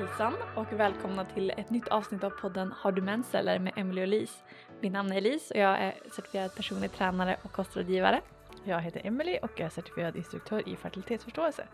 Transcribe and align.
Hejsan 0.00 0.34
och 0.56 0.72
välkomna 0.72 1.24
till 1.24 1.50
ett 1.50 1.70
nytt 1.70 1.88
avsnitt 1.88 2.24
av 2.24 2.30
podden 2.30 2.72
Har 2.72 2.92
du 2.92 3.02
mens 3.02 3.34
eller 3.34 3.58
med 3.58 3.72
Emily 3.76 4.02
och 4.02 4.08
Lis. 4.08 4.42
Min 4.80 4.92
namn 4.92 5.12
är 5.12 5.16
Elise 5.16 5.54
och 5.54 5.60
jag 5.60 5.78
är 5.78 5.94
certifierad 6.10 6.54
personlig 6.54 6.92
tränare 6.92 7.36
och 7.42 7.52
kostrådgivare. 7.52 8.20
Jag 8.64 8.80
heter 8.80 9.06
Emily 9.06 9.38
och 9.42 9.60
är 9.60 9.68
certifierad 9.68 10.16
instruktör 10.16 10.68
i 10.68 10.76
fertilitetsförståelse. 10.76 11.66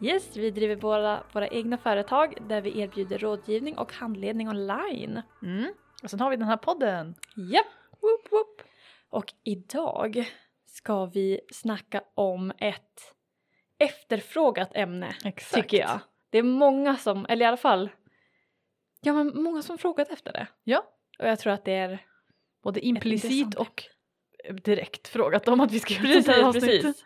Yes, 0.00 0.36
vi 0.36 0.50
driver 0.50 0.76
båda 0.76 1.22
våra 1.32 1.48
egna 1.48 1.78
företag 1.78 2.34
där 2.48 2.60
vi 2.60 2.80
erbjuder 2.80 3.18
rådgivning 3.18 3.78
och 3.78 3.92
handledning 3.92 4.48
online. 4.48 5.22
Mm. 5.42 5.72
Och 6.02 6.10
sen 6.10 6.20
har 6.20 6.30
vi 6.30 6.36
den 6.36 6.48
här 6.48 6.56
podden. 6.56 7.14
Japp! 7.52 7.66
Woop, 8.02 8.32
woop. 8.32 8.62
Och 9.10 9.32
idag 9.44 10.30
ska 10.66 11.06
vi 11.06 11.40
snacka 11.52 12.02
om 12.14 12.52
ett 12.58 13.14
efterfrågat 13.78 14.70
ämne 14.74 15.16
Exakt. 15.24 15.54
tycker 15.54 15.78
jag. 15.78 16.00
Det 16.36 16.40
är 16.40 16.42
många 16.42 16.96
som, 16.96 17.26
eller 17.28 17.44
i 17.44 17.48
alla 17.48 17.56
fall, 17.56 17.90
ja 19.00 19.12
men 19.12 19.42
många 19.42 19.62
som 19.62 19.78
frågat 19.78 20.08
efter 20.08 20.32
det. 20.32 20.46
Ja. 20.64 20.84
Och 21.18 21.28
jag 21.28 21.38
tror 21.38 21.52
att 21.52 21.64
det 21.64 21.72
är 21.74 22.06
Både 22.62 22.80
implicit 22.80 23.54
och 23.54 23.84
direkt 24.64 25.08
frågat 25.08 25.48
om 25.48 25.60
att 25.60 25.72
vi 25.72 25.80
ska 25.80 25.94
göra 25.94 26.08
ett 26.18 26.26
Precis, 26.26 26.42
avsnitt. 26.44 26.82
precis. 26.82 27.04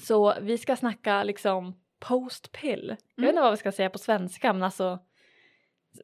Så 0.00 0.34
vi 0.40 0.58
ska 0.58 0.76
snacka 0.76 1.22
liksom 1.22 1.80
post-pill. 2.00 2.86
Jag 2.88 2.96
vet 2.96 3.18
Mm. 3.18 3.28
inte 3.28 3.40
vad 3.42 3.50
vi 3.50 3.56
ska 3.56 3.72
säga 3.72 3.90
på 3.90 3.98
svenska 3.98 4.52
men 4.52 4.62
alltså 4.62 4.98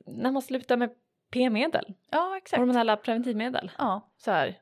när 0.06 0.30
man 0.30 0.42
slutar 0.42 0.76
med 0.76 0.90
p-medel, 1.30 1.94
Ja, 2.10 2.36
exakt. 2.36 2.58
hormonella 2.60 2.96
preventivmedel. 2.96 3.70
Ja, 3.78 4.12
så 4.16 4.30
här. 4.30 4.60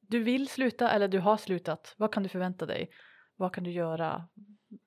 Du 0.00 0.22
vill 0.22 0.48
sluta 0.48 0.90
eller 0.90 1.08
du 1.08 1.18
har 1.18 1.36
slutat. 1.36 1.94
Vad 1.96 2.12
kan 2.12 2.22
du 2.22 2.28
förvänta 2.28 2.66
dig? 2.66 2.90
Vad 3.36 3.54
kan 3.54 3.64
du 3.64 3.70
göra? 3.70 4.28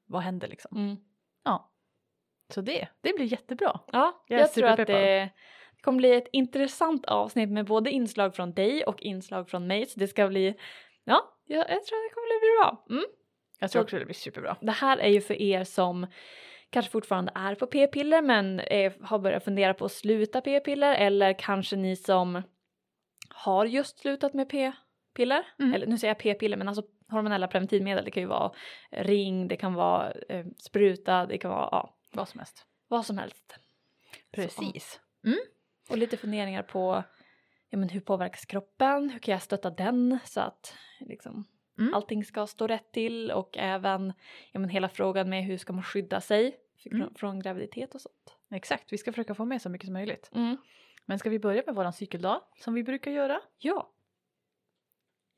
Vad 0.05 0.21
händer 0.21 0.47
liksom? 0.47 0.77
Mm. 0.77 0.97
Ja. 1.49 1.71
Så 2.53 2.61
det, 2.61 2.87
det 3.01 3.13
blir 3.15 3.25
jättebra. 3.25 3.79
Ja, 3.91 4.23
Jag 4.27 4.39
jag, 4.41 4.53
tror 4.53 4.67
att 4.67 4.87
det, 4.87 5.29
kommer 5.81 5.97
bli 5.97 6.13
ett 6.15 6.27
intressant 6.31 7.05
avsnitt 7.05 7.49
med 7.49 7.65
både 7.65 7.91
inslag 7.91 8.35
från 8.35 8.53
dig 8.53 8.83
och 8.83 9.01
inslag 9.01 9.49
från 9.49 9.67
mig. 9.67 9.85
Så 9.85 9.99
det 9.99 10.07
ska 10.07 10.27
bli, 10.27 10.55
ja, 11.03 11.33
jag, 11.45 11.59
jag 11.59 11.67
tror 11.67 11.97
att 11.97 12.09
det 12.09 12.13
kommer 12.13 12.39
bli 12.39 12.57
bra. 12.59 12.85
Mm. 12.89 13.05
Jag 13.59 13.71
tror 13.71 13.79
Så- 13.79 13.83
också 13.83 13.99
det 13.99 14.05
blir 14.05 14.15
superbra. 14.15 14.57
Det 14.61 14.71
här 14.71 14.97
är 14.97 15.07
ju 15.09 15.21
för 15.21 15.41
er 15.41 15.63
som 15.63 16.07
kanske 16.69 16.91
fortfarande 16.91 17.31
är 17.35 17.55
på 17.55 17.67
p-piller 17.67 18.21
men 18.21 18.59
är, 18.59 18.93
har 19.05 19.19
börjat 19.19 19.43
fundera 19.43 19.73
på 19.73 19.85
att 19.85 19.91
sluta 19.91 20.41
p-piller 20.41 20.95
eller 20.95 21.33
kanske 21.39 21.75
ni 21.75 21.95
som 21.95 22.41
har 23.29 23.65
just 23.65 23.99
slutat 23.99 24.33
med 24.33 24.49
p-piller. 24.49 25.45
Mm. 25.59 25.73
Eller 25.73 25.87
nu 25.87 25.97
säger 25.97 26.09
jag 26.13 26.19
p-piller 26.19 26.57
men 26.57 26.67
alltså 26.67 26.83
hormonella 27.09 27.47
preventivmedel. 27.47 28.05
Det 28.05 28.11
kan 28.11 28.23
ju 28.23 28.27
vara 28.29 28.51
ring, 28.91 29.47
det 29.47 29.55
kan 29.57 29.73
vara 29.73 30.11
eh, 30.11 30.45
spruta, 30.57 31.25
det 31.25 31.37
kan 31.37 31.51
vara 31.51 31.69
ja, 31.71 31.95
Vad 32.11 32.27
som 32.29 32.39
helst. 32.39 32.65
vad 32.87 33.05
som 33.05 33.17
helst. 33.17 33.55
Precis. 34.31 34.99
Och 35.89 35.97
lite 35.97 36.17
funderingar 36.17 36.63
på 36.63 37.03
ja, 37.69 37.77
men 37.77 37.89
hur 37.89 37.99
påverkas 37.99 38.45
kroppen, 38.45 39.09
hur 39.09 39.19
kan 39.19 39.31
jag 39.31 39.41
stötta 39.41 39.69
den 39.69 40.19
så 40.25 40.41
att 40.41 40.73
liksom, 40.99 41.45
Mm. 41.79 41.93
allting 41.93 42.23
ska 42.25 42.47
stå 42.47 42.67
rätt 42.67 42.91
till 42.91 43.31
och 43.31 43.57
även 43.57 44.13
ja, 44.51 44.59
men 44.59 44.69
hela 44.69 44.89
frågan 44.89 45.29
med 45.29 45.43
hur 45.43 45.57
ska 45.57 45.73
man 45.73 45.83
skydda 45.83 46.21
sig 46.21 46.57
Mm. 46.91 47.13
från 47.15 47.39
graviditet 47.39 47.95
och 47.95 48.01
sånt. 48.01 48.37
Exakt, 48.51 48.93
vi 48.93 48.97
ska 48.97 49.11
försöka 49.11 49.35
få 49.35 49.45
med 49.45 49.61
så 49.61 49.69
mycket 49.69 49.85
som 49.87 49.93
möjligt. 49.93 50.31
Mm. 50.35 50.57
Men 51.05 51.19
ska 51.19 51.29
vi 51.29 51.39
börja 51.39 51.63
med 51.65 51.75
våran 51.75 51.93
cykeldag 51.93 52.41
som 52.59 52.73
vi 52.73 52.83
brukar 52.83 53.11
göra? 53.11 53.41
Ja. 53.57 53.89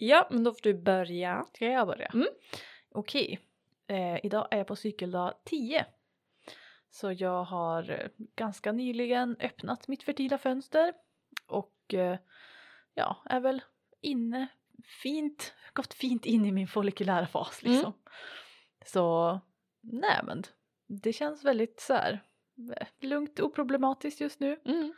Ja, 0.03 0.27
men 0.31 0.43
då 0.43 0.53
får 0.53 0.61
du 0.63 0.73
börja. 0.73 1.45
Ska 1.53 1.65
jag 1.65 1.87
börja? 1.87 2.05
Mm. 2.13 2.27
Okej. 2.91 3.39
Eh, 3.87 4.25
idag 4.25 4.47
är 4.51 4.57
jag 4.57 4.67
på 4.67 4.75
cykeldag 4.75 5.33
10. 5.43 5.85
Så 6.89 7.11
jag 7.11 7.43
har 7.43 7.89
eh, 7.91 8.25
ganska 8.35 8.71
nyligen 8.71 9.37
öppnat 9.39 9.87
mitt 9.87 10.03
fertila 10.03 10.37
fönster 10.37 10.93
och 11.47 11.93
eh, 11.93 12.17
ja, 12.93 13.23
är 13.25 13.39
väl 13.39 13.61
inne 14.01 14.47
fint, 15.03 15.53
gått 15.73 15.93
fint 15.93 16.25
in 16.25 16.45
i 16.45 16.51
min 16.51 16.67
folliculära 16.67 17.27
fas 17.27 17.63
Mm. 17.63 17.73
liksom. 17.73 17.93
Så 18.85 19.39
nej 19.81 20.19
men 20.23 20.43
det 20.87 21.13
känns 21.13 21.43
väldigt 21.43 21.79
så 21.79 21.93
här 21.93 22.23
eh, 22.77 22.87
lugnt 22.99 23.39
och 23.39 23.45
oproblematiskt 23.45 24.21
just 24.21 24.39
nu. 24.39 24.59
Mm. 24.65 24.93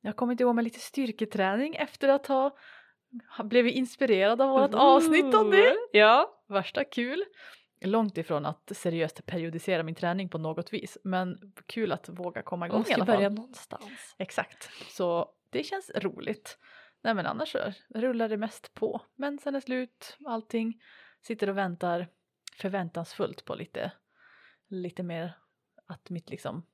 Jag 0.00 0.08
har 0.08 0.16
kommit 0.16 0.40
igång 0.40 0.56
med 0.56 0.64
lite 0.64 0.80
styrketräning 0.80 1.74
efter 1.74 2.08
att 2.08 2.26
ha 2.26 2.56
blivit 3.44 3.74
inspirerad 3.74 4.40
av 4.40 4.48
vårt 4.48 4.74
avsnitt 4.74 5.34
om 5.34 5.50
det. 5.50 5.76
Ja. 5.92 6.44
Värsta 6.48 6.84
kul. 6.84 7.24
Långt 7.84 8.18
ifrån 8.18 8.46
att 8.46 8.72
seriöst 8.74 9.26
periodisera 9.26 9.82
min 9.82 9.94
träning 9.94 10.28
på 10.28 10.38
något 10.38 10.72
vis 10.72 10.98
men 11.04 11.52
kul 11.66 11.92
att 11.92 12.08
våga 12.08 12.42
komma 12.42 12.66
igång 12.66 12.76
i 12.76 12.78
måste 12.78 12.94
alla 12.94 13.06
fall. 13.06 13.16
börja 13.16 13.28
någonstans. 13.28 14.14
Exakt, 14.18 14.70
så 14.88 15.28
det 15.50 15.64
känns 15.64 15.90
roligt. 15.94 16.58
Nej 17.02 17.14
men 17.14 17.26
annars 17.26 17.52
så 17.52 17.58
rullar 17.94 18.28
det 18.28 18.36
mest 18.36 18.74
på. 18.74 19.00
Mensen 19.14 19.54
är 19.54 19.60
slut, 19.60 20.16
allting. 20.26 20.82
Sitter 21.22 21.48
och 21.48 21.58
väntar 21.58 22.08
förväntansfullt 22.56 23.44
på 23.44 23.54
lite, 23.54 23.92
lite 24.68 25.02
mer 25.02 25.36
att 25.86 26.10
mitt 26.10 26.30
liksom 26.30 26.66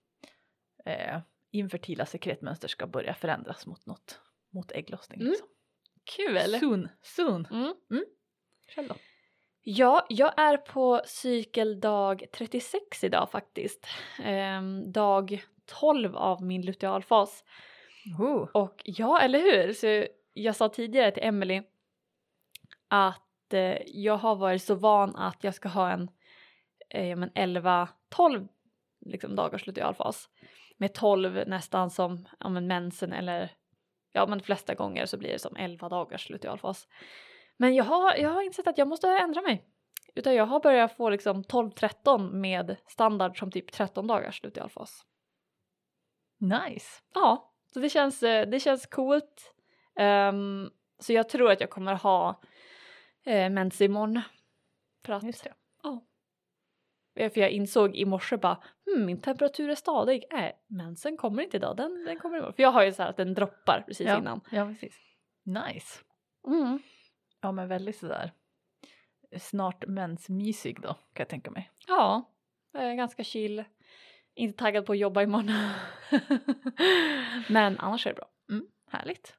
eh, 0.84 1.20
infertila 1.50 2.06
sekretmönster 2.06 2.69
ska 2.69 2.87
börja 2.87 3.15
förändras 3.15 3.66
mot 3.66 3.87
något, 3.87 4.20
mot 4.50 4.72
ägglossning. 4.72 5.20
Mm. 5.20 5.31
Liksom. 5.31 5.49
Kul! 6.16 6.60
Soon, 6.60 6.88
soon. 7.02 7.46
Mm. 7.50 8.04
Själv 8.74 8.88
då? 8.88 8.94
Ja, 9.62 10.06
jag 10.08 10.41
är 10.41 10.56
på 10.56 11.02
cykeldag 11.06 12.24
36 12.32 13.04
idag 13.04 13.30
faktiskt. 13.30 13.86
Ehm, 14.24 14.92
dag 14.92 15.42
12 15.80 16.16
av 16.16 16.42
min 16.42 16.66
lutealfas. 16.66 17.44
Oh. 18.19 18.48
Och 18.54 18.82
ja, 18.84 19.20
eller 19.20 19.38
hur? 19.38 19.72
Så 19.72 20.06
jag 20.32 20.56
sa 20.56 20.69
tidigare 20.69 21.10
till 21.10 21.22
Emily 21.22 21.62
att 22.88 23.52
eh, 23.52 23.76
jag 23.86 24.16
har 24.16 24.36
varit 24.36 24.62
så 24.62 24.75
van 24.75 25.16
att 25.16 25.44
jag 25.44 25.54
ska 25.54 25.69
ha 25.69 25.90
en 25.90 26.10
eh, 26.90 27.08
ja, 27.08 27.16
men 27.16 27.30
11-12 27.30 28.48
liksom, 29.06 29.36
dagars 29.36 29.66
lutealfas. 29.66 30.28
Med 30.76 30.94
12 30.94 31.44
nästan 31.46 31.90
som 31.90 32.28
ja, 32.40 32.48
men 32.48 32.66
mensen 32.66 33.12
eller 33.12 33.52
ja 34.12 34.26
men 34.26 34.38
de 34.38 34.44
flesta 34.44 34.74
gånger 34.74 35.06
så 35.06 35.16
blir 35.16 35.32
det 35.32 35.38
som 35.38 35.56
11 35.56 35.88
dagars 35.88 36.30
lutealfas. 36.30 36.88
Men 37.56 37.74
jag 37.74 37.84
har, 37.84 38.14
jag 38.16 38.30
har 38.30 38.42
insett 38.42 38.66
att 38.66 38.78
jag 38.78 38.88
måste 38.88 39.08
ändra 39.08 39.42
mig. 39.42 39.64
Utan 40.14 40.34
jag 40.34 40.46
har 40.46 40.60
börjat 40.60 40.96
få 40.96 41.10
liksom 41.10 41.42
12-13 41.44 42.32
med 42.32 42.76
standard 42.86 43.38
som 43.38 43.50
typ 43.50 43.72
13 43.72 44.06
dagars 44.06 44.42
lutealfas. 44.42 45.04
Nice. 46.38 47.02
Ja, 47.14 47.52
så 47.72 47.80
det 47.80 47.88
känns, 47.88 48.22
eh, 48.22 48.48
det 48.48 48.60
känns 48.60 48.86
coolt. 48.86 49.54
Ehm, 49.96 50.70
så 50.98 51.12
jag 51.12 51.28
tror 51.28 51.50
att 51.50 51.60
jag 51.60 51.70
kommer 51.70 51.94
ha 51.94 52.40
uh, 53.26 53.50
mens 53.50 53.80
imorgon. 53.80 54.20
För 55.04 55.12
att, 55.12 55.22
Just 55.22 55.44
det. 55.44 55.50
eh, 55.84 55.98
för 57.19 57.41
jag 57.41 57.51
insåg 57.51 57.97
i 57.97 58.05
morse 58.05 58.37
bara, 58.37 58.62
hmm, 58.87 59.06
min 59.06 59.21
temperatur 59.21 59.71
är 59.71 59.75
stadig. 59.75 60.25
Nej, 60.33 60.59
mensen 60.67 61.17
kommer 61.17 61.43
inte 61.43 61.56
idag, 61.56 61.77
den, 61.77 62.05
den 62.05 62.19
kommer 62.19 62.37
imorgon. 62.37 62.55
För 62.55 62.62
jag 62.62 62.71
har 62.71 62.83
ju 62.84 62.93
så 62.93 63.03
här 63.03 63.11
att 63.11 63.17
den 63.17 63.34
droppar 63.34 63.84
precis 63.87 64.06
Ja. 64.06 64.19
innan. 64.19 64.41
Ja, 64.51 64.67
precis. 64.67 64.99
Nice. 65.45 65.99
Mm. 66.47 66.79
Ja, 67.41 67.53
men 67.53 67.69
väldigt 67.69 67.97
sådär 67.97 68.33
snart 69.37 69.87
mensmysig 69.87 70.81
då, 70.81 70.89
kan 70.89 70.99
jag 71.15 71.29
tänka 71.29 71.51
mig. 71.51 71.71
Ja, 71.87 72.33
är 72.75 72.95
ganska 72.95 73.25
chill. 73.25 73.65
Inte 74.35 74.59
taggad 74.59 74.87
på 74.87 74.93
att 74.93 74.99
jobba 74.99 75.23
imorgon. 75.23 75.50
Men 77.49 77.79
annars 77.79 78.06
är 78.06 78.11
det 78.11 78.15
bra. 78.17 78.29
Härligt. 78.91 79.37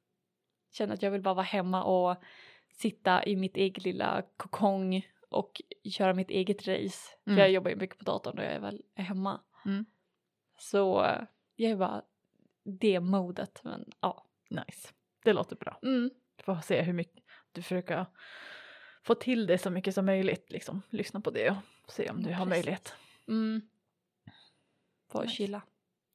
Känner 0.71 0.93
att 0.93 1.01
jag 1.01 1.11
vill 1.11 1.21
bara 1.21 1.33
vara 1.33 1.45
hemma 1.45 1.83
och 1.83 2.17
sitta 2.73 3.25
i 3.25 3.35
mitt 3.35 3.57
eget 3.57 3.83
lilla 3.83 4.23
kokong 4.37 5.07
och 5.29 5.61
köra 5.91 6.13
mitt 6.13 6.29
eget 6.29 6.67
race. 6.67 7.15
Mm. 7.25 7.35
För 7.35 7.37
jag 7.37 7.51
jobbar 7.51 7.69
ju 7.69 7.75
mycket 7.75 7.97
på 7.97 8.03
datorn 8.03 8.35
när 8.35 8.43
jag 8.43 8.53
är 8.53 8.59
väl 8.59 8.81
hemma. 8.95 9.41
Mm. 9.65 9.85
Så 10.57 11.05
jag 11.55 11.71
är 11.71 11.75
bara 11.75 12.01
det 12.63 12.99
modet. 12.99 13.61
Men 13.63 13.91
ja. 14.01 14.25
Nice. 14.49 14.89
Det 15.23 15.33
låter 15.33 15.55
bra. 15.55 15.79
Mm. 15.83 16.09
Får 16.43 16.55
se 16.55 16.81
hur 16.81 16.93
mycket 16.93 17.23
du 17.51 17.61
försöker 17.61 18.05
få 19.03 19.15
till 19.15 19.47
det 19.47 19.57
så 19.57 19.69
mycket 19.69 19.93
som 19.95 20.05
möjligt. 20.05 20.51
Liksom. 20.51 20.81
Lyssna 20.89 21.21
på 21.21 21.29
det 21.31 21.57
och 21.83 21.91
se 21.91 22.09
om 22.09 22.23
du 22.23 22.29
har 22.33 22.45
Precis. 22.45 22.49
möjlighet. 22.49 22.93
Mm. 23.27 23.61
Får 25.11 25.21
Nice. 25.21 25.35
chilla. 25.35 25.61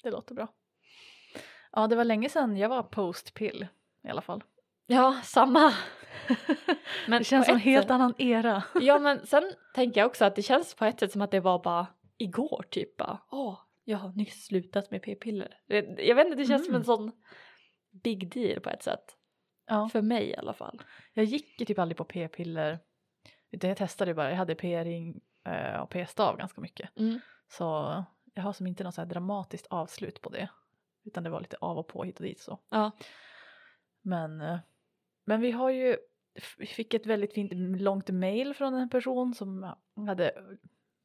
Det 0.02 0.10
låter 0.10 0.34
bra. 0.34 0.48
Ja, 1.72 1.86
det 1.86 1.96
var 1.96 2.04
länge 2.04 2.28
sedan 2.28 2.56
jag 2.56 2.68
var 2.68 2.82
post-pill 2.82 3.66
i 4.04 4.08
alla 4.08 4.22
fall. 4.22 4.44
Ja, 4.86 5.20
samma. 5.24 5.72
Men 7.08 7.18
det 7.20 7.24
känns 7.24 7.46
som 7.46 7.54
en 7.54 7.60
helt 7.60 7.84
sätt- 7.84 7.90
annan 7.90 8.14
era. 8.18 8.62
Ja 8.80 8.98
men 8.98 9.26
sen 9.26 9.52
tänker 9.74 10.00
jag 10.00 10.06
också 10.06 10.24
att 10.24 10.36
det 10.36 10.42
känns 10.42 10.74
på 10.74 10.84
ett 10.84 11.00
sätt 11.00 11.12
som 11.12 11.22
att 11.22 11.30
det 11.30 11.40
var 11.40 11.62
bara 11.62 11.86
igår 12.18 12.64
typ 12.70 12.96
bara 12.96 13.20
åh 13.30 13.58
jag 13.84 13.98
har 13.98 14.08
nyss 14.12 14.44
slutat 14.46 14.90
med 14.90 15.02
p-piller. 15.02 15.58
Jag 15.98 16.14
vet 16.14 16.26
inte 16.26 16.36
det 16.38 16.44
känns 16.44 16.64
som 16.64 16.70
Mm. 16.74 16.80
en 16.80 16.84
sån 16.84 17.12
big 18.02 18.32
deal 18.32 18.60
på 18.60 18.70
ett 18.70 18.82
sätt. 18.82 19.16
Ja. 19.66 19.88
För 19.92 20.02
mig 20.02 20.30
i 20.30 20.36
alla 20.36 20.52
fall. 20.52 20.82
Jag 21.12 21.24
gick 21.24 21.60
ju 21.60 21.66
typ 21.66 21.78
aldrig 21.78 21.96
på 21.96 22.04
p-piller. 22.04 22.78
Utan 23.50 23.68
jag 23.68 23.76
testade 23.76 24.14
bara. 24.14 24.30
Jag 24.30 24.36
hade 24.36 24.54
p-ring 24.54 25.20
eh, 25.46 25.80
och 25.80 25.90
p-stav 25.90 26.36
ganska 26.36 26.60
mycket. 26.60 26.96
Mm. 26.98 27.20
Så 27.48 27.64
jag 28.34 28.42
har 28.42 28.52
som 28.52 28.66
inte 28.66 28.84
något 28.84 28.94
så 28.94 29.00
här 29.00 29.08
dramatiskt 29.08 29.66
avslut 29.66 30.20
på 30.20 30.30
det. 30.30 30.48
Utan 31.04 31.22
det 31.24 31.30
var 31.30 31.40
lite 31.40 31.56
av 31.60 31.78
och 31.78 31.88
på 31.88 32.04
hit 32.04 32.16
och 32.16 32.24
dit 32.24 32.40
så. 32.40 32.58
Ja. 32.70 32.90
Men, 34.02 34.40
eh, 34.40 34.58
men 35.24 35.40
vi 35.40 35.50
har 35.50 35.70
ju, 35.70 35.96
vi 36.58 36.66
fick 36.66 36.94
ett 36.94 37.06
väldigt 37.06 37.34
fint 37.34 37.52
långt 37.80 38.10
mail 38.10 38.54
från 38.54 38.74
en 38.74 38.88
person 38.88 39.34
som 39.34 39.74
hade 40.06 40.32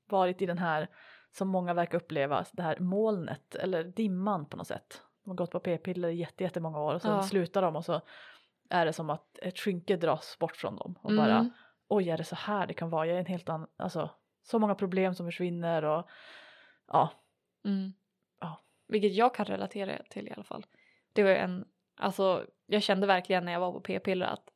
varit 0.10 0.42
i 0.42 0.45
den 0.45 0.57
här, 0.57 0.88
som 1.31 1.48
många 1.48 1.74
verkar 1.74 1.98
uppleva, 1.98 2.45
det 2.54 2.63
här 2.63 2.80
molnet 2.80 3.56
eller 3.56 3.83
dimman 3.83 4.45
på 4.45 4.57
något 4.57 4.68
sätt. 4.68 5.01
De 5.24 5.30
har 5.30 5.36
gått 5.36 5.51
på 5.51 5.60
p-piller 5.60 6.10
i 6.10 6.16
jätte, 6.16 6.44
jättemånga 6.44 6.80
år 6.80 6.94
och 6.94 7.01
sen 7.01 7.12
Ja. 7.12 7.24
slutar 7.24 7.62
de 7.62 7.75
och 7.75 7.86
så 7.86 8.01
är 8.69 8.86
det 8.86 8.94
som 8.94 9.10
att 9.10 9.38
ett 9.42 9.60
skynke 9.60 9.98
dras 9.98 10.38
bort 10.39 10.56
från 10.56 10.75
dem 10.75 10.95
och 11.01 11.16
bara 11.16 11.36
Mm. 11.39 11.51
oj 11.88 12.10
är 12.10 12.18
det 12.18 12.24
så 12.24 12.36
här 12.36 12.68
det 12.68 12.74
kan 12.74 12.89
vara, 12.89 13.06
jag 13.07 13.16
är 13.16 13.19
en 13.19 13.25
helt 13.25 13.50
annan, 13.50 13.68
alltså 13.77 14.10
så 14.44 14.60
många 14.60 14.75
problem 14.75 15.16
som 15.16 15.25
försvinner 15.27 15.86
och 15.86 16.10
ja, 16.88 17.10
Mm. 17.66 17.94
Ja. 18.39 18.63
Vilket 18.88 19.13
jag 19.13 19.36
kan 19.36 19.45
relatera 19.45 20.04
till 20.10 20.27
i 20.27 20.31
alla 20.31 20.44
fall. 20.44 20.66
Det 21.13 21.24
var 21.24 21.30
en, 21.31 21.66
alltså 22.00 22.46
jag 22.66 22.84
kände 22.84 23.07
verkligen 23.07 23.46
när 23.46 23.51
jag 23.51 23.60
var 23.60 23.72
på 23.72 23.80
p-piller 23.80 24.25
att 24.25 24.50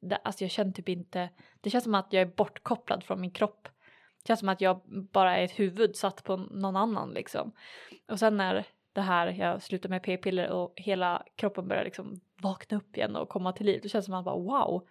det, 0.00 0.16
alltså 0.16 0.44
jag 0.44 0.50
kände 0.50 0.72
typ 0.72 0.88
inte, 0.88 1.28
det 1.60 1.70
känns 1.70 1.84
som 1.84 1.94
att 1.94 2.12
jag 2.12 2.22
är 2.22 2.26
bortkopplad 2.26 3.04
från 3.04 3.20
min 3.20 3.30
kropp. 3.30 3.68
Det 4.22 4.26
känns 4.26 4.40
som 4.40 4.48
att 4.48 4.60
jag 4.60 4.80
bara 5.12 5.36
är 5.36 5.44
ett 5.44 5.58
huvud 5.58 5.96
satt 5.96 6.24
på 6.24 6.36
någon 6.36 6.76
annan 6.76 7.10
liksom. 7.10 7.52
Och 8.08 8.18
sen 8.18 8.36
när 8.36 8.66
det 8.92 9.00
här, 9.00 9.26
jag 9.26 9.62
slutade 9.62 9.90
med 9.90 10.02
p-piller 10.02 10.50
och 10.50 10.72
hela 10.76 11.26
kroppen 11.36 11.68
börjar 11.68 11.84
liksom 11.84 12.20
vakna 12.42 12.76
upp 12.76 12.96
igen 12.96 13.16
och 13.16 13.28
komma 13.28 13.52
till 13.52 13.66
liv. 13.66 13.80
Då 13.82 13.88
känns 13.88 14.04
det 14.04 14.06
som 14.06 14.14
att 14.14 14.24
bara 14.24 14.36
wow. 14.36 14.88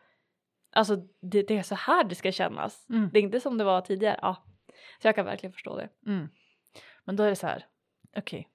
Alltså 0.73 0.95
det, 1.21 1.43
det 1.43 1.57
är 1.57 1.63
så 1.63 1.75
här 1.75 2.03
det 2.03 2.15
ska 2.15 2.31
kännas. 2.31 2.89
Mm. 2.89 3.09
Det 3.13 3.19
är 3.19 3.23
inte 3.23 3.39
som 3.39 3.57
det 3.57 3.63
var 3.63 3.81
tidigare. 3.81 4.19
Ja. 4.21 4.43
Så 5.01 5.07
jag 5.07 5.15
kan 5.15 5.25
verkligen 5.25 5.53
förstå 5.53 5.77
det. 5.77 5.89
Mm. 6.05 6.29
Men 7.03 7.15
då 7.15 7.23
är 7.23 7.29
det 7.29 7.35
så 7.35 7.47
här, 7.47 7.65
okej, 8.17 8.49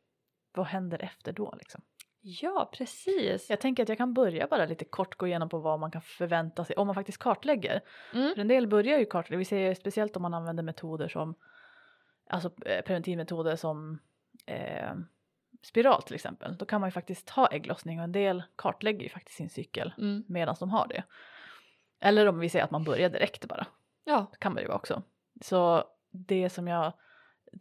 vad 0.54 0.66
händer 0.66 1.02
efter 1.02 1.32
då 1.32 1.54
liksom? 1.58 1.82
Ja, 2.28 2.70
precis. 2.72 3.50
Jag 3.50 3.60
tänker 3.60 3.82
att 3.82 3.88
jag 3.88 3.98
kan 3.98 4.14
börja 4.14 4.46
bara 4.46 4.66
lite 4.66 4.84
kort 4.84 5.16
gå 5.16 5.26
igenom 5.26 5.48
på 5.48 5.58
vad 5.58 5.80
man 5.80 5.90
kan 5.90 6.02
förvänta 6.02 6.64
sig 6.64 6.76
om 6.76 6.86
man 6.86 6.94
faktiskt 6.94 7.18
kartlägger. 7.18 7.80
Mm. 8.14 8.34
För 8.34 8.40
en 8.40 8.48
del 8.48 8.66
börjar 8.66 8.98
ju 8.98 9.04
kartlägga, 9.04 9.38
vi 9.38 9.44
ser 9.44 9.74
speciellt 9.74 10.16
om 10.16 10.22
man 10.22 10.34
använder 10.34 10.62
metoder 10.62 11.08
som, 11.08 11.34
alltså 12.30 12.50
eh, 12.66 12.84
preventivmetoder 12.84 13.56
som 13.56 13.98
eh, 14.46 14.92
spiral 15.62 16.02
till 16.02 16.14
exempel. 16.14 16.56
Då 16.56 16.66
kan 16.66 16.80
man 16.80 16.88
ju 16.88 16.92
faktiskt 16.92 17.30
ha 17.30 17.46
ägglossning 17.46 17.98
och 17.98 18.04
en 18.04 18.12
del 18.12 18.42
kartlägger 18.56 19.02
ju 19.02 19.08
faktiskt 19.08 19.36
sin 19.36 19.50
cykel 19.50 19.92
Mm. 19.98 20.24
medan 20.28 20.56
de 20.60 20.70
har 20.70 20.86
det. 20.88 21.04
Eller 22.00 22.26
om 22.26 22.38
vi 22.38 22.48
säger 22.48 22.64
att 22.64 22.70
man 22.70 22.84
börjar 22.84 23.10
direkt 23.10 23.46
bara. 23.46 23.66
Ja. 24.04 24.26
Det 24.32 24.38
kan 24.38 24.52
man 24.54 24.62
ju 24.62 24.68
vara 24.68 24.76
också. 24.78 25.02
Så 25.42 25.84
det 26.10 26.50
som 26.50 26.68
jag 26.68 26.92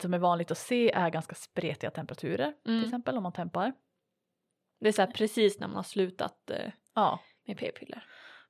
som 0.02 0.14
är 0.14 0.20
vanligt 0.20 0.52
att 0.52 0.58
se 0.58 0.92
är 0.92 1.10
ganska 1.10 1.36
spretiga 1.36 1.92
temperaturer 1.92 2.46
Mm. 2.46 2.58
till 2.64 2.84
exempel 2.84 3.18
om 3.18 3.24
man 3.24 3.32
tempar. 3.34 3.74
Det 4.80 4.88
är 4.88 4.92
så 4.92 5.01
här 5.01 5.12
precis 5.12 5.60
när 5.60 5.68
man 5.68 5.75
har 5.75 5.83
slutat 5.83 6.50
eh, 6.50 6.72
Ja, 6.94 7.19
med 7.45 7.57
p-piller. 7.57 8.04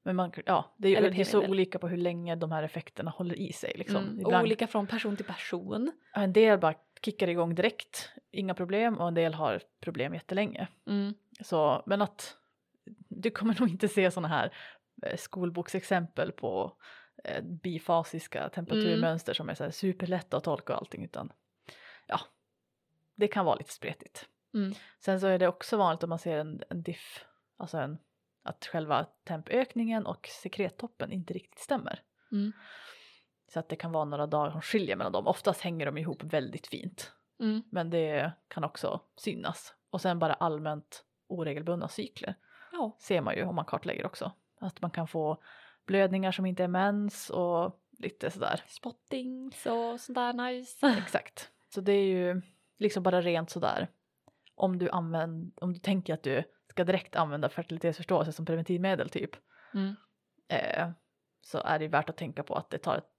men 0.03 0.15
man, 0.15 0.31
ja, 0.45 0.75
det 0.77 0.95
är, 0.95 1.01
det 1.11 1.21
är 1.21 1.23
så 1.23 1.47
olika 1.47 1.79
på 1.79 1.87
hur 1.87 1.97
länge 1.97 2.35
de 2.35 2.51
här 2.51 2.63
effekterna 2.63 3.11
håller 3.11 3.35
i 3.35 3.53
sig. 3.53 3.73
Liksom. 3.75 4.03
Mm. 4.03 4.19
Ibland, 4.19 4.45
Olika 4.45 4.67
från 4.67 4.87
person 4.87 5.17
till 5.17 5.25
person. 5.25 5.91
En 6.13 6.33
del 6.33 6.59
bara 6.59 6.73
kickar 7.01 7.27
igång 7.27 7.55
direkt, 7.55 8.09
inga 8.31 8.53
problem 8.53 8.97
och 8.97 9.07
en 9.07 9.13
del 9.13 9.33
har 9.33 9.61
problem 9.79 10.13
jättelänge. 10.13 10.67
Mm. 10.87 11.13
Så, 11.41 11.83
men 11.85 12.01
att 12.01 12.37
du 13.09 13.31
kommer 13.31 13.55
nog 13.59 13.69
inte 13.69 13.87
se 13.87 14.11
sådana 14.11 14.27
här 14.27 14.53
eh, 15.03 15.17
skolboksexempel 15.17 16.31
på 16.31 16.77
eh, 17.23 17.43
bifasiska 17.43 18.49
temperaturmönster 18.49 19.33
som 19.33 19.49
är 19.49 19.55
så 19.55 19.71
superlätta 19.71 20.37
att 20.37 20.43
tolka 20.43 20.73
och 20.73 20.79
allting 20.79 21.05
utan 21.05 21.31
ja, 22.07 22.19
det 23.15 23.27
kan 23.27 23.45
vara 23.45 23.55
lite 23.55 23.73
spretigt. 23.73 24.29
Mm. 24.55 24.73
Sen 24.99 25.19
så 25.19 25.27
är 25.27 25.39
det 25.39 25.47
också 25.47 25.77
vanligt 25.77 26.03
om 26.03 26.09
man 26.09 26.19
ser 26.19 26.37
en, 26.37 26.61
en 26.69 26.83
diff, 26.83 27.25
alltså 27.57 27.77
en, 27.77 27.97
att 28.43 28.65
själva 28.65 29.05
tempökningen 29.23 30.05
och 30.05 30.29
sekrettoppen 30.41 31.11
inte 31.11 31.33
riktigt 31.33 31.59
stämmer. 31.59 32.01
Mm. 32.31 32.51
Så 33.53 33.59
att 33.59 33.69
det 33.69 33.75
kan 33.75 33.91
vara 33.91 34.05
några 34.05 34.27
dagar 34.27 34.51
som 34.51 34.61
skiljer 34.61 34.95
mellan 34.95 35.11
dem. 35.13 35.27
Oftast 35.27 35.61
hänger 35.61 35.85
de 35.85 35.97
ihop 35.97 36.23
väldigt 36.23 36.67
fint. 36.67 37.11
Mm. 37.39 37.63
Men 37.71 37.89
det 37.89 38.31
kan 38.47 38.63
också 38.63 39.01
synas. 39.15 39.75
Och 39.89 40.01
sen 40.01 40.19
bara 40.19 40.33
allmänt 40.33 41.05
oregelbundna 41.27 41.87
cykler 41.87 42.35
Ja. 42.71 42.97
ser 42.99 43.21
man 43.21 43.35
ju 43.35 43.43
om 43.43 43.55
man 43.55 43.65
kartlägger 43.65 44.05
också. 44.05 44.31
Att 44.59 44.81
man 44.81 44.91
kan 44.91 45.07
få 45.07 45.43
blödningar 45.85 46.31
som 46.31 46.45
inte 46.45 46.63
är 46.63 46.67
mens 46.67 47.29
och 47.29 47.79
lite 47.99 48.31
sådär. 48.31 48.63
Spottings 48.67 49.65
och 49.65 49.99
sånt 49.99 50.15
där 50.15 50.33
nice. 50.33 50.87
Exakt. 50.97 51.51
Så 51.73 51.81
det 51.81 51.91
är 51.91 52.05
ju 52.05 52.41
liksom 52.77 53.03
bara 53.03 53.21
rent 53.21 53.49
sådär. 53.49 53.87
Om 54.55 54.77
du, 54.79 54.89
använd, 54.89 55.53
om 55.61 55.73
du 55.73 55.79
tänker 55.79 56.13
att 56.13 56.23
du 56.23 56.43
ska 56.69 56.83
direkt 56.83 57.15
använda 57.15 57.49
fertilitetsförståelse 57.49 58.31
som 58.31 58.45
preventivmedel 58.45 59.09
typ. 59.09 59.31
Mm. 59.73 59.95
Eh, 60.47 60.89
så 61.41 61.57
är 61.57 61.79
det 61.79 61.87
värt 61.87 62.09
att 62.09 62.17
tänka 62.17 62.43
på 62.43 62.55
att 62.55 62.69
det 62.69 62.77
tar 62.77 62.97
ett, 62.97 63.09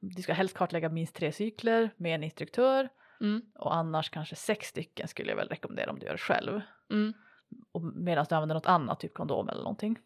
du 0.00 0.22
ska 0.22 0.32
helst 0.32 0.56
kartlägga 0.56 0.88
minst 0.88 1.14
tre 1.14 1.32
cykler 1.32 1.90
med 1.96 2.14
en 2.14 2.24
instruktör 2.24 2.88
Mm. 3.20 3.42
och 3.58 3.74
annars 3.74 4.10
kanske 4.10 4.36
sex 4.36 4.68
stycken 4.68 5.08
skulle 5.08 5.28
jag 5.28 5.36
väl 5.36 5.48
rekommendera 5.48 5.90
om 5.90 5.98
du 5.98 6.06
gör 6.06 6.12
det 6.12 6.18
själv. 6.18 6.60
Mm. 6.90 7.12
och 7.72 7.82
medan 7.82 8.26
du 8.28 8.34
använder 8.34 8.54
något 8.54 8.66
annat, 8.66 9.00
typ 9.00 9.14
kondom 9.14 9.48
eller 9.48 9.62
någonting. 9.62 9.98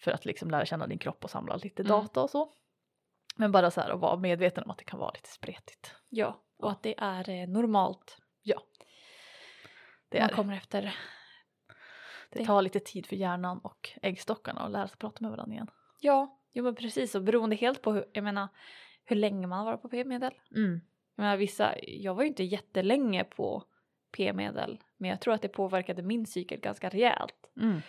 För 0.00 0.10
att 0.10 0.24
liksom 0.24 0.50
lära 0.50 0.66
känna 0.66 0.86
din 0.86 0.98
kropp 0.98 1.24
och 1.24 1.30
samla 1.30 1.56
lite 1.56 1.82
Mm. 1.82 1.90
data 1.90 2.22
och 2.22 2.30
så. 2.30 2.52
Men 3.36 3.52
bara 3.52 3.70
så 3.70 3.80
här 3.80 3.90
att 3.90 4.00
vara 4.00 4.16
medveten 4.16 4.64
om 4.64 4.70
att 4.70 4.78
det 4.78 4.84
kan 4.84 4.98
vara 4.98 5.10
lite 5.10 5.28
spretigt. 5.28 5.94
Ja, 6.08 6.42
och 6.58 6.70
att 6.70 6.82
det 6.82 6.94
är 6.98 7.28
eh, 7.30 7.48
normalt. 7.48 8.18
Det, 10.10 10.20
man 10.20 10.28
kommer 10.28 10.56
efter. 10.56 10.94
det 12.30 12.44
tar 12.44 12.62
lite 12.62 12.80
tid 12.80 13.06
för 13.06 13.16
hjärnan 13.16 13.58
och 13.58 13.90
äggstockarna 14.02 14.60
att 14.60 14.70
lära 14.70 14.88
sig 14.88 14.96
prata 14.98 15.16
med 15.20 15.30
varandra 15.30 15.54
igen. 15.54 15.70
Ja, 16.00 16.38
jo 16.52 16.64
men 16.64 16.74
precis 16.74 17.14
och 17.14 17.22
beroende 17.22 17.56
helt 17.56 17.82
på 17.82 17.92
hur, 17.92 18.04
jag 18.12 18.24
menar, 18.24 18.48
hur 19.04 19.16
länge 19.16 19.46
man 19.46 19.58
har 19.58 19.64
varit 19.66 19.82
på 19.82 19.88
p-medel. 19.88 20.32
Mm. 20.56 20.80
Jag 21.16 21.22
menar 21.22 21.36
vissa, 21.36 21.74
jag 21.82 22.14
var 22.14 22.22
ju 22.22 22.28
inte 22.28 22.44
jättelänge 22.44 23.24
på 23.24 23.64
p-medel 24.16 24.78
men 24.96 25.10
jag 25.10 25.20
tror 25.20 25.34
att 25.34 25.42
det 25.42 25.48
påverkade 25.48 26.02
min 26.02 26.26
cykel 26.26 26.60
ganska 26.60 26.88
rejält. 26.88 27.34
Mm. 27.60 27.82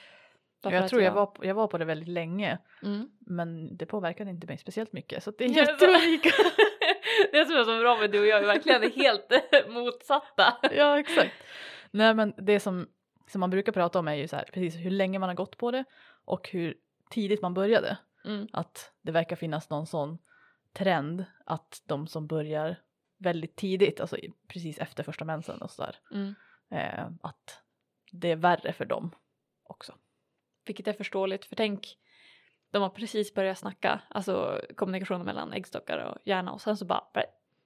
Jag 0.64 0.90
tror 0.90 1.02
jag 1.02 1.12
var, 1.12 1.26
på- 1.26 1.46
jag 1.46 1.56
var 1.56 1.68
på 1.68 1.78
det 1.78 1.86
väldigt 1.86 2.10
länge 2.10 2.58
Mm. 2.84 3.10
men 3.20 3.78
det 3.78 3.86
påverkade 3.86 4.30
inte 4.30 4.48
mig 4.48 4.58
speciellt 4.58 4.94
mycket 4.94 5.24
så 5.24 5.32
det 5.32 5.46
är 5.46 5.50
jätteolika. 5.50 6.30
det 7.32 7.46
som 7.46 7.56
är 7.56 7.63
så 7.63 7.80
bra 7.80 7.98
med 7.98 8.12
du 8.12 8.20
och 8.20 8.25
jag 8.28 8.42
är 8.44 8.48
verkligen 8.48 8.92
helt 8.92 9.32
motsatta. 9.70 10.58
ja 10.75 11.00
exakt. 11.00 11.34
Nej 11.91 12.13
men 12.13 12.33
det 12.38 12.60
som, 12.60 12.88
som 13.27 13.39
man 13.39 13.50
brukar 13.50 13.71
prata 13.71 14.00
om 14.00 14.07
är 14.07 14.13
ju 14.13 14.27
så 14.27 14.36
här 14.36 14.50
precis 14.53 14.75
hur 14.75 14.91
länge 14.91 15.19
man 15.19 15.29
har 15.29 15.36
gått 15.36 15.57
på 15.57 15.71
det 15.71 15.83
och 16.25 16.50
hur 16.50 16.77
tidigt 17.10 17.41
man 17.41 17.53
började. 17.53 17.98
Mm. 18.25 18.48
att 18.53 18.91
det 19.01 19.12
verkar 19.12 19.36
finnas 19.36 19.69
någon 19.69 19.88
sån 19.88 20.17
trend 20.74 21.25
att 21.45 21.81
de 21.86 22.07
som 22.07 22.27
börjar 22.27 22.75
väldigt 23.17 23.55
tidigt, 23.55 24.00
alltså 24.01 24.17
precis 24.48 24.79
efter 24.79 25.03
första 25.03 25.25
mensen 25.25 25.62
och 25.62 25.71
sådär, 25.71 25.95
Mm. 26.12 26.36
eh, 26.69 27.07
att 27.21 27.62
det 28.12 28.31
är 28.31 28.36
värre 28.36 28.74
för 28.74 28.86
dem 28.86 29.12
också. 29.63 29.93
Vilket 30.65 30.88
är 30.88 30.93
förståeligt 30.93 31.45
för 31.45 31.55
tänk 31.55 31.98
de 32.71 32.81
har 32.81 32.89
precis 32.89 33.33
börjat 33.33 33.57
snacka, 33.57 34.01
alltså 34.10 34.62
kommunikationen 34.75 35.25
mellan 35.25 35.53
äggstockar 35.53 35.98
och 35.98 36.17
hjärna 36.25 36.51
och 36.51 36.62
sen 36.62 36.77
så 36.77 36.86
bara 36.86 37.03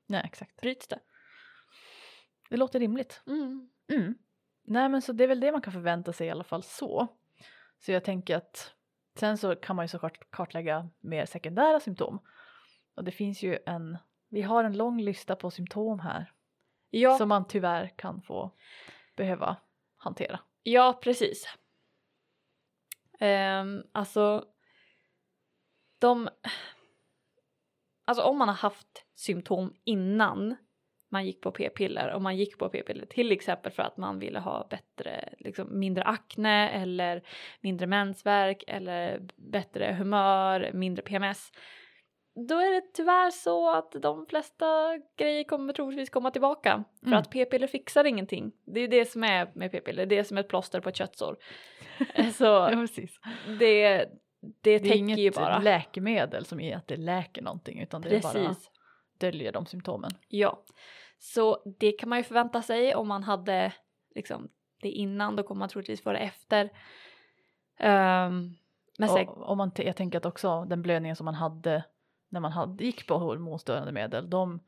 Nej, 0.08 0.22
exakt. 0.26 0.62
bryts 0.62 0.88
det. 0.88 1.00
Det 2.50 2.58
låter 2.58 2.80
rimligt. 2.80 3.24
Mm. 3.28 3.70
Mm. 3.94 4.16
Nej, 4.64 4.90
men 4.90 5.02
så 5.02 5.14
det 5.14 5.24
är 5.24 5.28
väl 5.28 5.40
det 5.40 5.52
man 5.52 5.62
kan 5.62 5.74
förvänta 5.74 6.14
sig 6.14 6.28
i 6.28 6.30
alla 6.30 6.44
fall 6.44 6.64
så. 6.64 7.08
Så 7.80 7.92
jag 7.92 8.04
tänker 8.04 8.38
att 8.38 8.74
sen 9.20 9.38
så 9.38 9.56
kan 9.56 9.76
man 9.76 9.86
ju 9.86 9.88
såklart 9.88 10.32
kartlägga 10.32 10.90
mer 11.00 11.26
sekundära 11.26 11.80
symptom. 11.80 12.20
Och 12.96 13.04
det 13.04 13.12
finns 13.12 13.44
ju 13.44 13.60
en, 13.66 13.98
vi 14.30 14.42
har 14.42 14.64
en 14.64 14.78
lång 14.78 15.02
lista 15.02 15.36
på 15.36 15.52
symptom 15.52 16.00
här 16.00 16.32
Ja, 16.90 17.18
som 17.18 17.30
man 17.30 17.48
tyvärr 17.48 17.88
kan 17.98 18.22
få 18.22 18.52
behöva 19.16 19.58
hantera. 19.98 20.40
ja 20.64 21.00
precis. 21.04 21.48
Um, 23.20 23.84
alltså 23.92 24.46
de 26.00 26.30
Alltså 28.06 28.24
om 28.24 28.38
man 28.38 28.48
har 28.48 28.56
haft 28.56 29.06
symptom 29.16 29.76
innan 29.84 30.56
man 31.16 31.26
gick 31.26 31.42
på 31.42 31.52
p-piller 31.52 32.14
och 32.14 32.22
man 32.22 32.38
gick 32.38 32.58
på 32.58 32.70
p-piller 32.70 33.06
till 33.06 33.32
exempel 33.32 33.72
för 33.72 33.84
att 33.84 33.98
man 33.98 34.20
ville 34.20 34.40
ha 34.40 34.68
bättre, 34.70 35.34
liksom 35.38 35.80
mindre 35.80 36.04
akne 36.04 36.70
eller 36.70 37.22
mindre 37.62 37.88
mensvärk 37.88 38.64
eller 38.68 39.20
bättre 39.36 39.96
humör, 40.00 40.72
mindre 40.74 41.04
PMS. 41.04 41.52
Då 42.50 42.56
är 42.60 42.72
det 42.72 42.82
tyvärr 42.94 43.32
så 43.32 43.76
att 43.76 43.92
de 43.92 44.26
flesta 44.26 44.66
grejer 45.18 45.44
kommer 45.44 45.74
troligtvis 45.74 46.10
komma 46.10 46.32
tillbaka. 46.32 46.84
För 47.00 47.08
Mm. 47.08 47.20
att 47.20 47.30
p-piller 47.30 47.68
fixar 47.68 48.04
ingenting. 48.04 48.52
Det 48.66 48.80
är 48.80 48.82
ju 48.82 48.88
det 48.88 49.06
som 49.06 49.24
är 49.24 49.52
med 49.56 49.72
p-piller, 49.72 50.06
det 50.06 50.18
är 50.18 50.24
som 50.24 50.38
ett 50.38 50.48
plåster 50.48 50.80
på 50.82 50.90
ett 50.90 50.96
köttsår. 50.96 51.38
Så 52.34 52.68
precis. 52.68 53.20
det, 53.60 53.98
det, 54.62 54.80
Det 54.80 54.90
är 54.90 54.96
inget 54.96 55.64
läkemedel 55.64 56.46
som 56.46 56.60
är 56.60 56.76
att 56.76 56.88
det 56.88 56.98
läker 56.98 57.42
någonting 57.42 57.82
utan 57.82 58.02
det 58.02 58.16
är 58.16 58.22
bara 58.22 58.56
döljer 59.18 59.52
de 59.52 59.66
symptomen. 59.66 60.12
Ja. 60.28 60.64
Så 61.18 61.64
det 61.80 61.92
kan 61.92 62.10
man 62.10 62.18
ju 62.18 62.24
förvänta 62.24 62.62
sig 62.62 62.96
om 62.96 63.08
man 63.08 63.24
hade 63.24 63.74
liksom 64.16 64.50
det 64.82 64.90
innan, 64.90 65.36
då 65.36 65.44
kommer 65.44 65.60
man 65.60 65.70
troligtvis 65.70 66.02
få 66.02 66.12
det 66.12 66.20
efter. 66.20 66.64
Um, 67.80 68.56
men 68.98 69.10
Och, 69.10 69.50
och 69.50 69.58
man, 69.58 69.72
jag 69.76 69.96
tänker 69.96 70.18
att 70.18 70.26
också 70.26 70.66
den 70.66 70.82
blödningen 70.82 71.16
som 71.16 71.26
man 71.26 71.34
hade 71.36 71.84
när 72.30 72.40
man 72.40 72.52
hade, 72.52 72.84
gick 72.86 73.08
på 73.08 73.18
hormonstörande 73.18 73.92
medel, 73.92 74.30
de, 74.30 74.60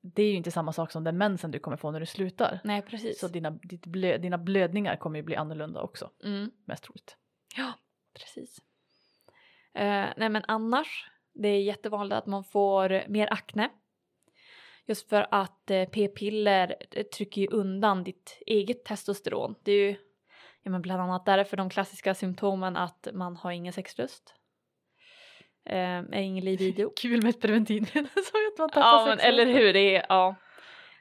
det 0.00 0.22
är 0.22 0.30
ju 0.30 0.36
inte 0.36 0.50
samma 0.50 0.72
sak 0.72 0.92
som 0.92 1.04
den 1.04 1.18
mensen 1.18 1.50
du 1.50 1.58
kommer 1.58 1.76
få 1.76 1.90
när 1.90 2.00
du 2.00 2.06
slutar. 2.06 2.60
nej 2.64 2.82
precis. 2.82 3.20
Så 3.20 3.28
dina, 3.28 3.50
blö, 3.86 4.18
dina 4.18 4.38
blödningar 4.38 4.96
kommer 4.96 5.18
ju 5.18 5.22
bli 5.22 5.36
annorlunda 5.36 5.80
också, 5.82 6.10
Mm. 6.24 6.50
mest 6.64 6.84
troligt. 6.84 7.16
Ja, 7.56 7.72
precis. 8.14 8.58
Eh, 9.74 10.06
nej 10.16 10.28
men 10.28 10.44
annars, 10.48 11.10
det 11.32 11.48
är 11.48 11.62
jättevanligt 11.62 12.16
att 12.18 12.26
man 12.26 12.44
får 12.44 13.08
mer 13.08 13.32
akne. 13.32 13.70
Just 14.88 15.08
för 15.08 15.26
att 15.30 15.70
eh, 15.70 15.84
p-piller 15.84 16.76
eh, 16.90 17.02
trycker 17.02 17.40
ju 17.40 17.48
undan 17.48 18.04
ditt 18.04 18.42
eget 18.46 18.84
testosteron. 18.84 19.54
Det 19.62 19.72
är 19.72 19.88
ju 19.88 19.96
ja, 20.62 20.70
men 20.70 20.82
bland 20.82 21.02
annat 21.02 21.26
därför 21.26 21.56
de 21.56 21.70
klassiska 21.70 22.14
symptomen 22.14 22.76
att 22.76 23.08
man 23.12 23.36
har 23.36 23.50
ingen 23.50 23.72
sexlust. 23.72 24.34
Eh, 25.64 25.98
är 25.98 26.20
ingen 26.20 26.44
libido. 26.44 26.90
Kul 26.96 27.22
med 27.22 27.30
ett 27.30 27.40
preventivmedel 27.40 28.08
som 28.14 28.52
att 28.52 28.58
man 28.58 28.70
tappar 28.70 28.80
ja 28.80 29.06
men 29.06 29.20
eller 29.20 29.46
hur, 29.46 29.72
det 29.72 29.96
är, 29.96 30.06
ja. 30.08 30.34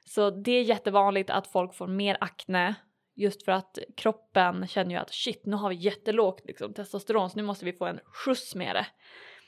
Så 0.05 0.29
det 0.29 0.51
är 0.51 0.63
jättevanligt 0.63 1.29
att 1.29 1.47
folk 1.47 1.75
får 1.75 1.87
mer 1.87 2.17
akne 2.21 2.75
just 3.15 3.45
för 3.45 3.51
att 3.51 3.79
kroppen 3.97 4.67
känner 4.67 4.91
ju 4.91 4.97
att 4.97 5.13
shit 5.13 5.45
nu 5.45 5.55
har 5.55 5.69
vi 5.69 5.75
jättelågt 5.75 6.45
liksom, 6.45 6.73
testosteron 6.73 7.29
så 7.29 7.37
nu 7.37 7.43
måste 7.43 7.65
vi 7.65 7.73
få 7.73 7.85
en 7.85 7.99
skjuts 8.05 8.55
med 8.55 8.75
det. 8.75 8.85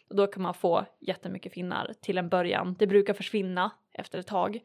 Och 0.10 0.16
då 0.16 0.28
kan 0.28 0.44
man 0.44 0.54
få 0.54 0.86
jättemycket 1.00 1.54
finnar 1.54 1.94
till 2.02 2.18
en 2.18 2.30
början. 2.30 2.76
Det 2.80 2.88
brukar 2.88 3.14
försvinna 3.14 3.72
efter 3.94 4.20
ett 4.20 4.28
tag. 4.28 4.60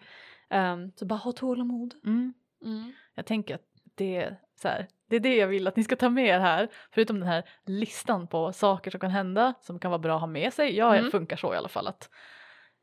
Ehm, 0.51 0.93
så 0.97 1.07
bara 1.07 1.19
ha 1.19 1.33
tålamod. 1.33 1.95
Mm. 2.05 2.35
Mm. 2.65 2.93
Jag 3.15 3.27
tänker 3.27 3.55
att 3.55 3.63
det 3.95 4.17
är, 4.17 4.37
så 4.57 4.69
här, 4.69 4.89
det 5.09 5.17
är 5.17 5.21
det 5.21 5.37
jag 5.37 5.49
vill 5.49 5.67
att 5.67 5.77
ni 5.77 5.85
ska 5.85 5.97
ta 5.97 6.09
med 6.09 6.27
er 6.27 6.39
här. 6.39 6.69
Förutom 6.91 7.21
den 7.21 7.29
här 7.29 7.43
listan 7.67 8.27
på 8.27 8.53
saker 8.53 8.91
som 8.91 9.01
kan 9.01 9.11
hända 9.11 9.55
som 9.61 9.79
kan 9.79 9.91
vara 9.91 9.99
bra 9.99 10.15
att 10.15 10.21
ha 10.21 10.27
med 10.27 10.53
sig. 10.53 10.77
Jag 10.77 10.99
Mm. 10.99 11.11
funkar 11.11 11.37
så 11.37 11.55
i 11.55 11.57
alla 11.57 11.69
fall 11.69 11.87
att 11.87 12.11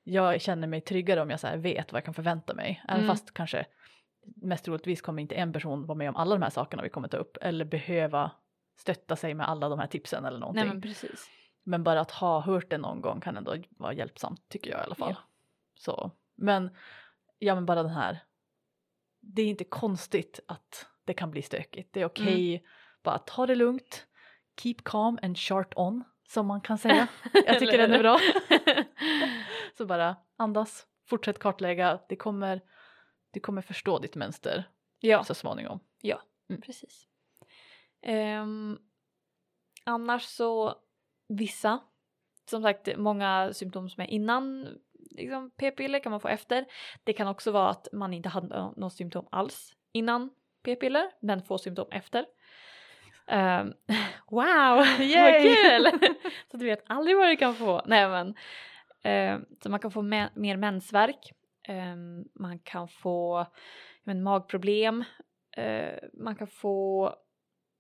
jag 0.03 0.41
känner 0.41 0.67
mig 0.67 0.81
tryggare 0.81 1.21
om 1.21 1.29
jag 1.29 1.39
så 1.39 1.47
vet 1.57 1.91
vad 1.91 1.97
jag 1.97 2.05
kan 2.05 2.13
förvänta 2.13 2.53
mig. 2.53 2.83
Även 2.87 3.03
Mm. 3.03 3.07
fast 3.07 3.33
kanske 3.33 3.65
mest 4.35 4.65
troligtvis 4.65 5.01
kommer 5.01 5.21
inte 5.21 5.35
en 5.35 5.53
person 5.53 5.85
vara 5.85 5.97
med 5.97 6.09
om 6.09 6.15
alla 6.15 6.35
de 6.35 6.41
här 6.41 6.49
sakerna 6.49 6.83
vi 6.83 6.89
kommer 6.89 7.07
ta 7.07 7.17
upp 7.17 7.37
eller 7.41 7.65
behöva 7.65 8.31
stötta 8.77 9.15
sig 9.15 9.33
med 9.33 9.49
alla 9.49 9.69
de 9.69 9.79
här 9.79 9.87
tipsen 9.87 10.25
eller 10.25 10.39
någonting. 10.39 10.63
Nej 10.63 10.69
men... 10.73 10.81
men 11.63 11.83
bara 11.83 11.99
att 11.99 12.11
ha 12.11 12.39
hört 12.39 12.69
det 12.69 12.77
någon 12.77 13.01
gång 13.01 13.21
kan 13.21 13.37
ändå 13.37 13.55
vara 13.69 13.93
hjälpsamt 13.93 14.49
tycker 14.49 14.71
jag 14.71 14.79
i 14.79 14.83
alla 14.83 14.95
fall. 14.95 15.15
Ja. 15.17 15.23
Så, 15.75 16.11
men 16.35 16.69
ja 17.39 17.55
men 17.55 17.65
bara 17.65 17.83
den 17.83 17.91
här. 17.91 18.23
Det 19.19 19.41
är 19.41 19.47
inte 19.47 19.63
konstigt 19.63 20.39
att 20.47 20.87
det 21.05 21.13
kan 21.13 21.31
bli 21.31 21.41
stökigt. 21.41 21.93
Det 21.93 22.01
är 22.01 22.05
okej, 22.05 22.55
Mm. 22.55 22.67
bara 23.03 23.17
ta 23.17 23.45
det 23.45 23.55
lugnt. 23.55 24.07
Keep 24.61 24.75
calm 24.85 25.19
and 25.21 25.37
chart 25.37 25.73
on 25.75 26.03
som 26.27 26.47
man 26.47 26.61
kan 26.61 26.77
säga. 26.77 27.07
Jag 27.45 27.59
tycker 27.59 27.77
den 27.77 27.91
är 27.93 27.99
bra. 27.99 28.19
Så 29.77 29.85
bara 29.85 30.15
andas, 30.35 30.87
fortsätt 31.05 31.39
kartlägga. 31.39 31.99
Det 32.09 32.15
kommer, 32.15 32.61
du 33.31 33.39
kommer 33.39 33.61
förstå 33.61 33.99
ditt 33.99 34.15
mönster 34.15 34.69
ja. 34.99 35.23
så 35.23 35.33
småningom. 35.33 35.79
Precis. 36.65 37.07
Ehm, 38.01 38.77
annars 39.83 40.23
så 40.23 40.75
vissa, 41.29 41.79
som 42.49 42.61
sagt 42.61 42.97
många 42.97 43.53
symptom 43.53 43.89
som 43.89 44.03
är 44.03 44.07
innan 44.07 44.67
liksom, 45.11 45.51
p-piller 45.57 45.99
kan 45.99 46.11
man 46.11 46.19
få 46.19 46.27
efter. 46.27 46.65
Det 47.03 47.13
kan 47.13 47.27
också 47.27 47.51
vara 47.51 47.69
att 47.69 47.87
man 47.93 48.13
inte 48.13 48.29
hade 48.29 48.47
nå- 48.47 48.73
något 48.77 48.93
symptom 48.93 49.27
alls 49.31 49.73
innan 49.91 50.29
p-piller 50.63 51.11
men 51.19 51.43
får 51.43 51.57
symptom 51.57 51.87
efter. 51.91 52.25
Ehm, 53.27 53.73
wow, 54.29 54.75
vad 54.75 55.41
kul! 55.41 55.87
så 56.51 56.57
du 56.57 56.65
vet 56.65 56.83
aldrig 56.87 57.17
vad 57.17 57.29
du 57.29 57.35
kan 57.35 57.55
få. 57.55 57.81
Nej 57.85 58.09
men. 58.09 58.35
ehm, 59.03 59.45
så 59.63 59.69
man 59.69 59.79
kan 59.79 59.91
få 59.91 60.01
me- 60.01 60.29
mer 60.35 60.57
mensvärk. 60.57 61.31
Ehm, 61.67 62.25
man 62.35 62.59
kan 62.59 62.87
få 62.87 63.45
men, 64.03 64.23
magproblem. 64.23 65.03
Eh, 65.57 65.93
man 66.13 66.35
kan 66.35 66.47
få 66.47 67.13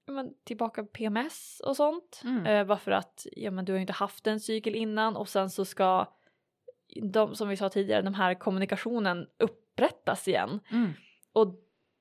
men, 0.09 0.33
tillbaka 0.43 0.83
PMS 0.83 1.61
och 1.65 1.75
sånt. 1.75 2.21
Mm. 2.23 2.45
Eh, 2.45 2.65
bara 2.65 2.77
för 2.77 2.91
att 2.91 3.27
ja, 3.31 3.51
men, 3.51 3.65
du 3.65 3.71
har 3.71 3.77
ju 3.77 3.81
inte 3.81 3.93
haft 3.93 4.27
en 4.27 4.39
cykel 4.39 4.75
innan 4.75 5.15
och 5.15 5.29
sen 5.29 5.49
så 5.49 5.65
ska 5.65 6.05
de, 7.03 7.35
som 7.35 7.49
vi 7.49 7.57
sa 7.57 7.69
tidigare, 7.69 8.01
de 8.01 8.13
här 8.13 8.33
kommunikationen 8.33 9.27
upprättas 9.37 10.27
igen. 10.27 10.59
Mm. 10.71 10.91
Och 11.33 11.55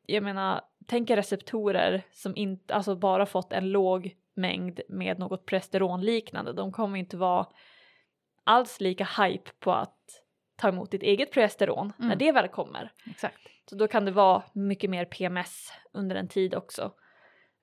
jag 0.07 0.23
menar, 0.23 0.61
tänk 0.87 1.11
er 1.11 1.17
receptorer 1.17 2.03
som 2.12 2.37
inte, 2.37 2.75
alltså 2.75 2.97
bara 2.97 3.27
fått 3.27 3.53
en 3.53 3.71
låg 3.71 4.17
mängd 4.35 4.81
med 4.88 5.19
något 5.19 5.47
progesteronliknande. 5.47 6.53
De 6.53 6.73
kommer 6.73 6.99
inte 6.99 7.17
vara 7.17 7.47
alls 8.45 8.81
lika 8.81 9.05
hype 9.05 9.50
på 9.59 9.73
att 9.73 9.99
ta 10.57 10.69
emot 10.69 10.91
ditt 10.91 11.03
eget 11.03 11.33
progesteron 11.33 11.93
när 11.97 12.07
Mm. 12.07 12.19
det 12.19 12.33
väl 12.33 12.49
kommer. 12.49 12.93
Exakt. 13.07 13.38
Så 13.71 13.77
då 13.77 13.88
kan 13.88 14.05
det 14.05 14.11
vara 14.11 14.43
mycket 14.53 14.91
mer 14.91 15.05
PMS 15.05 15.73
under 15.93 16.17
en 16.17 16.29
tid 16.29 16.55
också. 16.55 16.93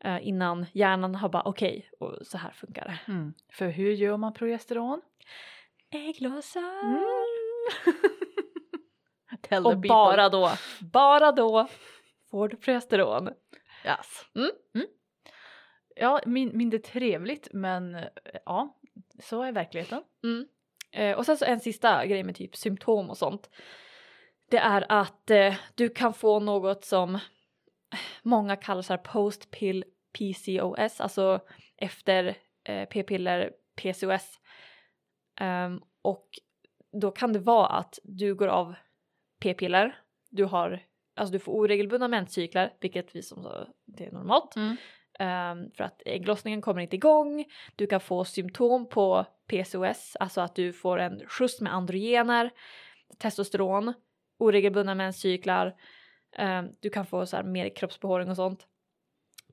Eh, 0.04 0.28
innan 0.28 0.66
hjärnan 0.74 1.16
har 1.16 1.30
bara 1.30 1.44
okej, 1.44 1.90
och 2.00 2.18
så 2.22 2.38
här 2.38 2.52
funkar 2.52 2.86
det. 2.86 3.12
Mm. 3.12 3.34
För 3.54 3.68
hur 3.68 3.92
gör 3.92 4.18
man 4.18 4.34
progesteron? 4.34 5.02
Ägglossar! 5.90 6.84
Mm. 6.84 7.04
Och 9.66 9.78
bara 9.78 10.30
då, 10.30 10.52
bara 10.82 11.32
då 11.32 11.68
får 12.32 12.48
du 12.48 12.58
progesteron. 12.58 13.30
Yes. 13.86 14.25
Mm. 14.36 14.88
Ja, 15.96 16.22
min, 16.25 16.58
mindre 16.58 16.80
trevligt 16.80 17.48
men 17.54 17.96
eh, 17.96 18.04
ja, 18.46 18.78
så 19.20 19.44
är 19.44 19.52
verkligheten. 19.52 20.02
Mm. 20.24 20.48
Eh, 20.92 21.18
och 21.18 21.25
sen 21.25 21.38
så 21.38 21.46
en 21.46 21.60
sista 21.60 22.06
grej 22.06 22.24
med 22.24 22.36
typ 22.36 22.56
symptom 22.56 23.10
och 23.10 23.18
sånt. 23.18 23.50
Det 24.50 24.58
är 24.58 24.86
att 24.90 25.30
eh, 25.30 25.56
du 25.75 25.90
kan 25.90 26.14
få 26.14 26.40
något 26.40 26.86
som 26.86 27.20
många 28.24 28.56
kallar 28.56 28.82
så 28.82 28.94
här 28.94 28.98
post-pill 28.98 29.84
PCOS, 30.18 31.01
alltså 31.01 31.39
efter 31.77 32.38
eh, 32.63 32.86
p-piller 32.86 33.51
PCOS. 33.75 34.39
Ehm, 35.39 35.82
och 36.01 36.30
då 37.01 37.12
kan 37.12 37.34
det 37.34 37.39
vara 37.39 37.68
att 37.68 38.00
du 38.04 38.36
går 38.36 38.48
av 38.48 38.75
p-piller, 39.42 40.00
du 40.30 40.46
har, 40.46 40.84
alltså 41.15 41.34
du 41.34 41.39
får 41.39 41.51
oregelbundna 41.54 42.08
menscyklar, 42.08 42.74
vilket 42.80 43.15
vi 43.15 43.22
som 43.22 43.44
sa, 43.44 43.68
det 43.86 44.06
är 44.06 44.12
normalt. 44.12 44.56
Mm. 44.56 44.75
Ehm, 45.20 45.72
för 45.72 45.84
att 45.84 46.01
ägglossningen 46.06 46.62
kommer 46.62 46.82
inte 46.82 46.96
igång, 46.96 47.46
du 47.75 47.88
kan 47.88 48.00
få 48.00 48.25
symptom 48.25 48.89
på 48.89 49.25
PCOS, 49.48 50.15
alltså 50.20 50.42
att 50.42 50.56
du 50.56 50.74
får 50.74 50.98
en 51.00 51.27
skjuts 51.27 51.62
med 51.62 51.74
androgener, 51.74 52.50
testosteron, 53.20 53.94
oregelbundna 54.38 54.96
menscyklar, 54.96 55.75
ehm, 56.36 56.70
du 56.80 56.89
kan 56.89 57.06
få 57.06 57.25
så 57.25 57.36
här 57.36 57.44
mer 57.44 57.75
kroppsbehåring 57.75 58.30
och 58.30 58.36
sånt 58.36 58.68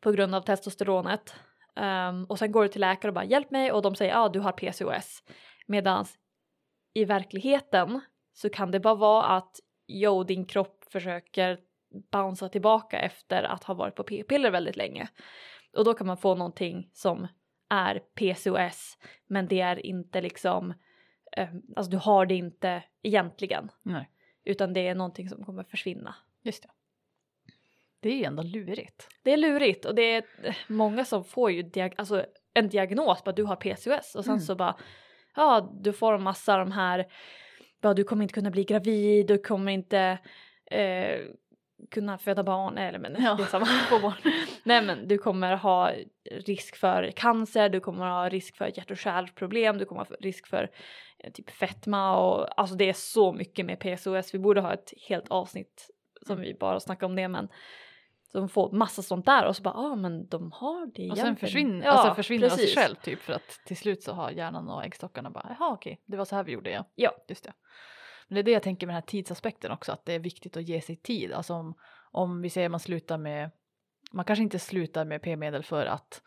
på 0.00 0.12
grund 0.12 0.34
av 0.34 0.40
testosteronet. 0.40 1.34
Ehm, 1.76 2.24
och 2.24 2.38
sen 2.38 2.52
går 2.52 2.62
du 2.62 2.68
till 2.68 2.80
läkare 2.80 3.10
och 3.10 3.14
bara 3.14 3.24
hjälp 3.24 3.50
mig 3.50 3.72
och 3.72 3.82
de 3.82 3.94
säger 3.94 4.12
ja 4.12 4.20
ah, 4.20 4.28
du 4.28 4.40
har 4.40 4.52
PCOS. 4.52 5.22
Medan 5.66 6.06
i 6.94 7.04
verkligheten 7.04 8.00
så 8.32 8.48
kan 8.48 8.70
det 8.70 8.80
bara 8.80 8.94
vara 8.94 9.24
att 9.24 9.60
jo 9.86 10.24
din 10.24 10.46
kropp 10.46 10.84
försöker 10.90 11.60
bouncea 12.12 12.48
tillbaka 12.48 12.98
efter 12.98 13.42
att 13.42 13.64
ha 13.64 13.74
varit 13.74 13.94
på 13.94 14.02
p-piller 14.02 14.50
väldigt 14.50 14.76
länge. 14.76 15.08
Och 15.76 15.84
då 15.84 15.94
kan 15.94 16.06
man 16.06 16.16
få 16.16 16.34
någonting 16.34 16.90
som 16.92 17.26
är 17.70 17.98
PCOS 17.98 18.98
men 19.26 19.48
det 19.48 19.60
är 19.60 19.86
inte 19.86 20.20
liksom, 20.20 20.74
eh, 21.36 21.48
alltså 21.76 21.90
du 21.90 21.96
har 21.96 22.26
det 22.26 22.34
inte 22.34 22.84
egentligen 23.02 23.70
Nej, 23.82 24.10
utan 24.44 24.72
det 24.72 24.88
är 24.88 24.94
någonting 24.94 25.28
som 25.28 25.44
kommer 25.44 25.64
försvinna. 25.64 26.14
Just 26.42 26.62
det. 26.62 26.68
Det 28.00 28.08
är 28.08 28.16
ju 28.16 28.24
ändå 28.24 28.42
lurigt. 28.42 29.08
Det 29.22 29.32
är 29.32 29.36
lurigt 29.36 29.84
och 29.84 29.94
det 29.94 30.02
är 30.14 30.24
eh, 30.42 30.54
många 30.68 31.04
som 31.04 31.24
får 31.24 31.50
ju 31.50 31.62
diag- 31.62 31.94
alltså, 31.96 32.26
en 32.54 32.68
diagnos 32.68 33.22
på 33.22 33.30
att 33.30 33.36
du 33.36 33.44
har 33.44 33.56
PCOS 33.56 34.14
och 34.14 34.24
sen 34.24 34.32
Mm. 34.32 34.40
så 34.40 34.54
bara 34.54 34.76
ja 35.36 35.72
du 35.80 35.92
får 35.92 36.14
en 36.14 36.22
massa 36.22 36.56
de 36.56 36.72
här 36.72 37.06
bara 37.82 37.94
du 37.94 38.04
kommer 38.04 38.22
inte 38.22 38.34
kunna 38.34 38.50
bli 38.50 38.64
gravid, 38.64 39.26
du 39.26 39.38
kommer 39.38 39.72
inte 39.72 40.18
eh, 40.70 41.20
kunna 41.90 42.18
föda 42.18 42.42
barn 42.44 42.78
eller 42.78 42.98
men 42.98 43.16
Ja, 43.22 43.34
det 43.38 43.42
är 43.42 43.46
samma. 43.46 43.66
Få 43.66 43.98
barn. 44.00 44.14
Nej 44.64 44.82
men 44.82 45.08
du 45.08 45.18
kommer 45.18 45.56
ha 45.56 45.92
risk 46.30 46.76
för 46.76 47.10
cancer, 47.16 47.68
du 47.68 47.80
kommer 47.80 48.04
ha 48.06 48.28
risk 48.28 48.56
för 48.56 48.66
hjärt 48.78 48.90
och 48.90 48.96
kärlproblem, 48.98 49.78
du 49.78 49.84
kommer 49.84 50.04
ha 50.04 50.16
risk 50.20 50.46
för 50.46 50.70
eh, 51.18 51.32
typ 51.32 51.50
fetma 51.50 52.16
och 52.16 52.60
alltså 52.60 52.76
det 52.76 52.88
är 52.88 52.92
så 52.92 53.32
mycket 53.32 53.66
med 53.66 53.78
PCOS. 53.80 54.34
Vi 54.34 54.38
borde 54.38 54.60
ha 54.60 54.72
ett 54.74 54.92
helt 55.08 55.28
avsnitt 55.28 55.88
som 56.26 56.32
Mm. 56.36 56.44
vi 56.44 56.54
bara 56.54 56.80
snackar 56.80 57.06
om 57.06 57.16
det 57.16 57.28
men 57.28 57.48
de 58.32 58.48
får 58.48 58.72
massa 58.72 59.02
sånt 59.02 59.26
där 59.26 59.46
och 59.46 59.56
så 59.56 59.62
bara 59.62 59.74
ja 59.74 59.80
ah, 59.92 59.96
men 59.96 60.28
de 60.28 60.52
har 60.52 60.80
det 60.86 60.90
Och 60.92 60.98
egentligen. 60.98 61.16
sen 61.26 61.36
försvinner, 61.36 61.86
ja, 61.86 61.92
alltså 61.92 62.14
försvinner 62.14 62.46
av 62.46 62.50
sig 62.50 62.58
precis. 62.58 62.74
själv 62.78 62.94
typ 62.94 63.18
för 63.20 63.32
att 63.32 63.60
till 63.66 63.76
slut 63.76 64.02
så 64.02 64.12
har 64.12 64.30
hjärnan 64.30 64.68
och 64.68 64.84
äggstockarna 64.84 65.30
bara 65.30 65.56
jaha 65.58 65.72
okej 65.72 66.00
det 66.06 66.16
var 66.16 66.24
så 66.24 66.36
här 66.36 66.44
vi 66.44 66.52
gjorde 66.52 66.70
ja. 66.70 66.84
Ja. 66.94 67.12
Just 67.28 67.44
det. 67.44 67.52
Men 68.28 68.34
det 68.34 68.40
är 68.40 68.42
det 68.42 68.50
jag 68.50 68.62
tänker 68.62 68.86
med 68.86 68.94
den 68.94 69.02
här 69.02 69.06
tidsaspekten 69.06 69.70
också, 69.72 69.92
att 69.92 70.04
det 70.04 70.12
är 70.12 70.18
viktigt 70.18 70.56
att 70.56 70.62
ge 70.62 70.80
sig 70.80 70.96
tid. 70.96 71.32
Alltså 71.32 71.54
om, 71.54 71.74
om 72.10 72.42
vi 72.42 72.50
säger 72.50 72.68
man 72.68 72.80
slutar 72.80 73.18
med, 73.18 73.50
man 74.12 74.24
kanske 74.24 74.42
inte 74.42 74.58
slutar 74.58 75.04
med 75.04 75.22
p-medel 75.22 75.62
för 75.62 75.86
att 75.86 76.22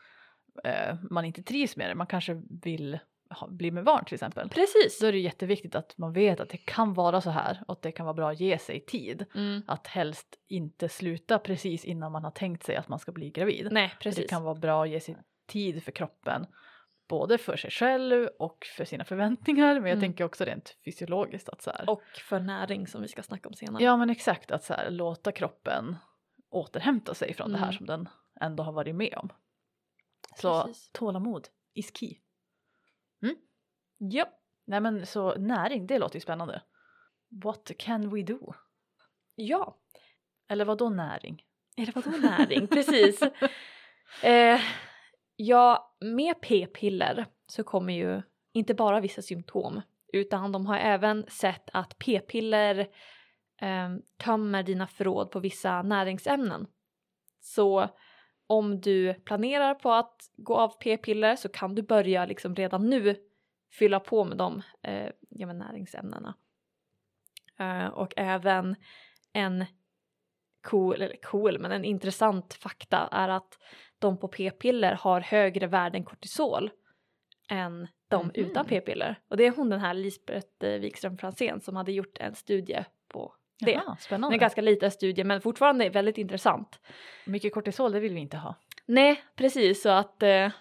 eh, 0.64 0.96
man 1.10 1.26
inte 1.26 1.44
trivs 1.44 1.78
med 1.78 1.90
det, 1.90 1.96
man 1.96 2.08
kanske 2.08 2.42
vill 2.64 3.00
ha, 3.30 3.48
bli 3.48 3.72
med 3.72 3.84
barn 3.84 4.06
till 4.06 4.14
exempel. 4.14 4.50
Precis. 4.50 5.00
Då 5.00 5.08
är 5.08 5.12
det 5.12 5.20
jätteviktigt 5.20 5.76
att 5.76 5.98
man 5.98 6.14
vet 6.14 6.40
att 6.40 6.50
det 6.50 6.58
kan 6.58 6.94
vara 6.94 7.22
så 7.22 7.30
här 7.30 7.64
och 7.68 7.74
att 7.74 7.82
det 7.82 7.92
kan 7.92 8.06
vara 8.06 8.14
bra 8.14 8.30
att 8.32 8.40
ge 8.40 8.58
sig 8.58 8.80
tid. 8.86 9.26
Mm. 9.36 9.62
Att 9.68 9.88
helst 9.88 10.40
inte 10.48 10.90
sluta 10.90 11.40
precis 11.40 11.86
innan 11.86 12.12
man 12.12 12.24
har 12.24 12.32
tänkt 12.32 12.64
sig 12.64 12.76
att 12.76 12.88
man 12.88 13.00
ska 13.00 13.12
bli 13.12 13.30
gravid. 13.32 13.68
Nej, 13.72 13.94
precis. 14.00 14.24
Det 14.24 14.30
kan 14.30 14.44
vara 14.44 14.56
bra 14.56 14.84
att 14.84 14.90
ge 14.90 15.00
sig 15.00 15.18
tid 15.48 15.84
för 15.84 15.92
kroppen. 15.92 16.46
Både 17.10 17.38
för 17.38 17.58
sig 17.58 17.72
själv 17.72 18.30
och 18.40 18.66
för 18.78 18.86
sina 18.86 19.04
förväntningar. 19.06 19.74
Men 19.74 19.90
jag 19.90 19.98
Mm. 19.98 20.02
tänker 20.02 20.24
också 20.24 20.44
rent 20.44 20.78
fysiologiskt 20.86 21.50
att 21.50 21.62
så 21.62 21.72
här. 21.72 21.90
Och 21.90 22.02
för 22.30 22.40
näring 22.40 22.88
som 22.88 23.02
vi 23.02 23.08
ska 23.08 23.24
snacka 23.24 23.50
om 23.50 23.54
senare. 23.54 23.84
Ja 23.84 23.98
men 23.98 24.10
exakt 24.10 24.52
att 24.52 24.64
så 24.64 24.74
här, 24.74 24.90
låta 24.90 25.32
kroppen 25.32 25.96
återhämta 26.50 27.14
sig 27.14 27.34
från 27.34 27.52
det 27.52 27.58
här 27.58 27.66
Mm. 27.66 27.78
som 27.78 27.86
den 27.86 28.10
ändå 28.42 28.64
har 28.64 28.72
varit 28.72 28.96
med 28.96 29.14
om. 29.18 29.30
Så 30.42 30.64
Precis. 30.64 30.90
tålamod 30.94 31.48
is 31.74 31.92
key. 32.00 32.16
Ja. 33.98 34.26
Nej 34.66 34.82
men 34.82 35.06
så 35.06 35.36
näring, 35.36 35.88
det 35.88 36.00
låter 36.00 36.16
ju 36.16 36.22
spännande. 36.22 36.62
What 37.44 37.72
can 37.78 38.10
we 38.10 38.24
do? 38.24 38.54
Ja. 39.36 39.78
Eller 40.48 40.66
vad 40.66 40.78
då 40.78 40.90
näring? 40.90 41.44
Eller 41.78 41.92
vadå 41.92 42.10
näring? 42.10 42.68
Precis. 42.72 43.22
Eh, 44.24 44.62
ja, 45.36 45.96
med 46.00 46.42
p-piller 46.42 47.26
så 47.48 47.64
kommer 47.64 47.94
ju 47.94 48.22
inte 48.54 48.74
bara 48.74 49.00
vissa 49.00 49.22
symptom 49.22 49.82
utan 50.14 50.52
de 50.52 50.66
har 50.66 50.78
även 50.78 51.26
sett 51.28 51.70
att 51.74 51.98
p-piller 51.98 52.80
eh, 53.62 53.90
tömmer 54.18 54.64
dina 54.64 54.88
förråd 54.88 55.32
på 55.32 55.40
vissa 55.40 55.82
näringsämnen. 55.82 56.68
Så 57.42 57.90
om 58.48 58.82
du 58.82 59.14
planerar 59.14 59.74
på 59.74 59.92
att 59.92 60.32
gå 60.38 60.56
av 60.56 60.70
p-piller 60.80 61.36
så 61.36 61.50
kan 61.50 61.76
du 61.76 61.82
börja 61.82 62.26
liksom 62.26 62.56
redan 62.56 62.90
nu 62.90 63.16
fylla 63.80 64.00
på 64.00 64.24
med 64.24 64.38
de 64.38 64.62
eh, 64.84 65.10
ja, 65.30 65.48
men 65.48 65.58
näringsämnena. 65.58 66.36
Eh, 67.60 67.88
och 67.88 68.14
även 68.18 68.76
en 69.34 69.66
cool, 70.64 71.02
eller 71.02 71.16
cool, 71.24 71.60
men 71.60 71.72
en 71.72 71.86
intressant 71.86 72.54
fakta 72.54 73.10
är 73.12 73.30
att 73.30 73.58
de 74.00 74.20
på 74.20 74.28
p-piller 74.28 74.94
har 74.96 75.22
högre 75.22 75.68
värden 75.68 76.04
kortisol 76.04 76.72
än 77.50 77.88
de 78.08 78.26
Mhm. 78.26 78.32
utan 78.36 78.66
p-piller. 78.66 79.20
Och 79.28 79.38
det 79.38 79.46
är 79.46 79.52
hon 79.52 79.70
den 79.70 79.80
här 79.80 79.94
Lisbeth 79.94 80.66
eh, 80.66 80.80
Wikström 80.80 81.18
Franzén 81.18 81.62
som 81.62 81.76
hade 81.76 81.92
gjort 81.92 82.18
en 82.18 82.36
studie 82.36 82.86
på 83.08 83.36
det. 83.60 83.72
Jaha, 83.72 83.84
Det 83.86 83.92
är 83.92 83.96
spännande. 84.02 84.36
en 84.36 84.40
ganska 84.40 84.62
liten 84.62 84.92
studie 84.92 85.24
men 85.24 85.42
fortfarande 85.42 85.90
väldigt 85.90 86.18
intressant. 86.18 86.80
Mycket 87.26 87.54
kortisol, 87.54 87.92
det 87.92 88.00
vill 88.00 88.14
vi 88.14 88.20
inte 88.20 88.38
ha. 88.38 88.56
Nej, 88.86 89.24
precis 89.36 89.82
så 89.82 89.90
att 89.90 90.24
eh, 90.24 90.52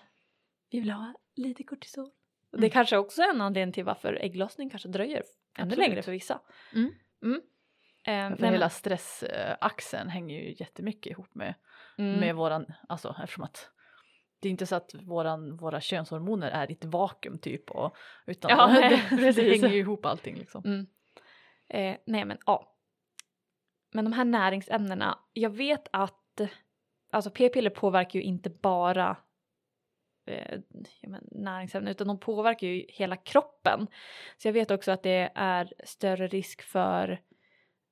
vi 0.70 0.80
vill 0.80 0.90
ha 0.90 1.14
lite 1.36 1.62
kortisol. 1.64 2.10
Och 2.54 2.60
det 2.60 2.66
Mm. 2.66 2.70
kanske 2.72 2.96
också 2.96 3.22
är 3.22 3.30
en 3.30 3.40
anledning 3.40 3.72
till 3.72 3.84
varför 3.84 4.18
ägglossning 4.22 4.70
kanske 4.70 4.88
dröjer 4.88 5.22
ännu 5.58 5.66
Absolut. 5.66 5.78
längre 5.78 6.02
för 6.02 6.12
vissa. 6.12 6.40
Eh, 8.06 8.36
För 8.36 8.46
hela 8.46 8.70
stressaxeln 8.70 10.08
hänger 10.08 10.40
ju 10.40 10.54
jättemycket 10.58 11.10
ihop 11.10 11.34
med, 11.34 11.54
mm. 11.98 12.20
med 12.20 12.34
våran, 12.34 12.66
alltså 12.88 13.16
eftersom 13.22 13.44
att 13.44 13.70
det 14.40 14.48
är 14.48 14.50
inte 14.50 14.66
så 14.66 14.76
att 14.76 14.94
våran, 14.94 15.56
våra 15.56 15.80
könshormoner 15.80 16.50
är 16.50 16.70
i 16.70 16.72
ett 16.74 16.84
vakuum 16.84 17.38
typ 17.38 17.70
och, 17.70 17.96
utan 18.26 18.50
Ja, 18.50 18.66
det, 19.10 19.32
det 19.32 19.42
hänger 19.50 19.68
ju 19.68 19.78
ihop 19.78 20.06
allting 20.06 20.36
liksom. 20.36 20.62
Mm. 20.64 20.86
Eh, 21.68 21.96
nej 22.06 22.24
men 22.24 22.38
ja. 22.46 22.70
Men 23.92 24.04
de 24.04 24.12
här 24.12 24.24
näringsämnena, 24.24 25.18
jag 25.32 25.50
vet 25.50 25.88
att 25.92 26.40
alltså 27.10 27.30
p-piller 27.30 27.70
påverkar 27.70 28.18
ju 28.18 28.22
inte 28.22 28.50
bara 28.50 29.16
eh, 30.26 30.60
men 31.02 31.28
näringsämnen 31.30 31.90
utan 31.90 32.06
de 32.06 32.20
påverkar 32.20 32.66
ju 32.66 32.86
hela 32.88 33.16
kroppen. 33.16 33.86
Så 34.38 34.48
jag 34.48 34.52
vet 34.52 34.70
också 34.70 34.92
att 34.92 35.02
det 35.02 35.30
är 35.34 35.72
större 35.84 36.26
risk 36.26 36.62
för 36.62 37.20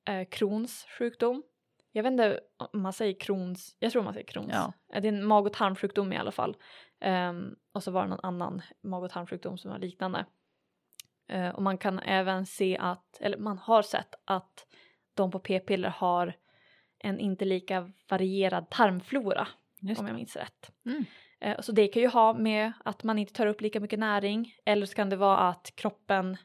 eh, 0.07 0.27
Crohns 0.29 0.87
sjukdom. 0.97 1.43
Jag 1.91 2.03
vet 2.03 2.11
inte 2.11 2.39
om 2.73 2.81
man 2.81 2.93
säger 2.93 3.19
Crohns, 3.19 3.75
jag 3.79 3.91
tror 3.91 4.03
man 4.03 4.13
säger 4.13 4.27
Crohns. 4.27 4.51
Ja. 4.53 4.73
Eh, 4.93 5.01
Det 5.01 5.07
är 5.07 5.13
en 5.13 5.25
mag 5.25 5.45
och 5.45 5.53
tarmsjukdom 5.53 6.13
i 6.13 6.17
alla 6.17 6.31
fall. 6.31 6.57
Ehm, 6.99 7.55
och 7.71 7.83
så 7.83 7.91
var 7.91 8.03
det 8.03 8.09
någon 8.09 8.19
annan 8.23 8.61
mag 8.81 9.03
och 9.03 9.11
tarmsjukdom 9.11 9.57
som 9.57 9.71
var 9.71 9.79
liknande. 9.79 10.25
Eh, 11.27 11.49
och 11.49 11.61
man 11.61 11.77
kan 11.77 11.99
även 11.99 12.45
se 12.45 12.77
att, 12.77 13.17
eller 13.21 13.37
man 13.37 13.57
har 13.57 13.81
sett 13.81 14.15
att 14.25 14.67
de 15.13 15.31
på 15.31 15.39
p-piller 15.39 15.89
har 15.89 16.35
en 16.99 17.19
inte 17.19 17.45
lika 17.45 17.91
varierad 18.09 18.69
tarmflora 18.69 19.47
Just 19.79 20.01
om 20.01 20.07
jag 20.07 20.15
minns 20.15 20.35
rätt. 20.35 20.71
Mm. 20.85 21.05
Eh, 21.43 21.59
så 21.61 21.71
det 21.71 21.87
kan 21.87 22.01
ju 22.01 22.07
ha 22.07 22.33
med 22.33 22.71
att 22.85 23.03
man 23.03 23.19
inte 23.19 23.33
tar 23.33 23.47
upp 23.47 23.61
lika 23.61 23.79
mycket 23.79 23.99
näring 23.99 24.55
eller 24.65 24.85
så 24.85 24.95
kan 24.95 25.09
det 25.09 25.15
vara 25.15 25.37
att 25.37 25.73
kroppen 25.75 26.37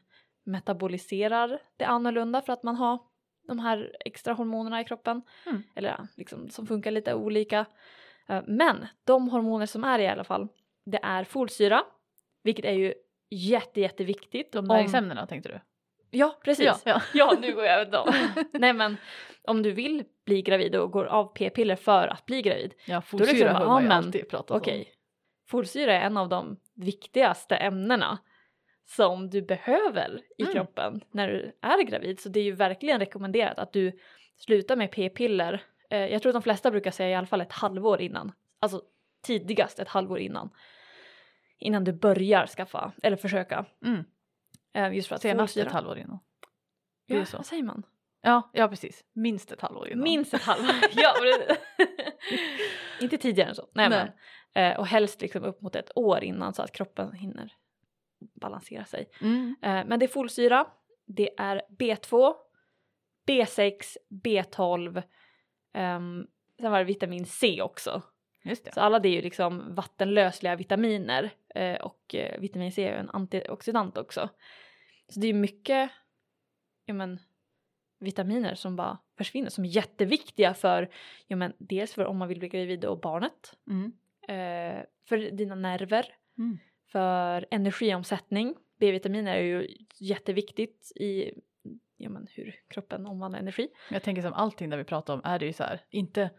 metaboliserar 0.43 1.59
det 1.77 1.85
annorlunda 1.85 2.41
för 2.41 2.53
att 2.53 2.63
man 2.63 2.75
har 2.75 2.99
de 3.47 3.59
här 3.59 3.95
extra 4.05 4.33
hormonerna 4.33 4.81
i 4.81 4.83
kroppen. 4.83 5.21
Mm. 5.45 5.63
Eller 5.75 6.07
liksom, 6.17 6.49
som 6.49 6.67
funkar 6.67 6.91
lite 6.91 7.13
olika. 7.13 7.65
Eh, 8.27 8.43
men 8.47 8.87
de 9.03 9.29
hormoner 9.29 9.65
som 9.65 9.83
är 9.83 9.99
i 9.99 10.07
alla 10.07 10.23
fall 10.23 10.47
det 10.85 10.99
är 11.03 11.23
folsyra 11.23 11.81
vilket 12.43 12.65
är 12.65 12.73
ju 12.73 12.93
jätte 13.29 13.81
jätteviktigt. 13.81 14.51
De 14.51 14.59
om- 14.59 14.67
näringsämnena 14.67 15.27
tänkte 15.27 15.49
du? 15.49 15.59
Ja 16.11 16.39
precis. 16.43 16.65
Ja, 16.65 16.77
ja. 16.85 17.01
Ja, 17.13 17.37
nu 17.41 17.55
går 17.55 17.65
jag 17.65 17.81
över 17.81 17.91
dem. 17.91 18.13
Nej 18.53 18.73
men 18.73 18.97
om 19.43 19.63
du 19.63 19.71
vill 19.71 20.03
bli 20.25 20.41
gravid 20.41 20.75
och 20.75 20.91
går 20.91 21.05
av 21.05 21.25
p-piller 21.33 21.75
för 21.75 22.07
att 22.07 22.25
bli 22.25 22.41
gravid. 22.41 22.73
Ja, 22.85 22.95
är 22.95 22.99
det 23.01 23.05
folsyra 23.05 23.29
liksom, 23.33 23.55
har 23.55 23.65
man 23.65 23.83
ju 23.83 23.89
alltid 23.89 24.29
pratat 24.29 24.57
Okej. 24.57 24.93
Folsyra 25.49 25.93
är 25.93 26.01
en 26.01 26.17
av 26.17 26.29
de 26.29 26.57
viktigaste 26.75 27.55
ämnena 27.55 28.17
som 28.85 29.29
du 29.29 29.41
behöver 29.41 30.21
i 30.37 30.41
Mm. 30.43 30.53
kroppen 30.53 31.01
när 31.11 31.27
du 31.27 31.51
är 31.61 31.83
gravid. 31.83 32.19
Så 32.19 32.29
det 32.29 32.39
är 32.39 32.43
ju 32.43 32.51
verkligen 32.51 32.99
rekommenderat 32.99 33.59
att 33.59 33.73
du 33.73 33.99
slutar 34.37 34.75
med 34.75 34.91
p-piller. 34.91 35.61
Eh, 35.89 35.99
jag 36.05 36.21
tror 36.21 36.29
att 36.29 36.33
de 36.35 36.41
flesta 36.43 36.71
brukar 36.71 36.91
säga 36.91 37.09
i 37.09 37.15
alla 37.15 37.27
fall 37.27 37.41
ett 37.41 37.51
halvår 37.53 38.01
innan. 38.01 38.31
Alltså 38.59 38.81
tidigast 39.25 39.79
ett 39.79 39.87
halvår 39.87 40.19
innan. 40.19 40.49
Innan 41.59 41.83
du 41.83 41.93
börjar 41.93 42.47
skaffa 42.47 42.91
eller 43.03 43.17
försöka. 43.17 43.59
om. 43.59 43.65
Mm. 43.89 44.03
Eh, 44.73 44.93
just 44.93 45.07
för 45.07 45.15
att 45.15 45.21
Senast 45.21 45.57
ett 45.57 45.71
halvår 45.71 45.97
innan. 45.97 46.19
Det 47.07 47.13
är 47.13 47.19
Ja, 47.19 47.25
så. 47.25 47.37
vad 47.37 47.45
säger 47.45 47.63
man? 47.63 47.83
Ja, 48.21 48.49
ja 48.53 48.67
precis. 48.67 49.03
Minst 49.13 49.51
ett 49.51 49.61
halvår 49.61 49.87
innan. 49.87 50.03
Minst 50.03 50.33
ett 50.33 50.41
halvår. 50.41 50.75
ja, 50.95 51.13
inte 53.01 53.17
tidigare 53.17 53.49
än 53.49 53.55
så. 53.55 53.69
Nej, 53.73 53.89
Nej. 53.89 54.11
Men, 54.53 54.71
eh, 54.71 54.79
och 54.79 54.87
helst 54.87 55.21
liksom 55.21 55.43
upp 55.43 55.61
mot 55.61 55.75
ett 55.75 55.91
år 55.97 56.23
innan 56.23 56.53
så 56.53 56.61
att 56.61 56.71
kroppen 56.71 57.11
hinner 57.13 57.53
balansera 58.41 58.85
sig. 58.85 59.09
Mm. 59.21 59.55
Eh, 59.61 59.85
men 59.85 59.99
det 59.99 60.05
är 60.05 60.07
folsyra, 60.07 60.67
det 61.07 61.39
är 61.39 61.61
B2, 61.79 62.33
B6, 63.27 63.73
B12, 64.23 65.03
ehm, 65.73 66.27
sen 66.61 66.71
var 66.71 66.79
det 66.79 66.85
vitamin 66.85 67.25
C 67.25 67.61
också. 67.61 68.01
Så 68.73 68.81
alla 68.81 68.99
det 68.99 69.09
är 69.09 69.13
ju 69.13 69.21
liksom 69.21 69.75
vattenlösliga 69.75 70.55
vitaminer 70.55 71.29
eh, 71.55 71.75
och 71.75 72.15
eh, 72.15 72.39
vitamin 72.39 72.71
C 72.71 72.83
är 72.83 72.91
ju 72.93 72.99
en 72.99 73.09
antioxidant 73.09 73.97
också. 73.97 74.29
Så 75.07 75.19
det 75.19 75.27
är 75.27 75.33
mycket 75.33 75.89
ja, 76.85 76.93
men, 76.93 77.19
vitaminer 77.99 78.55
som 78.55 78.75
bara 78.75 78.97
försvinner 79.17 79.49
som 79.49 79.65
är 79.65 79.69
jätteviktiga 79.69 80.53
för 80.53 80.89
ja, 81.27 81.35
men, 81.35 81.53
dels 81.57 81.93
för 81.93 82.05
om 82.05 82.17
man 82.17 82.27
vill 82.27 82.39
bli 82.39 82.49
gravid 82.49 82.85
och 82.85 82.99
barnet, 82.99 83.55
Mm. 83.69 83.91
eh, 84.27 84.83
för 85.07 85.17
dina 85.17 85.55
nerver, 85.55 86.05
Mm. 86.37 86.57
för 86.91 87.45
energiomsättning. 87.51 88.55
B-vitaminer 88.79 89.35
är 89.35 89.41
ju 89.41 89.67
jätteviktigt 89.99 90.91
i 90.95 91.31
ja, 91.97 92.09
men, 92.09 92.27
hur 92.31 92.55
kroppen 92.67 93.05
omvandlar 93.05 93.39
energi. 93.39 93.69
Jag 93.91 94.03
tänker 94.03 94.21
som 94.21 94.33
allting 94.33 94.69
där 94.69 94.77
vi 94.77 94.83
pratar 94.83 95.13
om 95.13 95.21
är 95.23 95.39
det 95.39 95.45
ju 95.45 95.53
så 95.53 95.63
här, 95.63 95.81
inte, 95.89 96.29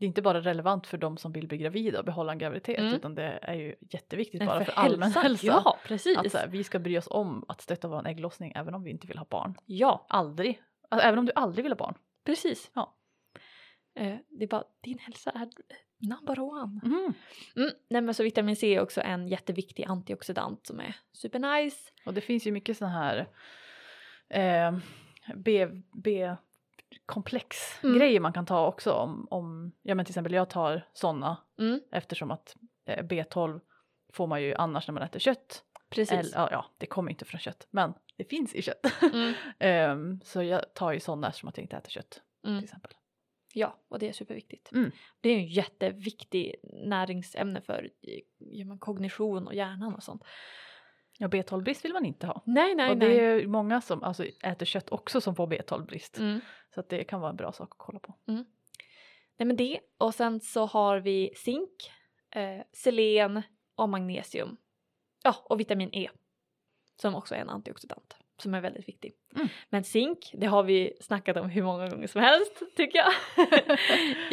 det 0.00 0.04
är 0.04 0.06
inte 0.06 0.22
bara 0.22 0.40
relevant 0.40 0.86
för 0.86 0.98
de 0.98 1.16
som 1.16 1.32
vill 1.32 1.48
bli 1.48 1.58
gravida 1.58 1.98
och 1.98 2.04
behålla 2.04 2.32
en 2.32 2.38
graviditet 2.38 2.78
Mm. 2.78 2.94
utan 2.94 3.14
det 3.14 3.38
är 3.42 3.54
ju 3.54 3.74
jätteviktigt 3.80 4.46
bara 4.46 4.64
för, 4.64 4.72
allmän 4.72 5.12
hälsa. 5.12 5.46
Ja, 5.46 5.78
precis. 5.84 6.18
Att 6.18 6.32
här, 6.34 6.48
vi 6.48 6.64
ska 6.64 6.78
bry 6.78 6.98
oss 6.98 7.08
om 7.10 7.44
att 7.48 7.60
stötta 7.60 7.88
vår 7.88 8.06
ägglossning 8.06 8.52
även 8.56 8.74
om 8.74 8.82
vi 8.82 8.90
inte 8.90 9.06
vill 9.06 9.18
ha 9.18 9.26
barn. 9.30 9.54
Ja, 9.66 10.06
Aldrig. 10.08 10.62
Alltså, 10.88 11.06
även 11.08 11.18
om 11.18 11.26
du 11.26 11.32
aldrig 11.34 11.62
vill 11.62 11.72
ha 11.72 11.76
barn. 11.76 11.94
precis. 12.24 12.70
Ja. 12.74 12.96
Eh, 13.94 14.16
det 14.28 14.44
är 14.44 14.48
bara, 14.48 14.64
din 14.80 14.98
hälsa 14.98 15.30
är 15.30 15.48
number 15.98 16.40
one. 16.40 16.80
Mm. 16.84 17.12
Mm, 17.56 17.70
nej 17.90 18.02
men 18.02 18.14
så 18.14 18.22
vitamin 18.22 18.56
C 18.56 18.74
är 18.74 18.80
också 18.80 19.00
en 19.00 19.28
jätteviktig 19.28 19.84
antioxidant 19.84 20.66
som 20.66 20.80
är 20.80 20.96
supernice. 21.12 21.92
Och 22.06 22.14
det 22.14 22.20
finns 22.20 22.46
ju 22.46 22.52
mycket 22.52 22.76
sådana 22.76 22.94
här 22.98 23.26
eh, 24.28 24.78
B, 25.36 25.68
B 25.92 26.34
komplex 27.06 27.56
Mm. 27.82 27.98
grejer 27.98 28.20
man 28.20 28.32
kan 28.32 28.46
ta 28.46 28.66
också 28.66 28.92
om, 28.92 29.28
om 29.30 29.72
ja 29.82 29.94
men 29.94 30.04
till 30.04 30.12
exempel 30.12 30.32
jag 30.32 30.50
tar 30.50 30.86
sådana 30.92 31.36
Mm, 31.58 31.80
eftersom 31.92 32.30
att 32.30 32.56
eh, 32.86 33.04
B12 33.04 33.60
får 34.12 34.26
man 34.26 34.42
ju 34.42 34.54
annars 34.54 34.88
när 34.88 34.92
man 34.92 35.02
äter 35.02 35.20
kött. 35.20 35.64
precis. 35.90 36.12
Eller, 36.12 36.30
ja, 36.40 36.48
ja, 36.52 36.64
det 36.78 36.86
kommer 36.86 37.10
inte 37.10 37.24
från 37.24 37.40
kött 37.40 37.66
men 37.70 37.94
det 38.16 38.24
finns 38.24 38.54
i 38.54 38.62
kött. 38.62 38.86
Mm. 39.12 39.34
Ehm, 39.58 40.20
så 40.24 40.42
jag 40.42 40.74
tar 40.74 40.92
ju 40.92 41.00
sådana 41.00 41.32
som 41.32 41.48
att 41.48 41.56
jag 41.56 41.64
inte 41.64 41.76
äter 41.76 41.90
kött 41.90 42.22
Mm. 42.46 42.58
till 42.58 42.64
exempel. 42.64 42.92
Ja, 43.54 43.78
och 43.88 43.98
det 43.98 44.08
är 44.08 44.12
superviktigt. 44.12 44.72
Mm. 44.72 44.90
Det 45.20 45.28
är 45.28 45.32
ju 45.34 45.40
en 45.40 45.46
jätteviktig 45.48 46.54
näringsämne 46.84 47.60
för 47.60 47.90
ja, 48.38 48.64
men 48.66 48.78
kognition 48.78 49.46
och 49.46 49.54
hjärnan 49.54 49.94
och 49.94 50.02
sånt. 50.02 50.22
Ja, 51.22 51.28
B12-brist 51.28 51.84
vill 51.84 51.92
man 51.92 52.04
inte 52.04 52.26
ha. 52.26 52.42
Nej, 52.46 52.74
nej, 52.74 52.90
och 52.90 52.96
det 52.96 53.08
nej. 53.08 53.18
är 53.18 53.46
många 53.46 53.80
som 53.80 54.02
alltså, 54.02 54.24
äter 54.24 54.66
kött 54.66 54.90
också 54.90 55.20
som 55.20 55.34
får 55.34 55.46
B12-brist. 55.46 56.18
Mm. 56.18 56.40
Så 56.74 56.82
det 56.88 57.04
kan 57.04 57.20
vara 57.20 57.30
en 57.30 57.36
bra 57.36 57.52
sak 57.52 57.68
att 57.70 57.78
kolla 57.78 57.98
på. 57.98 58.14
Nej 58.26 59.46
men 59.46 59.56
det 59.56 59.80
och 59.98 60.14
sen 60.14 60.40
så 60.40 60.66
har 60.66 60.98
vi 60.98 61.32
zink, 61.36 61.90
eh, 62.30 62.62
selen 62.72 63.42
och 63.74 63.88
magnesium. 63.88 64.56
Ja, 65.22 65.34
och 65.44 65.60
vitamin 65.60 65.90
E. 65.92 66.10
Som 66.96 67.14
också 67.14 67.34
är 67.34 67.38
en 67.38 67.50
antioxidant 67.50 68.16
som 68.42 68.54
är 68.54 68.60
väldigt 68.60 68.88
viktig. 68.88 69.12
Mm. 69.36 69.48
Men 69.68 69.84
zink, 69.84 70.30
det 70.34 70.46
har 70.46 70.62
vi 70.62 70.96
snackat 71.00 71.36
om 71.36 71.50
hur 71.50 71.62
många 71.62 71.88
gånger 71.88 72.06
som 72.06 72.20
helst 72.20 72.62
tycker 72.76 72.98
jag. 72.98 73.12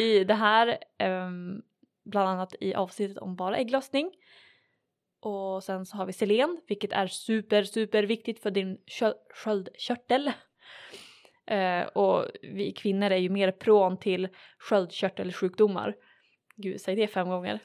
I 0.00 0.24
det 0.24 0.34
här, 0.34 0.78
ehm, 0.98 1.62
bland 2.04 2.28
annat 2.28 2.54
i 2.60 2.74
avsnittet 2.74 3.18
om 3.18 3.36
bara 3.36 3.56
ägglossning. 3.56 4.12
Och 5.20 5.64
sen 5.64 5.86
så 5.86 5.96
har 5.96 6.06
vi 6.06 6.12
selen, 6.12 6.60
vilket 6.68 6.92
är 6.92 7.06
super, 7.06 7.62
super 7.64 8.02
viktigt 8.02 8.40
för 8.42 8.50
din 8.50 8.78
skö- 8.86 9.14
sköldkörtel. 9.34 10.32
Eh, 11.46 11.82
och 11.82 12.26
vi 12.42 12.72
kvinnor 12.72 13.10
är 13.10 13.16
ju 13.16 13.28
mer 13.28 13.52
prone 13.52 13.96
till 13.96 14.28
sköldkörtelsjukdomar. 14.58 15.96
Gud, 16.56 16.80
säg 16.80 16.96
det 16.96 17.08
fem 17.08 17.28
gånger. 17.28 17.60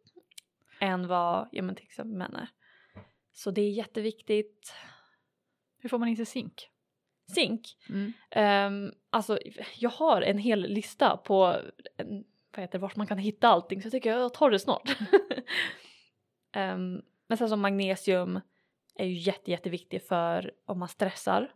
än 0.80 1.06
vad, 1.08 1.48
ja 1.52 1.62
men 1.62 1.74
till 1.74 1.84
exempel 1.84 2.16
män 2.18 2.36
är. 2.36 2.48
Så 3.32 3.50
det 3.50 3.60
är 3.62 3.70
jätteviktigt. 3.70 4.74
Hur 5.78 5.88
får 5.88 5.98
man 5.98 6.08
i 6.08 6.16
sig 6.16 6.26
zink? 6.26 6.68
Zink, 7.34 7.60
Mm. 7.88 8.12
Ehm, 8.30 8.92
alltså 9.10 9.38
jag 9.78 9.90
har 9.90 10.22
en 10.22 10.38
hel 10.38 10.60
lista 10.60 11.16
på 11.16 11.56
en, 11.96 12.24
vad 12.50 12.60
heter 12.60 12.78
vart 12.78 12.96
man 12.96 13.06
kan 13.06 13.18
hitta 13.18 13.48
allting 13.48 13.82
så 13.82 13.86
jag 13.86 13.92
tycker 13.92 14.10
jag 14.10 14.34
tar 14.34 14.50
det 14.50 14.58
snart. 14.58 14.96
Ehm, 16.52 17.02
men 17.28 17.38
sen 17.38 17.48
som 17.48 17.60
magnesium 17.60 18.40
är 18.94 19.06
ju 19.06 19.14
jätte, 19.14 19.50
jätteviktig 19.50 20.02
för 20.02 20.52
om 20.66 20.78
man 20.78 20.88
stressar. 20.88 21.52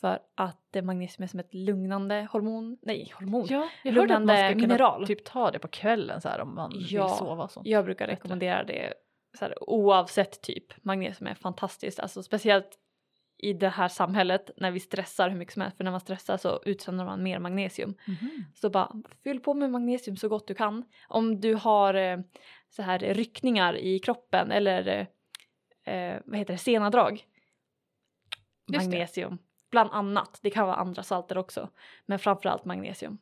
För 0.00 0.18
att 0.34 0.76
eh, 0.76 0.82
magnesium 0.82 1.22
är 1.24 1.26
som 1.28 1.40
ett 1.40 1.54
lugnande 1.54 2.28
hormon, 2.32 2.78
nej 2.82 3.12
hormon. 3.18 3.46
Ja, 3.50 3.68
jag 3.84 3.92
hörde 3.92 4.14
att 4.14 4.22
man 4.22 4.26
Lugnande 4.26 4.36
ska 4.36 4.48
kunna 4.52 4.66
mineral. 4.74 5.06
typ 5.06 5.24
ta 5.24 5.50
det 5.50 5.58
på 5.58 5.68
kvällen 5.68 6.20
så 6.20 6.28
här 6.28 6.40
om 6.40 6.54
man 6.54 6.72
Ja, 6.74 7.06
vill 7.08 7.16
sova 7.16 7.44
och 7.44 7.50
sånt. 7.50 7.66
Jag 7.66 7.84
brukar 7.84 8.06
rekommendera 8.06 8.64
det 8.64 8.94
så 9.38 9.44
här, 9.44 9.54
oavsett 9.70 10.42
typ. 10.42 10.84
Magnesium 10.84 11.26
är 11.30 11.34
fantastiskt, 11.34 12.00
alltså 12.00 12.22
speciellt 12.22 12.78
i 13.38 13.52
det 13.52 13.68
här 13.68 13.88
samhället 13.88 14.50
när 14.56 14.70
vi 14.70 14.80
stressar 14.80 15.28
hur 15.30 15.36
mycket 15.36 15.54
som 15.54 15.62
helst. 15.62 15.76
För 15.76 15.84
när 15.84 15.90
man 15.90 16.00
stressar 16.00 16.36
så 16.36 16.60
utsöndrar 16.64 17.04
man 17.06 17.22
mer 17.22 17.38
magnesium. 17.38 17.94
Mhm. 18.06 18.44
Så 18.54 18.70
bara 18.70 18.92
fyll 19.24 19.40
på 19.40 19.54
med 19.54 19.70
magnesium 19.70 20.16
så 20.16 20.28
gott 20.28 20.46
du 20.46 20.54
kan. 20.54 20.84
Om 21.08 21.40
du 21.40 21.54
har 21.54 21.94
eh, 21.94 22.18
så 22.70 22.82
här 22.82 22.98
ryckningar 22.98 23.76
i 23.76 23.98
kroppen 23.98 24.50
eller 24.52 25.06
eh, 25.84 26.18
vad 26.24 26.38
heter 26.38 26.54
det, 26.54 26.58
senadrag. 26.58 27.12
Just 27.12 27.24
det. 28.66 28.96
Magnesium. 28.96 29.38
Bland 29.70 29.90
annat. 29.92 30.38
Det 30.42 30.50
kan 30.50 30.66
vara 30.66 30.76
andra 30.76 31.02
salter 31.02 31.38
också. 31.38 31.68
Men 32.06 32.18
framförallt 32.18 32.64
magnesium. 32.64 33.18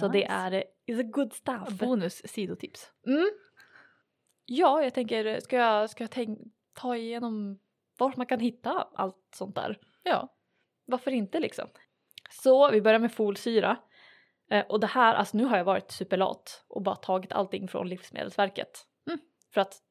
Så 0.00 0.08
det 0.08 0.18
Nice. 0.18 0.32
är 0.32 0.52
eh, 0.52 0.62
is 0.86 1.00
a 1.00 1.02
good 1.02 1.32
stuff. 1.32 1.68
Bonus 1.68 2.22
sidotips. 2.32 2.92
Mm. 3.06 3.28
Ja, 4.44 4.82
jag 4.82 4.94
tänker, 4.94 5.40
ska 5.40 5.56
jag, 5.56 5.90
ska 5.90 6.04
jag 6.04 6.10
tänk, 6.10 6.38
ta 6.72 6.96
igenom 6.96 7.58
vart 7.98 8.16
man 8.16 8.26
kan 8.26 8.40
hitta 8.40 8.88
allt 8.94 9.28
sånt 9.34 9.54
där? 9.54 9.78
Ja. 10.02 10.34
Varför 10.84 11.10
inte 11.10 11.40
liksom? 11.40 11.68
Så 12.30 12.70
vi 12.70 12.80
börjar 12.80 12.98
med 12.98 13.12
folsyra. 13.12 13.76
Eh, 14.50 14.64
och 14.68 14.80
det 14.80 14.86
här, 14.86 15.14
alltså 15.14 15.36
nu 15.36 15.44
har 15.44 15.56
jag 15.56 15.64
varit 15.64 15.90
superlat 15.90 16.64
och 16.68 16.82
bara 16.82 16.96
tagit 16.96 17.32
allting 17.32 17.68
från 17.68 17.88
Livsmedelsverket. 17.88 18.86
Mm. 19.06 19.18
För 19.54 19.60
att, 19.60 19.82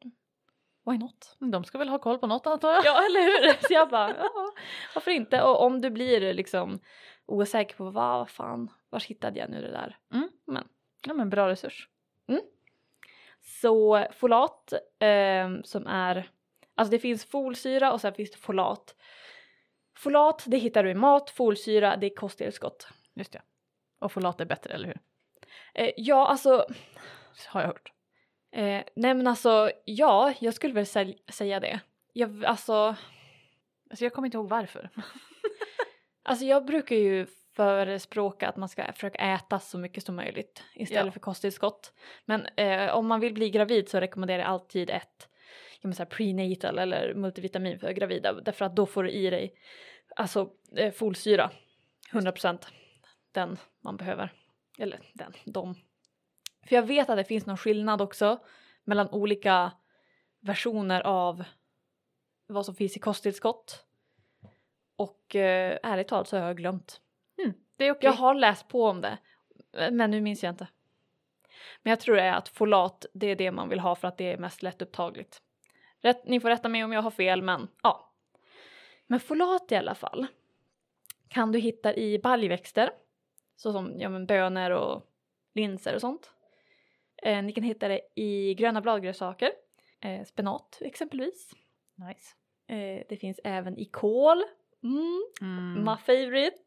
why 0.85 0.97
not? 0.97 1.35
De 1.39 1.63
ska 1.63 1.77
väl 1.77 1.89
ha 1.89 1.99
koll 1.99 2.17
på 2.17 2.27
något 2.27 2.47
antar 2.47 2.73
jag. 2.73 2.85
Ja, 2.85 3.05
eller 3.05 3.21
hur? 3.21 3.53
Så 3.67 3.73
jag 3.73 3.89
bara, 3.89 4.15
ja, 4.17 4.53
varför 4.95 5.11
inte? 5.11 5.41
Och 5.41 5.61
om 5.61 5.81
du 5.81 5.89
blir 5.89 6.33
liksom 6.33 6.79
osäker 7.25 7.75
på 7.75 7.89
vad 7.89 8.29
fan, 8.29 8.71
var 8.89 8.99
hittade 8.99 9.39
jag 9.39 9.49
nu 9.49 9.61
det 9.61 9.71
där? 9.71 9.97
Ja 11.07 11.13
men 11.13 11.29
bra 11.29 11.49
resurs. 11.49 11.89
Så 13.41 14.07
folat 14.11 14.73
ehm, 14.99 15.63
som 15.63 15.87
är, 15.87 16.29
alltså 16.75 16.91
det 16.91 16.99
finns 16.99 17.25
folsyra 17.25 17.93
och 17.93 18.01
sen 18.01 18.13
finns 18.13 18.31
det 18.31 18.37
folat. 18.37 18.95
Folat 19.97 20.43
det 20.47 20.57
hittar 20.57 20.83
du 20.83 20.89
i 20.89 20.95
mat, 20.95 21.29
folsyra 21.29 21.97
det 21.97 22.05
är 22.05 22.15
kosttillskott. 22.15 22.87
Just 23.13 23.31
det. 23.31 23.41
Och 23.99 24.11
folat 24.11 24.41
är 24.41 24.45
bättre, 24.45 24.73
eller 24.73 24.87
hur? 24.87 24.99
Eh, 25.73 25.91
ja 25.97 26.27
alltså, 26.27 26.65
Har 27.47 27.61
jag 27.61 27.67
hört. 27.67 27.91
eh, 28.51 28.81
nej 28.95 29.13
men 29.13 29.27
alltså 29.27 29.71
ja, 29.85 30.33
jag 30.39 30.53
skulle 30.53 30.73
väl 30.73 30.85
säl- 30.85 31.31
säga 31.31 31.59
det. 31.59 31.79
Jag, 32.13 32.45
alltså, 32.45 32.95
Alltså 33.89 34.05
jag 34.05 34.13
kommer 34.13 34.25
inte 34.25 34.37
ihåg 34.37 34.49
varför. 34.49 34.89
alltså 36.23 36.45
jag 36.45 36.65
brukar 36.65 36.95
ju 36.95 37.25
förespråka 37.55 38.49
att 38.49 38.57
man 38.57 38.69
ska 38.69 38.93
försöka 38.93 39.17
äta 39.33 39.59
så 39.59 39.77
mycket 39.77 40.03
som 40.05 40.15
möjligt 40.15 40.63
istället 40.75 41.05
Ja. 41.05 41.11
för 41.11 41.19
kosttillskott. 41.19 41.93
Men 42.25 42.45
eh, 42.45 42.95
om 42.95 43.07
man 43.07 43.19
vill 43.19 43.33
bli 43.33 43.49
gravid 43.49 43.89
så 43.89 43.99
rekommenderar 43.99 44.39
jag 44.39 44.47
alltid 44.47 44.89
ett 44.89 45.29
jag 45.81 45.89
menar 45.89 46.05
prenatal 46.05 46.79
eller 46.79 47.13
multivitamin 47.13 47.79
för 47.79 47.91
gravida 47.91 48.33
därför 48.33 48.65
att 48.65 48.75
då 48.75 48.85
får 48.85 49.03
du 49.03 49.11
i 49.11 49.29
dig 49.29 49.53
alltså 50.15 50.49
eh, 50.75 50.93
folsyra 50.93 51.51
100% 52.11 52.65
den 53.31 53.57
man 53.81 53.97
behöver 53.97 54.33
eller 54.77 54.99
den, 55.13 55.33
de. 55.45 55.75
För 56.67 56.75
jag 56.75 56.83
vet 56.83 57.09
att 57.09 57.17
det 57.17 57.23
finns 57.23 57.45
någon 57.45 57.57
skillnad 57.57 58.01
också 58.01 58.39
mellan 58.83 59.09
olika 59.09 59.71
versioner 60.39 61.01
av 61.01 61.43
vad 62.47 62.65
som 62.65 62.75
finns 62.75 62.97
i 62.97 62.99
kosttillskott. 62.99 63.83
Och 64.95 65.35
eh, 65.35 65.79
ärligt 65.83 66.07
talat 66.07 66.27
så 66.27 66.37
har 66.37 66.47
jag 66.47 66.57
glömt. 66.57 67.01
Det 67.77 67.85
är 67.85 67.91
okej. 67.91 68.09
Jag 68.09 68.13
har 68.13 68.33
läst 68.33 68.67
på 68.67 68.85
om 68.85 69.01
det, 69.01 69.17
men 69.91 70.11
nu 70.11 70.21
minns 70.21 70.43
jag 70.43 70.51
inte. 70.51 70.67
Men 71.83 71.89
jag 71.91 71.99
tror 71.99 72.15
det 72.15 72.21
är 72.21 72.33
att 72.33 72.49
folat, 72.49 73.05
det 73.13 73.27
är 73.27 73.35
det 73.35 73.51
man 73.51 73.69
vill 73.69 73.79
ha 73.79 73.95
för 73.95 74.07
att 74.07 74.17
det 74.17 74.31
är 74.31 74.37
mest 74.37 74.63
lättupptagligt. 74.63 75.41
Rätt, 76.01 76.25
ni 76.25 76.39
får 76.39 76.49
rätta 76.49 76.69
mig 76.69 76.83
om 76.83 76.91
jag 76.91 77.01
har 77.01 77.11
fel, 77.11 77.41
men 77.41 77.67
ja. 77.83 78.13
Men 79.07 79.19
folat 79.19 79.71
i 79.71 79.75
alla 79.75 79.95
fall 79.95 80.27
kan 81.27 81.51
du 81.51 81.59
hitta 81.59 81.95
i 81.95 82.19
baljväxter, 82.19 82.91
såsom 83.57 83.99
ja, 83.99 84.09
men 84.09 84.25
bönor 84.25 84.69
och 84.71 85.05
linser 85.55 85.95
och 85.95 86.01
sånt. 86.01 86.31
Eh, 87.23 87.43
ni 87.43 87.51
kan 87.51 87.63
hitta 87.63 87.87
det 87.87 88.01
i 88.15 88.53
gröna 88.53 88.81
bladgrönsaker, 88.81 89.51
eh, 90.01 90.23
spenat 90.23 90.77
exempelvis. 90.81 91.51
Nice. 91.95 92.35
Eh, 92.67 93.03
det 93.09 93.17
finns 93.17 93.39
även 93.43 93.77
i 93.77 93.85
kål. 93.85 94.43
Mm, 94.83 95.23
Mm. 95.41 95.83
My 95.85 95.97
favorite. 95.97 96.57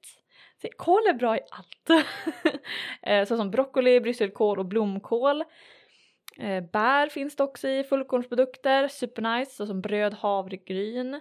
Se, 0.62 0.68
kål 0.76 1.06
är 1.08 1.14
bra 1.14 1.36
i 1.36 1.40
allt. 1.50 2.04
eh, 3.02 3.24
såsom 3.24 3.50
broccoli, 3.50 4.00
brysselkål 4.00 4.58
och 4.58 4.66
blomkål. 4.66 5.44
Eh, 6.38 6.64
bär 6.64 7.08
finns 7.08 7.36
det 7.36 7.42
också 7.44 7.68
i 7.68 7.84
fullkornsprodukter, 7.84 8.88
supernice 8.88 9.50
såsom 9.54 9.80
bröd, 9.80 10.14
havregryn. 10.14 11.14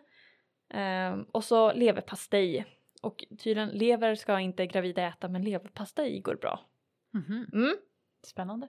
Eh, 0.74 1.18
och 1.32 1.44
så 1.44 1.74
leverpastej. 1.74 2.66
Och 3.02 3.26
tydligen 3.40 3.70
lever 3.70 4.16
ska 4.16 4.40
inte 4.40 4.66
gravida 4.66 5.08
äta 5.08 5.28
men 5.28 5.44
leverpastej 5.44 6.20
går 6.20 6.36
bra. 6.36 6.60
Mhm. 7.14 7.48
Mm. 7.54 7.76
Spännande. 8.26 8.68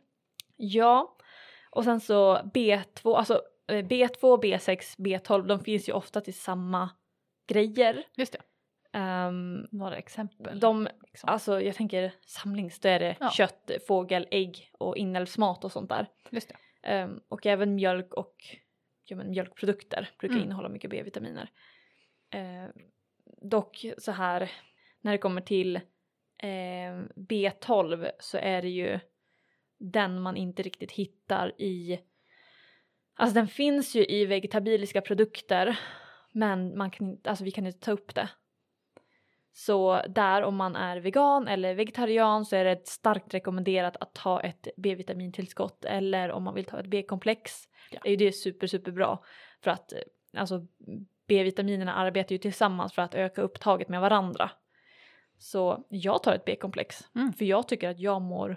Ja, 0.56 1.16
och 1.70 1.84
sen 1.84 2.00
så 2.00 2.36
B2, 2.36 3.16
alltså 3.16 3.42
eh, 3.68 3.84
B2, 3.86 4.42
B6, 4.42 4.98
B12 4.98 5.46
de 5.46 5.60
finns 5.64 5.88
ju 5.88 5.92
ofta 5.92 6.20
till 6.20 6.34
samma 6.34 6.90
grejer. 7.48 8.04
Just 8.16 8.32
det. 8.32 8.40
Ehm, 8.98 9.66
Några 9.70 9.96
exempel. 9.96 10.60
de 10.60 10.88
liksom. 11.02 11.28
Alltså 11.28 11.60
jag 11.60 11.74
tänker 11.74 12.12
samlings, 12.26 12.80
då 12.80 12.88
är 12.88 13.00
det 13.00 13.16
Ja. 13.20 13.30
kött, 13.30 13.70
fågel, 13.88 14.28
ägg 14.30 14.70
och 14.78 14.96
inälvsmat 14.96 15.64
och 15.64 15.72
sånt 15.72 15.88
där. 15.88 16.06
Just 16.30 16.48
det. 16.48 16.56
Ehm, 16.88 17.20
och 17.28 17.46
även 17.46 17.74
mjölk 17.74 18.14
och 18.14 18.34
ja, 19.04 19.16
men 19.16 19.30
mjölkprodukter 19.30 20.10
brukar 20.18 20.34
Mm. 20.34 20.44
innehålla 20.46 20.68
mycket 20.68 20.90
B-vitaminer. 20.90 21.50
Ehm, 22.30 22.70
dock 23.40 23.86
så 23.98 24.12
här 24.12 24.50
när 25.00 25.12
det 25.12 25.18
kommer 25.18 25.40
till 25.40 25.80
ehm, 26.38 27.08
B12 27.16 28.10
så 28.18 28.38
är 28.38 28.62
det 28.62 28.68
ju 28.68 29.00
den 29.78 30.20
man 30.20 30.36
inte 30.36 30.62
riktigt 30.62 30.92
hittar 30.92 31.60
i 31.60 32.00
Alltså 33.14 33.34
den 33.34 33.48
finns 33.48 33.94
ju 33.94 34.06
i 34.06 34.26
vegetabiliska 34.26 35.00
produkter 35.00 35.78
men 36.32 36.78
man 36.78 36.90
kan 36.90 37.10
inte, 37.10 37.30
alltså 37.30 37.44
vi 37.44 37.50
kan 37.50 37.66
inte 37.66 37.80
ta 37.80 37.92
upp 37.92 38.14
det. 38.14 38.28
Så 39.52 40.02
där 40.08 40.42
om 40.42 40.56
man 40.56 40.76
är 40.76 40.96
vegan 40.96 41.48
eller 41.48 41.74
vegetarian 41.74 42.44
så 42.44 42.56
är 42.56 42.64
det 42.64 42.88
starkt 42.88 43.34
rekommenderat 43.34 43.96
att 44.00 44.14
ta 44.14 44.40
ett 44.40 44.68
B-vitamintillskott 44.76 45.84
eller 45.84 46.30
om 46.30 46.42
man 46.42 46.54
vill 46.54 46.64
ta 46.64 46.80
ett 46.80 46.86
B-komplex 46.86 47.68
Ja. 47.90 48.00
är 48.04 48.10
ju 48.10 48.16
det 48.16 48.32
super 48.32 48.66
super 48.66 48.92
bra 48.92 49.24
för 49.60 49.70
att 49.70 49.92
eh, 49.92 49.98
alltså 50.36 50.66
B-vitaminerna 51.30 51.94
arbetar 51.94 52.32
ju 52.32 52.38
tillsammans 52.38 52.92
för 52.92 53.02
att 53.02 53.14
öka 53.14 53.42
upptaget 53.42 53.88
med 53.88 54.00
varandra. 54.00 54.50
Så 55.38 55.84
jag 55.88 56.22
tar 56.22 56.34
ett 56.34 56.44
B-komplex 56.44 57.08
Mm. 57.14 57.32
för 57.32 57.44
jag 57.44 57.68
tycker 57.68 57.88
att 57.88 57.98
jag 58.00 58.22
mår 58.22 58.56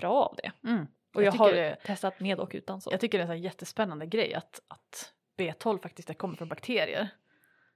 bra 0.00 0.12
av 0.14 0.36
det. 0.42 0.68
Mm. 0.68 0.86
Och 1.14 1.22
Jag 1.22 1.34
jag, 1.34 1.38
har 1.38 1.52
det- 1.52 1.76
testat 1.84 2.20
med 2.20 2.40
och 2.40 2.50
utan 2.54 2.80
så. 2.80 2.90
Jag 2.92 3.00
tycker 3.00 3.18
det 3.18 3.24
är 3.24 3.28
en 3.30 3.42
jättespännande 3.42 4.06
grej 4.06 4.34
att, 4.34 4.60
att 4.68 5.12
B12 5.38 5.82
faktiskt 5.82 6.18
kommer 6.18 6.36
från 6.36 6.48
bakterier. 6.48 7.08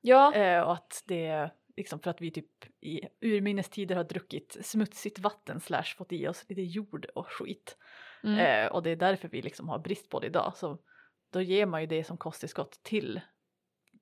Ja, 0.00 0.34
Eh, 0.34 0.60
och 0.62 0.72
att 0.72 1.02
det 1.06 1.26
är 1.26 1.52
liksom 1.76 2.00
för 2.00 2.10
att 2.10 2.20
vi 2.20 2.30
typ 2.30 2.46
i 2.80 3.00
urminnes 3.20 3.68
tider 3.68 3.96
har 3.96 4.04
druckit 4.04 4.56
smutsigt 4.62 5.18
vatten 5.18 5.60
slash 5.60 5.82
fått 5.96 6.12
i 6.12 6.28
oss 6.28 6.44
lite 6.48 6.62
jord 6.62 7.06
och 7.14 7.26
skit. 7.28 7.76
mm. 8.24 8.38
Eh, 8.38 8.72
och 8.72 8.82
det 8.82 8.90
är 8.90 8.96
därför 8.96 9.28
vi 9.28 9.42
liksom 9.42 9.68
har 9.68 9.78
brist 9.78 10.08
på 10.10 10.20
det 10.20 10.26
idag. 10.26 10.52
Så 10.56 10.78
då 11.32 11.40
ger 11.40 11.66
man 11.66 11.80
ju 11.80 11.86
det 11.86 12.04
som 12.04 12.16
kosttillskott 12.16 12.80
till 12.82 13.20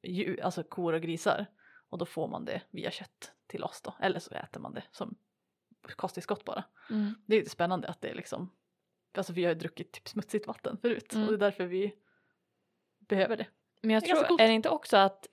djur, 0.03 0.41
alltså 0.41 0.63
kor 0.63 0.93
och 0.93 1.01
grisar. 1.01 1.47
Och 1.91 1.99
då 1.99 2.05
får 2.07 2.29
man 2.29 2.45
det 2.45 2.63
via 2.71 2.91
kött 2.91 3.33
till 3.47 3.65
oss 3.65 3.83
då. 3.83 3.95
Eller 4.01 4.21
så 4.21 4.35
äter 4.35 4.61
man 4.61 4.75
det 4.75 4.83
som 4.91 5.17
kosttillskott 5.83 6.45
bara. 6.45 6.65
Mm. 6.91 7.15
Det 7.27 7.35
är 7.35 7.39
lite 7.39 7.51
spännande 7.51 7.89
att 7.89 8.01
det 8.01 8.09
är 8.09 8.15
liksom, 8.15 8.53
alltså 9.17 9.33
vi 9.33 9.45
har 9.45 9.53
ju 9.53 9.59
druckit 9.59 9.93
typ 9.93 10.09
smutsigt 10.09 10.47
vatten 10.47 10.79
förut. 10.83 11.13
Mm. 11.15 11.25
Och 11.25 11.33
det 11.33 11.37
är 11.37 11.51
därför 11.51 11.67
vi 11.67 11.95
behöver 12.99 13.37
det. 13.37 13.47
Men 13.83 13.91
jag 13.91 14.03
Det 14.03 14.11
är 14.11 14.25
tror, 14.25 14.41
är 14.41 14.47
det 14.47 14.53
inte 14.53 14.69
också 14.69 14.97
att 14.97 15.27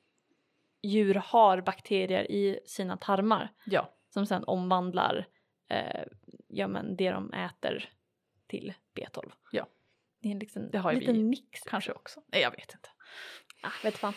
djur 0.81 1.15
har 1.15 1.61
bakterier 1.61 2.31
i 2.31 2.59
sina 2.65 2.97
tarmar 2.97 3.53
Ja, 3.65 3.93
som 4.09 4.25
sen 4.25 4.43
omvandlar 4.43 5.27
eh, 5.67 6.03
ja, 6.47 6.67
men 6.67 6.95
det 6.95 7.11
de 7.11 7.33
äter 7.33 7.89
till 8.47 8.73
B12? 8.95 9.31
Ja. 9.51 9.67
Det 10.19 10.27
är 10.27 10.31
en 10.31 10.39
liksom, 10.39 10.69
Det 10.71 10.77
har 10.77 10.91
ju 10.91 10.99
liten 10.99 11.15
vi 11.15 11.23
mix. 11.23 11.61
kanske 11.61 11.91
också. 11.91 12.21
Nej 12.27 12.41
jag 12.41 12.51
vet 12.51 12.73
inte. 12.73 12.89
Ah, 13.61 13.71
vet 13.83 13.97
fan. 13.97 14.13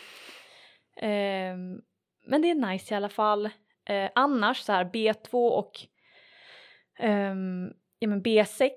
Ehm, 0.99 1.83
men 2.27 2.43
det 2.43 2.51
är 2.51 2.55
nice 2.73 2.95
i 2.95 2.97
alla 2.97 3.09
fall. 3.09 3.47
Eh, 3.85 4.11
annars 4.15 4.61
så 4.61 4.73
här 4.73 4.85
B2 4.85 5.49
och 5.49 5.73
ehm, 6.99 7.73
ja, 7.99 8.09
men 8.09 8.23
B6 8.23 8.71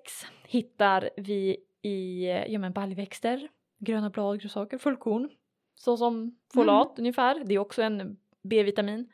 hittar 0.47 1.09
vi 1.17 1.57
i 1.81 2.25
ja, 2.47 2.59
men 2.59 2.73
baljväxter, 2.73 3.49
gröna 3.79 4.09
bladgrönsaker, 4.09 4.77
fullkorn. 4.77 5.29
Så 5.75 5.97
som 5.97 6.39
folat 6.53 6.99
ungefär. 6.99 7.43
Det 7.45 7.55
är 7.55 7.59
också 7.59 7.81
en 7.81 8.17
B-vitamin. 8.43 9.11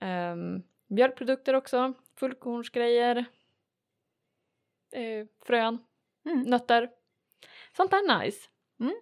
Um, 0.00 0.62
mjölkprodukter 0.86 1.54
också, 1.54 1.94
fullkornsgrejer. 2.18 3.24
Eh, 4.92 5.26
frön, 5.46 5.78
Mm. 6.24 6.40
nötter. 6.42 6.90
Sånt 7.76 7.90
där 7.90 7.98
är 7.98 8.18
nice. 8.24 8.48
Mm. 8.80 8.94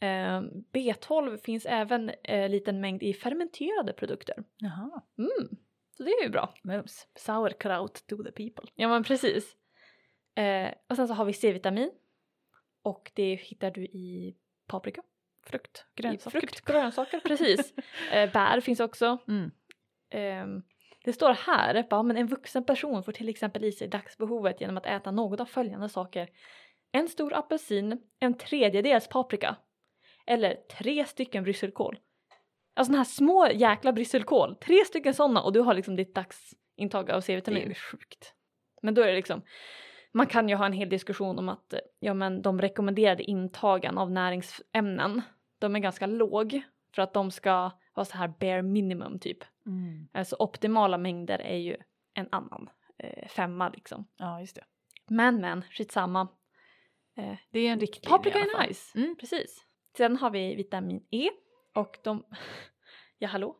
Eh, 0.00 0.42
B12 0.72 1.36
finns 1.36 1.66
även 1.66 2.10
eh, 2.24 2.48
liten 2.48 2.80
mängd 2.80 3.02
i 3.02 3.14
fermenterade 3.14 3.92
produkter. 3.92 4.44
Jaha. 4.56 5.02
Mm. 5.18 5.56
Så 5.96 6.02
det 6.02 6.10
är 6.10 6.22
ju 6.22 6.30
bra. 6.30 6.54
Mums. 6.62 7.08
Sauerkraut 7.14 8.06
to 8.06 8.24
the 8.24 8.32
people. 8.32 8.70
Ja 8.74 8.88
men 8.88 9.04
precis. 9.04 9.56
Eh, 10.34 10.70
och 10.88 10.96
sen 10.96 11.08
så 11.08 11.14
har 11.14 11.24
vi 11.24 11.32
C-vitamin. 11.32 11.90
Och 12.82 13.12
det 13.14 13.34
hittar 13.34 13.70
du 13.70 13.84
i 13.84 14.36
paprika. 14.66 15.02
Frukt, 15.46 15.86
grönsaker. 15.94 16.40
frukt, 16.40 16.60
grönsaker, 16.60 17.20
precis. 17.20 17.74
Eh, 18.12 18.32
bär 18.32 18.60
finns 18.60 18.80
också. 18.80 19.18
Mm. 19.28 19.50
Ehm, 20.10 20.62
det 21.04 21.12
står 21.12 21.32
här, 21.32 21.86
bara, 21.90 22.02
men 22.02 22.16
en 22.16 22.26
vuxen 22.26 22.64
person 22.64 23.04
får 23.04 23.12
till 23.12 23.28
exempel 23.28 23.64
i 23.64 23.72
sig 23.72 23.88
dagsbehovet 23.88 24.60
genom 24.60 24.76
att 24.76 24.86
äta 24.86 25.10
något 25.10 25.40
av 25.40 25.44
följande 25.44 25.88
saker. 25.88 26.28
En 26.92 27.08
stor 27.08 27.34
apelsin, 27.34 28.02
en 28.18 28.38
tredjedels 28.38 29.08
paprika 29.08 29.56
eller 30.30 30.54
tre 30.78 31.04
stycken 31.06 31.42
brysselkål. 31.44 31.98
Alltså 32.74 32.92
den 32.92 32.98
här 32.98 33.04
små 33.04 33.48
jäkla 33.52 33.92
brysselkål, 33.92 34.56
tre 34.56 34.84
stycken 34.84 35.14
sådana 35.14 35.42
och 35.42 35.52
du 35.52 35.60
har 35.60 35.74
liksom 35.74 35.96
ditt 35.96 36.14
dagsintag 36.14 37.00
av 37.00 37.06
Det 37.06 37.12
är 37.16 37.20
C-vitamin. 37.20 37.68
ju 37.68 37.74
sjukt. 37.74 38.34
Men 38.82 38.94
då 38.94 39.02
är 39.02 39.06
det 39.06 39.14
liksom, 39.14 39.42
man 40.12 40.26
kan 40.26 40.48
ju 40.48 40.54
ha 40.54 40.66
en 40.66 40.72
hel 40.72 40.88
diskussion 40.88 41.38
om 41.38 41.48
att 41.48 41.74
ja, 41.98 42.14
men 42.14 42.42
de 42.42 42.60
rekommenderade 42.60 43.22
intagen 43.22 43.98
av 43.98 44.10
näringsämnen, 44.10 45.22
de 45.58 45.76
är 45.76 45.80
ganska 45.80 46.06
låg 46.06 46.62
för 46.94 47.02
att 47.02 47.14
de 47.14 47.30
ska 47.30 47.70
vara 47.94 48.04
så 48.04 48.16
här 48.16 48.28
bare 48.28 48.62
minimum 48.62 49.18
typ. 49.18 49.38
Mm. 49.66 50.08
Alltså 50.12 50.36
optimala 50.38 50.98
mängder 50.98 51.38
är 51.38 51.56
ju 51.56 51.76
en 52.14 52.28
annan 52.32 52.70
eh, 52.98 53.28
femma 53.28 53.68
liksom. 53.68 54.06
Ja 54.16 54.40
just 54.40 54.54
det. 54.56 54.64
Men 55.08 55.40
men, 55.40 55.62
skitsamma. 55.62 56.28
Eh, 57.16 57.34
Det 57.50 57.60
är 57.60 57.72
en 57.72 57.80
riktlinje 57.80 58.16
paprika 58.18 58.38
är 58.38 58.68
nice, 58.68 58.98
Mm. 58.98 59.16
precis. 59.20 59.66
Sen 59.96 60.16
har 60.16 60.30
vi 60.30 60.54
vitamin 60.54 61.06
E 61.10 61.30
och 61.74 61.98
de... 62.02 62.24
ja 63.18 63.28
hallå? 63.28 63.56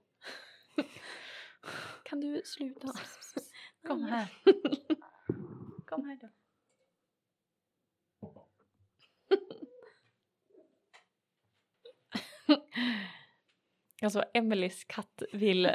kan 2.03 2.21
du 2.21 2.43
sluta? 2.45 2.89
Kom 3.87 4.05
här. 4.05 4.27
Kom 5.87 6.05
här 6.05 6.19
då. 6.21 6.29
Alltså 14.03 14.25
Emelies 14.35 14.85
katt 14.85 15.23
vill... 15.33 15.71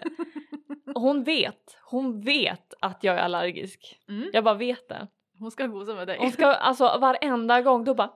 Hon 0.95 1.23
vet, 1.23 1.77
hon 1.83 2.21
vet 2.21 2.73
att 2.79 3.03
jag 3.03 3.15
är 3.15 3.19
allergisk. 3.19 3.99
Mm. 4.07 4.29
Jag 4.33 4.43
bara 4.43 4.55
vet 4.55 4.89
det. 4.89 5.07
Hon 5.39 5.51
ska 5.51 5.67
gosa 5.67 5.95
med 5.95 6.07
dig. 6.07 6.17
Hon 6.19 6.31
ska, 6.31 6.45
alltså 6.45 6.83
varenda 6.83 7.61
gång 7.61 7.83
då 7.83 7.93
bara 7.93 8.13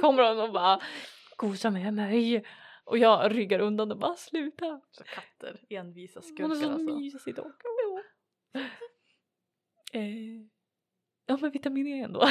kommer 0.00 0.28
hon 0.28 0.40
och 0.40 0.52
bara 0.52 0.80
gosa 1.40 1.70
med 1.70 1.94
mig. 1.94 2.44
Och 2.84 2.98
jag 2.98 3.36
ryggar 3.36 3.58
undan 3.58 3.90
och 3.90 3.98
bara 3.98 4.14
sluta. 4.16 4.80
Så 4.90 5.04
katter, 5.04 5.64
envisa 5.68 6.20
Hon 6.20 6.50
är 6.50 6.54
skurkar 6.54 6.54
så 6.54 6.72
alltså. 6.72 6.98
mysig 6.98 7.34
dock. 7.34 7.62
eh, 9.92 10.42
ja 11.26 11.38
men 11.40 11.50
vitamin 11.50 11.86
E 11.86 12.00
ändå. 12.00 12.28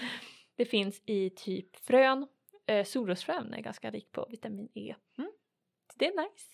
det 0.56 0.64
finns 0.64 1.02
i 1.06 1.30
typ 1.30 1.76
frön. 1.76 2.28
Eh, 2.66 2.84
solrosfrön 2.84 3.54
är 3.54 3.60
ganska 3.60 3.90
rik 3.90 4.12
på 4.12 4.26
vitamin 4.30 4.68
E. 4.74 4.94
Mm. 5.18 5.30
Så 5.92 5.98
det 5.98 6.06
är 6.06 6.22
nice. 6.22 6.50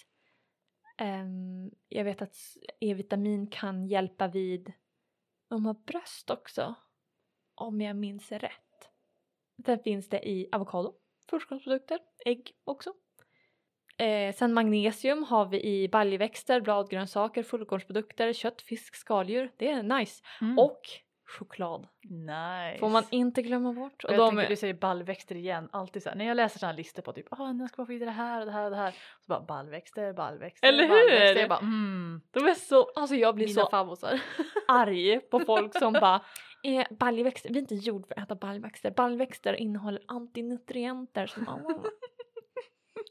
Ehm, 0.99 1.71
jag 1.89 2.05
vet 2.05 2.23
att 2.23 2.37
E-vitamin 2.81 3.47
kan 3.47 3.87
hjälpa 3.87 4.29
vid 4.29 4.73
umma 5.51 5.75
bröst 5.75 6.31
också. 6.31 6.75
Om 7.55 7.81
jag 7.81 7.97
minns 7.97 8.33
rätt. 8.33 8.91
Sen 9.67 9.79
finns 9.79 10.09
det 10.09 10.29
i 10.29 10.49
avokado, 10.53 11.02
fullkornsprodukter, 11.41 11.99
ägg 12.25 12.53
också. 12.65 12.93
Eh, 13.99 14.35
sen 14.35 14.55
magnesium 14.55 15.23
har 15.25 15.47
vi 15.47 15.65
i 15.65 15.89
baljväxter, 15.89 16.61
bladgrönsaker, 16.61 17.43
fullkornsprodukter, 17.43 18.33
kött, 18.33 18.63
fisk, 18.63 18.95
skaldjur. 18.95 19.51
Det 19.57 19.69
är 19.69 19.83
nice. 19.83 20.23
Mm. 20.41 20.59
Och 20.59 20.81
choklad 21.39 21.89
nice. 22.03 22.79
får 22.79 22.89
man 22.89 23.05
inte 23.11 23.43
glömma 23.43 23.73
bort. 23.73 24.05
Och 24.05 24.11
Och 24.11 24.17
jag 24.17 24.21
de, 24.21 24.37
tänker 24.37 24.51
du 24.51 24.57
säger 24.57 24.75
baljväxter 24.75 25.35
igen, 25.35 25.69
alltid 25.73 26.03
så 26.03 26.09
här, 26.09 26.17
när 26.17 26.25
jag 26.25 26.37
läser 26.37 26.59
sådana 26.59 26.73
här 26.73 26.77
listor 26.77 27.03
på 27.03 27.13
typ 27.13 27.27
ah, 27.31 27.53
nu 27.53 27.69
ska 27.69 27.83
man 27.83 27.87
få 27.87 27.93
i 27.93 27.99
det 27.99 28.11
här 28.11 28.41
och 28.41 28.47
det 28.47 28.53
här 28.53 28.65
och 28.65 28.71
det 28.71 28.77
här. 28.77 28.91
Så 28.91 29.27
bara 29.27 29.41
baljväxter, 29.41 30.13
baljväxter, 30.13 30.69
Eller 30.69 30.89
hur? 30.89 31.41
Jag 31.41 31.49
bara 31.49 31.59
mm, 31.59 32.21
de 32.31 32.47
är 32.47 32.55
så, 32.55 32.91
alltså 32.95 33.17
jag 33.17 33.35
blir 33.35 33.47
mina 33.47 33.95
så 33.97 34.19
arg 34.69 35.21
på 35.21 35.41
folk 35.41 35.79
som 35.79 35.93
bara 35.93 36.21
eh, 36.63 36.87
baljväxter, 36.91 37.49
vi 37.51 37.57
är 37.59 37.63
inte 37.63 37.75
gjord 37.75 38.07
för 38.07 38.15
att 38.19 38.25
äta 38.25 38.35
baljväxter. 38.35 38.91
Baljväxter 38.91 39.55
innehåller 39.55 40.03
antinutrienter 40.09 41.27
som 41.27 41.47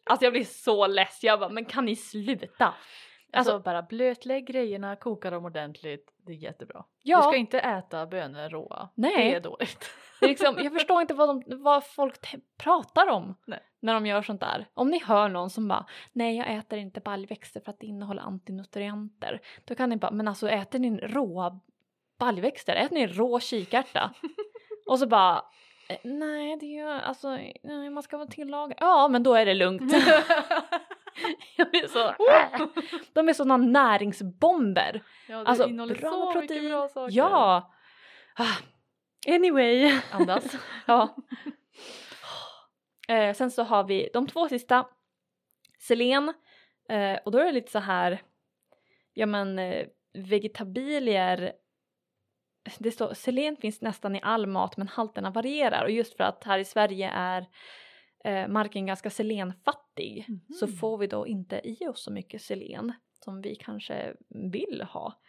Alltså 0.05 0.25
jag 0.25 0.33
blir 0.33 0.43
så 0.43 0.87
less, 0.87 1.23
jag 1.23 1.39
bara 1.39 1.49
men 1.49 1.65
kan 1.65 1.85
ni 1.85 1.95
sluta? 1.95 2.65
Alltså, 3.33 3.53
Alltså- 3.53 3.59
bara 3.59 3.81
blötlägg 3.81 4.45
grejerna, 4.47 4.95
koka 4.95 5.29
dem 5.29 5.45
ordentligt, 5.45 6.13
det 6.17 6.31
är 6.31 6.35
jättebra. 6.35 6.85
Ja, 7.03 7.17
Du 7.17 7.23
ska 7.23 7.35
inte 7.35 7.59
äta 7.59 8.05
bönor 8.07 8.49
råa, 8.49 8.89
Nej. 8.95 9.15
det 9.31 9.35
är 9.35 9.39
dåligt. 9.41 9.85
det 10.19 10.25
är 10.25 10.29
liksom, 10.29 10.55
jag 10.63 10.73
förstår 10.73 11.01
inte 11.01 11.13
vad, 11.13 11.29
de, 11.29 11.43
vad 11.63 11.85
folk 11.85 12.21
te- 12.21 12.39
pratar 12.57 13.07
om 13.09 13.35
Nej. 13.45 13.59
när 13.79 13.93
de 13.93 14.05
gör 14.05 14.21
sånt 14.21 14.41
där. 14.41 14.67
Om 14.73 14.89
ni 14.89 15.03
hör 15.03 15.29
någon 15.29 15.49
som 15.49 15.67
bara 15.67 15.85
nej 16.13 16.37
jag 16.37 16.53
äter 16.55 16.79
inte 16.79 16.99
baljväxter 16.99 17.59
för 17.59 17.71
att 17.71 17.79
det 17.79 17.85
innehåller 17.85 18.21
antinutrienter. 18.21 19.41
Då 19.65 19.75
kan 19.75 19.89
ni 19.89 19.97
bara 19.97 20.11
men 20.11 20.27
alltså 20.27 20.49
äter 20.49 20.79
ni 20.79 20.97
råa 20.97 21.59
baljväxter? 22.25 22.75
Äter 22.75 22.95
ni 22.95 23.07
rå 23.07 23.39
kikärta? 23.39 24.13
Och 24.87 24.99
så 24.99 25.07
bara 25.07 25.45
"Eh, 25.89 25.97
nej 26.03 26.57
det 26.59 26.65
gör 26.65 26.99
alltså 26.99 27.29
nej, 27.63 27.89
man 27.89 28.03
ska 28.03 28.17
vara 28.17 28.27
tillagad. 28.27 28.77
Ja 28.79 29.07
men 29.07 29.23
då 29.23 29.33
är 29.33 29.45
det 29.45 29.53
lugnt. 29.53 29.93
jag 31.57 31.69
blir 31.71 31.87
så, 31.87 32.13
de 33.13 33.29
är 33.29 33.33
sådana 33.33 33.57
näringsbomber. 33.57 35.01
ja, 35.27 35.37
det 35.37 35.45
Alltså 35.47 35.67
innehåller 35.67 35.95
bra 35.95 36.09
så 36.11 36.31
protein. 36.31 36.41
mycket 36.63 36.69
bra 36.71 36.87
saker. 36.87 37.15
Ja. 37.17 37.71
Ah. 38.35 38.55
Anyway. 39.27 39.99
Andas. 40.11 40.43
ja. 40.85 41.15
Eh, 43.07 43.33
sen 43.33 43.51
så 43.51 43.63
har 43.63 43.83
vi 43.83 44.09
de 44.13 44.27
två 44.27 44.47
sista. 44.49 44.85
Selen. 45.79 46.33
Eh, 46.89 47.19
och 47.25 47.31
då 47.31 47.37
är 47.39 47.45
det 47.45 47.51
lite 47.51 47.71
så 47.71 47.79
här. 47.79 48.21
Ja 49.13 49.25
men 49.25 49.59
eh, 49.59 49.85
vegetabilier. 50.13 51.53
Det 52.79 52.91
står 52.91 53.13
selen 53.13 53.57
finns 53.57 53.81
nästan 53.81 54.15
i 54.15 54.19
all 54.23 54.47
mat 54.47 54.77
men 54.77 54.87
halterna 54.87 55.29
varierar 55.31 55.83
och 55.83 55.91
just 55.91 56.17
för 56.17 56.23
att 56.23 56.43
här 56.43 56.59
i 56.59 56.65
Sverige 56.65 57.09
är 57.09 57.45
eh, 58.23 58.47
marken 58.47 58.85
ganska 58.85 59.09
selenfattig 59.09 60.25
så 60.59 60.67
Mhm. 60.67 60.75
får 60.77 60.97
vi 60.97 61.07
då 61.07 61.27
inte 61.27 61.61
i 61.63 61.87
oss 61.87 62.03
så 62.03 62.11
mycket 62.11 62.41
selen 62.41 62.93
som 63.25 63.41
vi 63.41 63.55
kanske 63.55 64.13
vill 64.51 64.81
ha. 64.81 65.21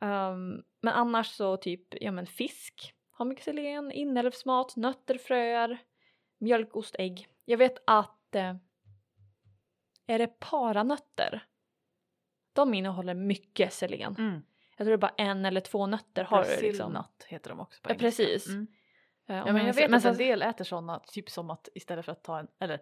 Ehm, 0.00 0.62
men 0.82 0.94
annars 0.94 1.26
så 1.26 1.56
typ 1.56 1.86
ja 1.90 2.12
men 2.12 2.26
fisk 2.26 2.94
har 3.10 3.24
mycket 3.24 3.44
selen, 3.44 3.92
inälvsmat, 3.92 4.76
nötter, 4.76 5.18
fröer, 5.18 5.78
mjölk, 6.38 6.76
ost, 6.76 6.96
ägg. 6.98 7.26
Jag 7.44 7.58
vet 7.58 7.82
att 7.86 8.34
eh, 8.34 8.54
är 10.06 10.18
det 10.18 10.40
paranötter? 10.40 11.44
De 12.52 12.74
innehåller 12.74 13.14
mycket 13.14 13.72
selen. 13.72 14.14
Mm. 14.18 14.42
Jag 14.80 14.86
tror 14.86 14.90
det 14.96 15.06
är 15.06 15.08
bara 15.08 15.14
en 15.16 15.44
eller 15.44 15.60
två 15.60 15.86
nötter 15.86 16.24
har 16.24 16.44
det 16.44 16.60
liksom. 16.62 16.92
Brasilnut 16.92 17.24
heter 17.28 17.50
de 17.50 17.60
också 17.60 17.80
på 17.82 17.90
Ja, 17.90 17.94
engelska. 17.94 18.22
precis. 18.24 18.48
Mm. 18.48 18.66
Eh, 19.28 19.36
Ja, 19.36 19.52
men 19.52 19.66
jag 19.66 19.74
vet 19.74 19.90
men 19.90 19.98
att 19.98 20.04
en 20.04 20.16
del 20.16 20.42
äter 20.42 20.64
sådana, 20.64 20.98
typ 21.06 21.30
som 21.30 21.50
att 21.50 21.68
istället 21.74 22.04
för 22.04 22.12
att 22.12 22.24
ta 22.24 22.38
en, 22.38 22.48
eller 22.60 22.80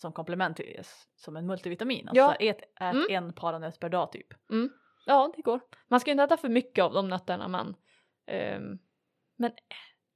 som 0.00 0.12
komplement 0.12 0.56
till 0.56 0.80
som 1.16 1.36
en 1.36 1.46
multivitamin. 1.46 2.08
Alltså 2.08 2.20
Ja. 2.20 2.34
ät, 2.34 2.60
ät 2.60 2.66
Mm. 2.80 3.06
en 3.10 3.32
paranöt 3.32 3.80
per 3.80 3.88
dag 3.88 4.12
typ. 4.12 4.26
Ja, 5.06 5.32
det 5.36 5.42
går. 5.42 5.60
Man 5.88 6.00
ska 6.00 6.10
inte 6.10 6.22
äta 6.24 6.36
för 6.36 6.48
mycket 6.48 6.84
av 6.84 6.92
de 6.92 7.08
nötterna 7.08 7.48
men 7.48 7.76
ehm, 8.26 8.78
men 9.36 9.52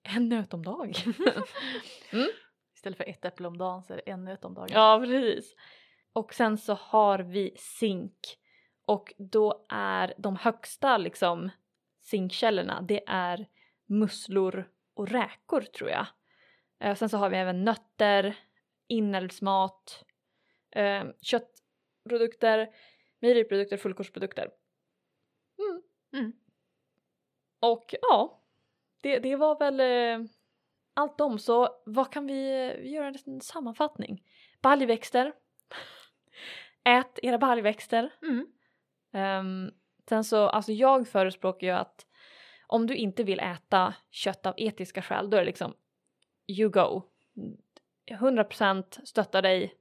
en 0.02 0.28
nöt 0.28 0.54
om 0.54 0.62
dagen. 0.64 0.94
Istället 2.74 2.96
för 2.96 3.04
ett 3.04 3.24
äpple 3.24 3.48
om 3.48 3.58
dagen 3.58 3.82
så 3.82 3.92
är 3.92 3.96
det 3.96 4.10
en 4.10 4.24
nöt 4.24 4.44
om 4.44 4.54
dagen. 4.54 4.68
ja, 4.72 4.98
precis. 5.04 5.54
Och 6.12 6.34
sen 6.34 6.58
så 6.58 6.74
har 6.74 7.18
vi 7.18 7.54
zink 7.58 8.18
och 8.88 9.14
då 9.18 9.66
är 9.68 10.14
de 10.18 10.36
högsta 10.36 10.96
liksom 10.96 11.50
zinkkällorna 12.00 12.80
det 12.82 13.02
är 13.06 13.46
musslor 13.86 14.70
och 14.94 15.08
räkor 15.08 15.60
tror 15.60 15.90
jag. 15.90 16.06
Eh, 16.78 16.94
sen 16.94 17.08
så 17.08 17.16
har 17.16 17.30
vi 17.30 17.36
även 17.36 17.64
nötter, 17.64 18.36
inälvsmat, 18.86 20.04
eh, 20.70 21.04
köttprodukter, 21.20 22.74
mejeriprodukter, 23.18 23.76
fullkornsprodukter. 23.76 24.50
Mm. 25.58 25.82
Mm. 26.12 26.32
Och 27.60 27.94
ja, 28.02 28.42
det, 29.00 29.18
det 29.18 29.36
var 29.36 29.58
väl 29.58 29.80
eh, 29.80 30.28
allt 30.94 31.20
om. 31.20 31.38
Så 31.38 31.82
vad 31.86 32.12
kan 32.12 32.26
vi, 32.26 32.74
vi 32.82 32.90
göra 32.90 33.06
en 33.06 33.12
liten 33.12 33.40
sammanfattning? 33.40 34.24
Baljväxter. 34.60 35.32
Ät 36.84 37.18
era 37.22 37.38
baljväxter. 37.38 38.14
Mm. 38.22 38.46
Ehm, 39.12 39.70
sen 40.08 40.24
så, 40.24 40.48
alltså 40.48 40.72
jag 40.72 41.08
förespråkar 41.08 41.66
ju 41.66 41.72
att 41.72 42.06
om 42.66 42.86
du 42.86 42.96
inte 42.96 43.24
vill 43.24 43.40
äta 43.40 43.94
kött 44.10 44.46
av 44.46 44.54
etiska 44.56 45.02
skäl, 45.02 45.30
då 45.30 45.36
är 45.36 45.40
det 45.40 45.46
liksom 45.46 45.74
you 46.46 46.70
go. 46.70 47.02
100% 48.10 49.04
stöttar 49.04 49.42
dig, 49.42 49.74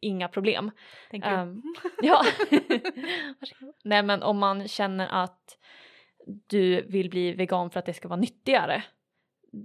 inga 0.00 0.28
problem. 0.28 0.70
Thank 1.10 1.24
you. 1.24 1.34
Ehm, 1.34 1.62
ja. 2.02 2.24
Nej 3.84 4.02
men 4.02 4.22
om 4.22 4.38
man 4.38 4.68
känner 4.68 5.08
att 5.08 5.58
du 6.26 6.82
vill 6.82 7.10
bli 7.10 7.32
vegan 7.32 7.70
för 7.70 7.80
att 7.80 7.86
det 7.86 7.94
ska 7.94 8.08
vara 8.08 8.20
nyttigare, 8.20 8.84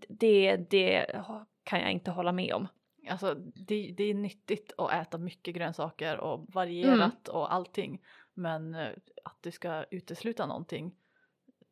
det, 0.09 0.55
det 0.55 1.21
kan 1.63 1.79
jag 1.79 1.91
inte 1.91 2.11
hålla 2.11 2.31
med 2.31 2.53
om. 2.53 2.67
Alltså 3.09 3.33
det, 3.55 3.93
det 3.97 4.03
är 4.03 4.13
nyttigt 4.13 4.73
att 4.77 4.93
äta 4.93 5.17
mycket 5.17 5.55
grönsaker 5.55 6.17
och 6.17 6.45
varierat 6.53 7.27
Mm. 7.27 7.39
och 7.41 7.53
allting. 7.53 8.01
Men 8.35 8.75
eh, 8.75 8.89
att 9.23 9.37
du 9.41 9.51
ska 9.51 9.85
utesluta 9.91 10.45
någonting 10.45 10.95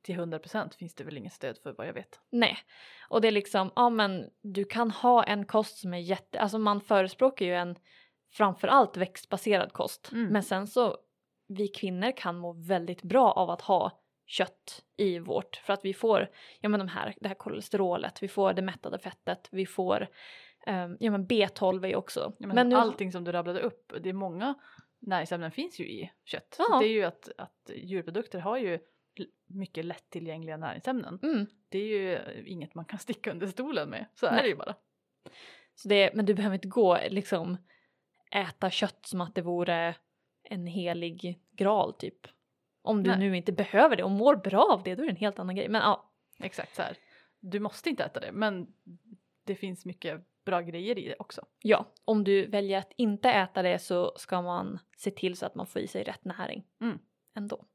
till 0.02 0.20
100% 0.20 0.78
finns 0.78 0.96
det 0.96 1.04
väl 1.04 1.18
inget 1.18 1.34
stöd 1.34 1.58
för 1.58 1.74
vad 1.74 1.88
jag 1.88 1.94
vet. 1.94 2.20
Nej, 2.30 2.58
och 3.10 3.22
det 3.22 3.28
är 3.28 3.32
liksom, 3.32 3.72
ja 3.76 3.90
men 3.90 4.30
du 4.42 4.66
kan 4.66 4.92
ha 4.92 5.24
en 5.24 5.46
kost 5.46 5.78
som 5.78 5.94
är 5.94 5.98
jätte, 5.98 6.40
alltså 6.40 6.58
man 6.58 6.82
förespråkar 6.82 7.46
ju 7.46 7.56
en 7.56 7.76
framförallt 8.32 8.98
växtbaserad 8.98 9.74
kost. 9.74 10.12
Mm. 10.12 10.34
Men 10.34 10.44
sen 10.44 10.68
så, 10.68 10.98
vi 11.48 11.68
kvinnor 11.68 12.12
kan 12.18 12.38
må 12.38 12.54
väldigt 12.54 13.04
bra 13.04 13.32
av 13.32 13.50
att 13.50 13.62
ha 13.62 14.04
kött 14.26 14.84
i 14.98 15.20
vårt, 15.20 15.56
för 15.56 15.74
att 15.74 15.86
vi 15.86 15.94
får, 15.94 16.30
ja 16.60 16.70
men 16.70 16.80
de 16.80 16.88
här, 16.88 17.16
det 17.20 17.28
här 17.28 17.36
kolesterolet, 17.36 18.24
vi 18.24 18.28
får 18.28 18.54
det 18.54 18.62
mättade 18.62 19.00
fettet, 19.00 19.48
vi 19.52 19.66
får, 19.66 20.08
ehm, 20.66 20.98
ja 21.00 21.12
men 21.12 21.28
B12 21.28 21.84
är 21.84 21.88
ju 21.88 21.96
också. 21.96 22.34
Ja, 22.38 22.48
men 22.48 22.56
men 22.56 22.70
nu, 22.70 22.76
allting 22.76 23.12
som 23.12 23.24
du 23.24 23.32
rabblade 23.32 23.60
upp, 23.60 23.94
det 24.02 24.10
är 24.10 24.14
många 24.14 24.56
näringsämnen 25.08 25.52
finns 25.52 25.80
ju 25.80 25.86
i 25.90 26.12
kött. 26.26 26.54
Så 26.58 26.66
Ja. 26.70 26.80
det 26.80 26.86
är 26.86 26.92
ju 26.94 27.04
att, 27.04 27.30
att 27.38 27.70
djurprodukter 27.76 28.40
har 28.40 28.58
ju 28.58 28.80
mycket 29.48 29.86
lättillgängliga 29.86 30.58
näringsämnen. 30.58 31.20
mm, 31.24 31.46
Det 31.70 31.78
är 31.78 31.86
ju 31.88 32.20
inget 32.46 32.76
man 32.76 32.86
kan 32.86 33.00
sticka 33.08 33.32
under 33.32 33.48
stolen 33.48 33.90
med, 33.90 34.06
så 34.16 34.26
är 34.26 34.32
Nej. 34.32 34.42
det 34.42 34.48
ju 34.50 34.56
bara. 34.56 34.76
så 35.76 35.88
det, 35.88 36.14
men 36.16 36.26
du 36.26 36.34
behöver 36.34 36.54
inte 36.56 36.68
gå 36.68 36.98
liksom 37.10 37.58
äta 38.32 38.70
kött 38.70 39.06
som 39.06 39.22
att 39.22 39.36
det 39.36 39.42
vore 39.42 39.96
en 40.44 40.68
helig 40.68 41.40
graal 41.52 41.94
typ. 41.94 42.28
Om 42.82 43.04
du 43.04 43.10
Nej. 43.10 43.20
nu 43.20 43.38
inte 43.38 43.52
behöver 43.52 43.96
det 43.96 44.04
och 44.04 44.12
mår 44.12 44.36
bra 44.36 44.64
av 44.74 44.84
det, 44.84 44.96
då 44.96 45.02
är 45.04 45.06
det 45.08 45.12
en 45.12 45.16
helt 45.18 45.40
annan 45.40 45.56
grej. 45.56 45.70
Men 45.70 45.82
ja, 45.82 46.10
Exakt 46.40 46.76
så 46.76 46.82
här. 46.82 46.98
Du 47.40 47.60
måste 47.60 47.90
inte 47.90 48.04
äta 48.04 48.20
det, 48.20 48.32
men 48.32 48.74
det 49.44 49.56
finns 49.56 49.86
mycket 49.86 50.22
bra 50.46 50.62
grejer 50.62 50.98
i 51.00 51.08
det 51.08 51.16
också. 51.20 51.46
ja, 51.62 51.94
om 52.06 52.24
du 52.24 52.48
väljer 52.48 52.80
att 52.80 52.92
inte 52.98 53.30
äta 53.30 53.62
det 53.62 53.80
så 53.80 54.14
ska 54.16 54.42
man 54.42 54.80
se 54.98 55.12
till 55.12 55.38
så 55.38 55.46
att 55.46 55.56
man 55.56 55.68
får 55.68 55.82
i 55.82 55.88
sig 55.88 56.04
rätt 56.04 56.26
näring. 56.26 56.64
Mm. 56.82 57.00
Ändå. 57.36 57.66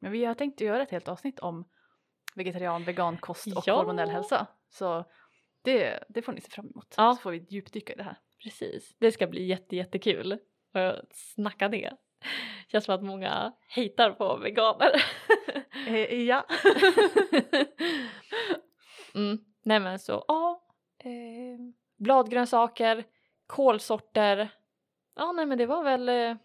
Men 0.00 0.12
vi 0.12 0.24
har 0.24 0.34
tänkt 0.34 0.54
att 0.56 0.60
göra 0.66 0.82
ett 0.82 0.90
helt 0.90 1.08
avsnitt 1.08 1.40
om 1.40 1.68
vegetarian, 2.34 2.84
vegankost 2.84 3.56
och 3.56 3.62
Ja. 3.66 3.76
hormonell 3.76 4.10
hälsa. 4.10 4.46
Så 4.70 5.04
det, 5.62 6.04
det 6.08 6.22
får 6.22 6.32
ni 6.32 6.40
se 6.40 6.50
fram 6.50 6.66
emot. 6.66 6.94
Ja. 6.96 7.14
Så 7.14 7.20
får 7.22 7.30
vi 7.30 7.46
djupdyka 7.50 7.92
i 7.92 7.96
det 7.96 8.02
här. 8.02 8.16
Precis, 8.42 8.96
det 8.98 9.12
ska 9.12 9.26
bli 9.26 9.46
jätte, 9.46 9.76
jättekul 9.76 10.32
att 10.72 11.12
snacka 11.12 11.68
det. 11.68 11.92
Känns 12.68 12.84
som 12.84 12.94
att 12.94 13.02
många 13.02 13.52
hatar 13.68 14.10
på 14.10 14.36
veganer. 14.36 14.90
Eh, 15.86 16.22
ja. 16.22 16.44
mm. 19.14 19.38
Nej 19.62 19.80
men 19.80 19.98
så, 19.98 20.24
ja. 20.28 20.62
Eh, 20.98 21.58
bladgrönsaker, 22.02 23.04
kolsorter. 23.46 24.48
Ja 25.14 25.32
nej 25.32 25.46
men 25.46 25.58
det 25.58 25.66
var 25.66 25.82
väl, 25.84 26.08
eh, 26.08 26.36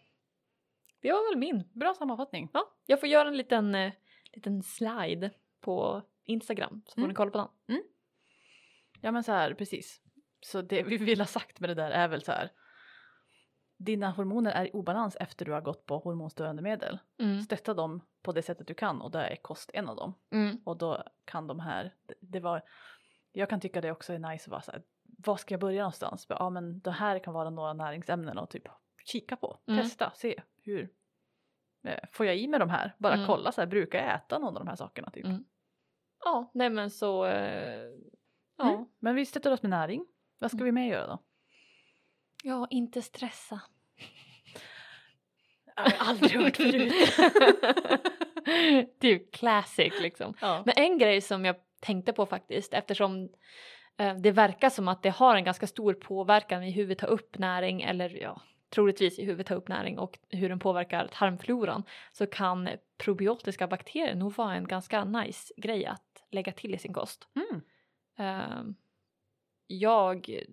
det 1.01 1.11
var 1.11 1.29
väl 1.31 1.39
min. 1.39 1.63
Bra 1.73 1.93
sammanfattning. 1.93 2.49
Ja, 2.53 2.73
jag 2.85 2.99
får 2.99 3.09
göra 3.09 3.27
en 3.27 3.37
liten, 3.37 3.75
eh, 3.75 3.93
liten 4.33 4.63
slide 4.63 5.31
på 5.61 6.01
Instagram 6.23 6.81
så 6.85 6.93
får 6.93 7.01
Mm. 7.01 7.09
ni 7.09 7.15
kolla 7.15 7.31
på 7.31 7.37
den. 7.37 7.83
Ja 9.01 9.11
men 9.11 9.23
så 9.23 9.31
här, 9.31 9.53
precis. 9.53 10.01
Så 10.41 10.61
det 10.61 10.83
vi 10.83 10.97
vill 10.97 11.21
ha 11.21 11.25
sagt 11.25 11.59
med 11.59 11.69
det 11.69 11.73
där 11.73 11.91
är 11.91 12.07
väl 12.07 12.21
så 12.21 12.31
här. 12.31 12.51
Dina 13.77 14.09
hormoner 14.09 14.51
är 14.51 14.65
i 14.65 14.71
obalans 14.71 15.15
efter 15.19 15.45
du 15.45 15.51
har 15.51 15.61
gått 15.61 15.85
på 15.85 15.97
hormonstörande 15.99 16.61
medel. 16.61 16.99
Mm. 17.19 17.41
Stötta 17.41 17.73
dem 17.73 18.01
på 18.21 18.31
det 18.31 18.41
sättet 18.41 18.67
du 18.67 18.73
kan 18.73 19.01
och 19.01 19.11
där 19.11 19.23
är 19.23 19.35
kost 19.35 19.71
en 19.73 19.89
av 19.89 19.95
dem. 19.95 20.13
Mm. 20.31 20.57
Och 20.65 20.77
då 20.77 21.03
kan 21.25 21.47
de 21.47 21.59
här, 21.59 21.93
det, 22.05 22.13
det 22.21 22.39
var, 22.39 22.61
jag 23.31 23.49
kan 23.49 23.59
tycka 23.59 23.81
det 23.81 23.91
också 23.91 24.13
är 24.13 24.19
nice 24.19 24.43
att 24.43 24.51
vara 24.51 24.61
så 24.61 24.71
här, 24.71 24.83
var 25.17 25.37
ska 25.37 25.53
jag 25.53 25.61
börja 25.61 25.81
någonstans? 25.81 26.25
Ja 26.29 26.49
men 26.49 26.79
det 26.79 26.91
här 26.91 27.19
kan 27.19 27.33
vara 27.33 27.49
några 27.49 27.73
näringsämnen 27.73 28.37
och 28.37 28.49
typ 28.49 28.63
kika 29.05 29.35
på, 29.35 29.59
Mm. 29.67 29.83
testa, 29.83 30.11
se 30.15 30.41
hur 30.63 30.89
eh, 31.83 31.99
får 32.11 32.25
jag 32.25 32.37
i 32.37 32.47
mig 32.47 32.59
de 32.59 32.69
här? 32.69 32.95
Bara 32.97 33.13
Mm. 33.13 33.25
kolla 33.27 33.51
så 33.51 33.61
här, 33.61 33.67
brukar 33.67 33.99
jag 33.99 34.15
äta 34.15 34.39
någon 34.39 34.57
av 34.57 34.65
de 34.65 34.69
här 34.69 34.75
sakerna 34.75 35.09
typ? 35.09 35.25
Mm. 35.25 35.45
Ja, 36.23 36.51
nej 36.53 36.69
men 36.69 36.91
så, 36.91 37.25
eh, 37.25 37.89
ja. 38.57 38.73
Mm. 38.73 38.85
Men 38.99 39.15
vi 39.15 39.25
stöttar 39.25 39.51
oss 39.51 39.61
med 39.63 39.69
näring. 39.69 40.05
Vad 40.39 40.51
ska 40.51 40.63
vi 40.63 40.71
mer 40.71 40.91
göra 40.91 41.07
då? 41.07 41.19
Ja, 42.43 42.67
inte 42.69 43.01
stressa. 43.01 43.61
Jag 45.75 45.83
har 45.83 46.07
aldrig 46.09 46.31
hört 46.41 46.57
förut. 46.57 46.93
det 48.99 49.07
är 49.07 49.11
ju 49.11 49.27
classic 49.31 49.93
liksom. 50.01 50.33
ja. 50.41 50.63
Men 50.65 50.73
en 50.77 50.97
grej 50.97 51.21
som 51.21 51.45
jag 51.45 51.55
tänkte 51.79 52.13
på 52.13 52.25
faktiskt 52.25 52.73
eftersom 52.73 53.29
det 53.97 54.31
verkar 54.31 54.69
som 54.69 54.87
att 54.87 55.03
det 55.03 55.09
har 55.09 55.35
en 55.35 55.43
ganska 55.43 55.67
stor 55.67 55.93
påverkan 55.93 56.63
i 56.63 56.71
hur 56.71 56.85
vi 56.85 56.95
tar 56.95 57.07
upp 57.07 57.37
näring 57.37 57.81
eller 57.81 58.21
ja, 58.21 58.41
troligtvis 58.69 59.19
i 59.19 59.25
hur 59.25 59.35
vi 59.35 59.43
tar 59.43 59.55
upp 59.55 59.67
näring 59.67 59.99
och 59.99 60.19
hur 60.29 60.49
den 60.49 60.59
påverkar 60.59 61.07
tarmfloran 61.07 61.83
så 62.11 62.27
kan 62.27 62.69
probiotiska 62.97 63.67
bakterier 63.67 64.15
nog 64.15 64.35
vara 64.35 64.55
en 64.55 64.67
ganska 64.67 65.05
nice 65.05 65.53
grej 65.57 65.85
att 65.85 66.23
lägga 66.31 66.51
till 66.51 66.75
i 66.75 66.77
sin 66.77 66.93
kost. 66.93 67.27
Mm. 67.35 67.61
Ehm, 68.17 68.75
jag, 69.67 70.43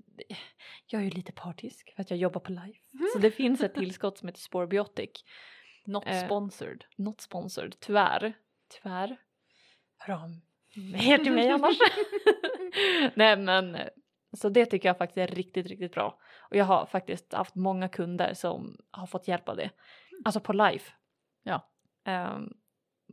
jag 0.86 1.01
är 1.01 1.05
ju 1.05 1.11
lite 1.11 1.32
partisk 1.32 1.92
för 1.95 2.03
att 2.03 2.11
jag 2.11 2.18
jobbar 2.18 2.40
på 2.40 2.53
Life. 2.53 2.80
Så 3.12 3.18
det 3.18 3.30
finns 3.30 3.62
ett 3.62 3.74
tillskott 3.74 4.18
som 4.18 4.28
heter 4.28 4.40
Sporebiotic. 4.40 5.24
Not 5.86 6.07
Eh, 6.07 6.24
sponsored. 6.24 6.84
Not 6.97 7.20
sponsored, 7.20 7.80
tyvärr. 7.80 8.32
Tyvärr. 8.68 9.16
Hör 9.99 10.14
mer 10.77 11.18
till 11.18 11.33
mig 11.33 11.51
annars. 11.51 11.77
Nej 13.14 13.37
men 13.37 13.79
så 14.33 14.49
det 14.49 14.66
tycker 14.66 14.89
jag 14.89 14.99
faktiskt 14.99 15.31
är 15.31 15.35
riktigt, 15.35 15.66
riktigt 15.66 15.93
bra. 15.93 16.18
Och 16.51 16.57
jag 16.57 16.64
har 16.64 16.87
faktiskt 16.87 17.33
haft 17.33 17.55
många 17.55 17.89
kunder 17.89 18.35
som 18.35 18.77
har 18.91 19.07
fått 19.07 19.29
hjälp 19.29 19.49
av 19.49 19.57
det. 19.57 19.70
Alltså 20.25 20.41
på 20.41 20.53
Life. 20.53 20.93
Ja. 21.43 21.70
Um, 22.07 22.55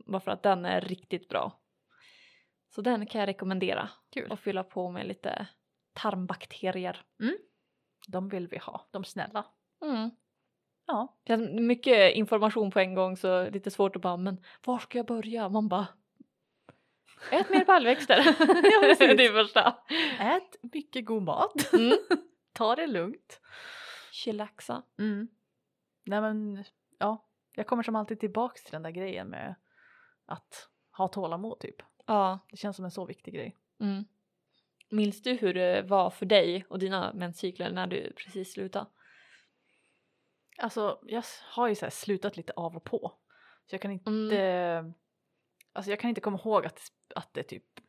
bara 0.06 0.20
för 0.20 0.30
att 0.30 0.42
den 0.42 0.64
är 0.64 0.80
riktigt 0.80 1.28
bra. 1.28 1.60
Så 2.74 2.82
den 2.82 3.06
kan 3.06 3.20
jag 3.20 3.28
rekommendera. 3.28 3.88
Kul. 4.14 4.30
Och 4.30 4.40
fylla 4.40 4.64
på 4.64 4.90
med 4.90 5.06
lite 5.06 5.46
tarmbakterier. 5.92 7.02
De 8.08 8.28
vill 8.28 8.48
vi 8.48 8.58
ha, 8.58 8.88
de 8.90 9.04
snälla. 9.04 9.46
Mm. 9.84 10.10
Ja. 10.86 11.18
Mycket 11.60 12.14
information 12.14 12.70
på 12.70 12.80
en 12.80 12.94
gång 12.94 13.16
så 13.16 13.50
lite 13.50 13.70
svårt 13.70 13.96
att 13.96 14.02
bara, 14.02 14.16
men 14.16 14.44
var 14.64 14.78
ska 14.78 14.98
jag 14.98 15.06
börja? 15.06 15.48
Man 15.48 15.68
bara 15.68 15.86
Ät 17.30 17.50
mer 17.50 17.64
baljväxter. 17.64 18.16
Ja, 18.72 18.80
precis. 18.82 19.16
det 19.16 19.26
är 19.26 19.32
första. 19.32 19.76
Ät 20.18 20.56
mycket 20.72 21.04
god 21.04 21.22
mat. 21.22 21.72
Mm. 21.72 21.98
Ta 22.52 22.76
det 22.76 22.86
lugnt. 22.86 23.40
Chillaxa. 24.12 24.82
Mm. 24.98 25.28
Nej 26.04 26.20
men 26.20 26.64
ja, 26.98 27.24
jag 27.54 27.66
kommer 27.66 27.82
som 27.82 27.96
alltid 27.96 28.20
tillbaks 28.20 28.64
till 28.64 28.72
den 28.72 28.82
där 28.82 28.90
grejen 28.90 29.28
med 29.28 29.54
att 30.26 30.68
ha 30.96 31.08
tålamod 31.08 31.60
typ. 31.60 31.76
Ja. 32.06 32.38
Det 32.50 32.56
känns 32.56 32.76
som 32.76 32.84
en 32.84 32.90
så 32.90 33.04
viktig 33.06 33.34
grej. 33.34 33.56
Mm. 33.80 34.04
Minns 34.90 35.22
du 35.22 35.32
hur 35.32 35.54
det 35.54 35.82
var 35.82 36.10
för 36.10 36.26
dig 36.26 36.64
och 36.68 36.78
dina 36.78 37.12
menscykler 37.12 37.72
när 37.72 37.86
du 37.86 38.12
precis 38.16 38.52
slutade? 38.52 38.86
Alltså 40.58 40.98
jag 41.02 41.24
har 41.44 41.68
ju 41.68 41.74
så 41.74 41.90
slutat 41.90 42.36
lite 42.36 42.52
av 42.56 42.76
och 42.76 42.84
på. 42.84 43.12
Så 43.66 43.74
jag 43.74 43.80
kan 43.82 43.90
inte, 43.90 44.10
Mm. 44.10 44.94
Alltså 45.72 45.90
jag 45.90 46.00
kan 46.00 46.08
inte 46.08 46.20
komma 46.20 46.38
ihåg 46.44 46.66
att, 46.66 46.80
att 47.14 47.34
det 47.34 47.42
typ 47.42 47.64
Att 47.76 47.82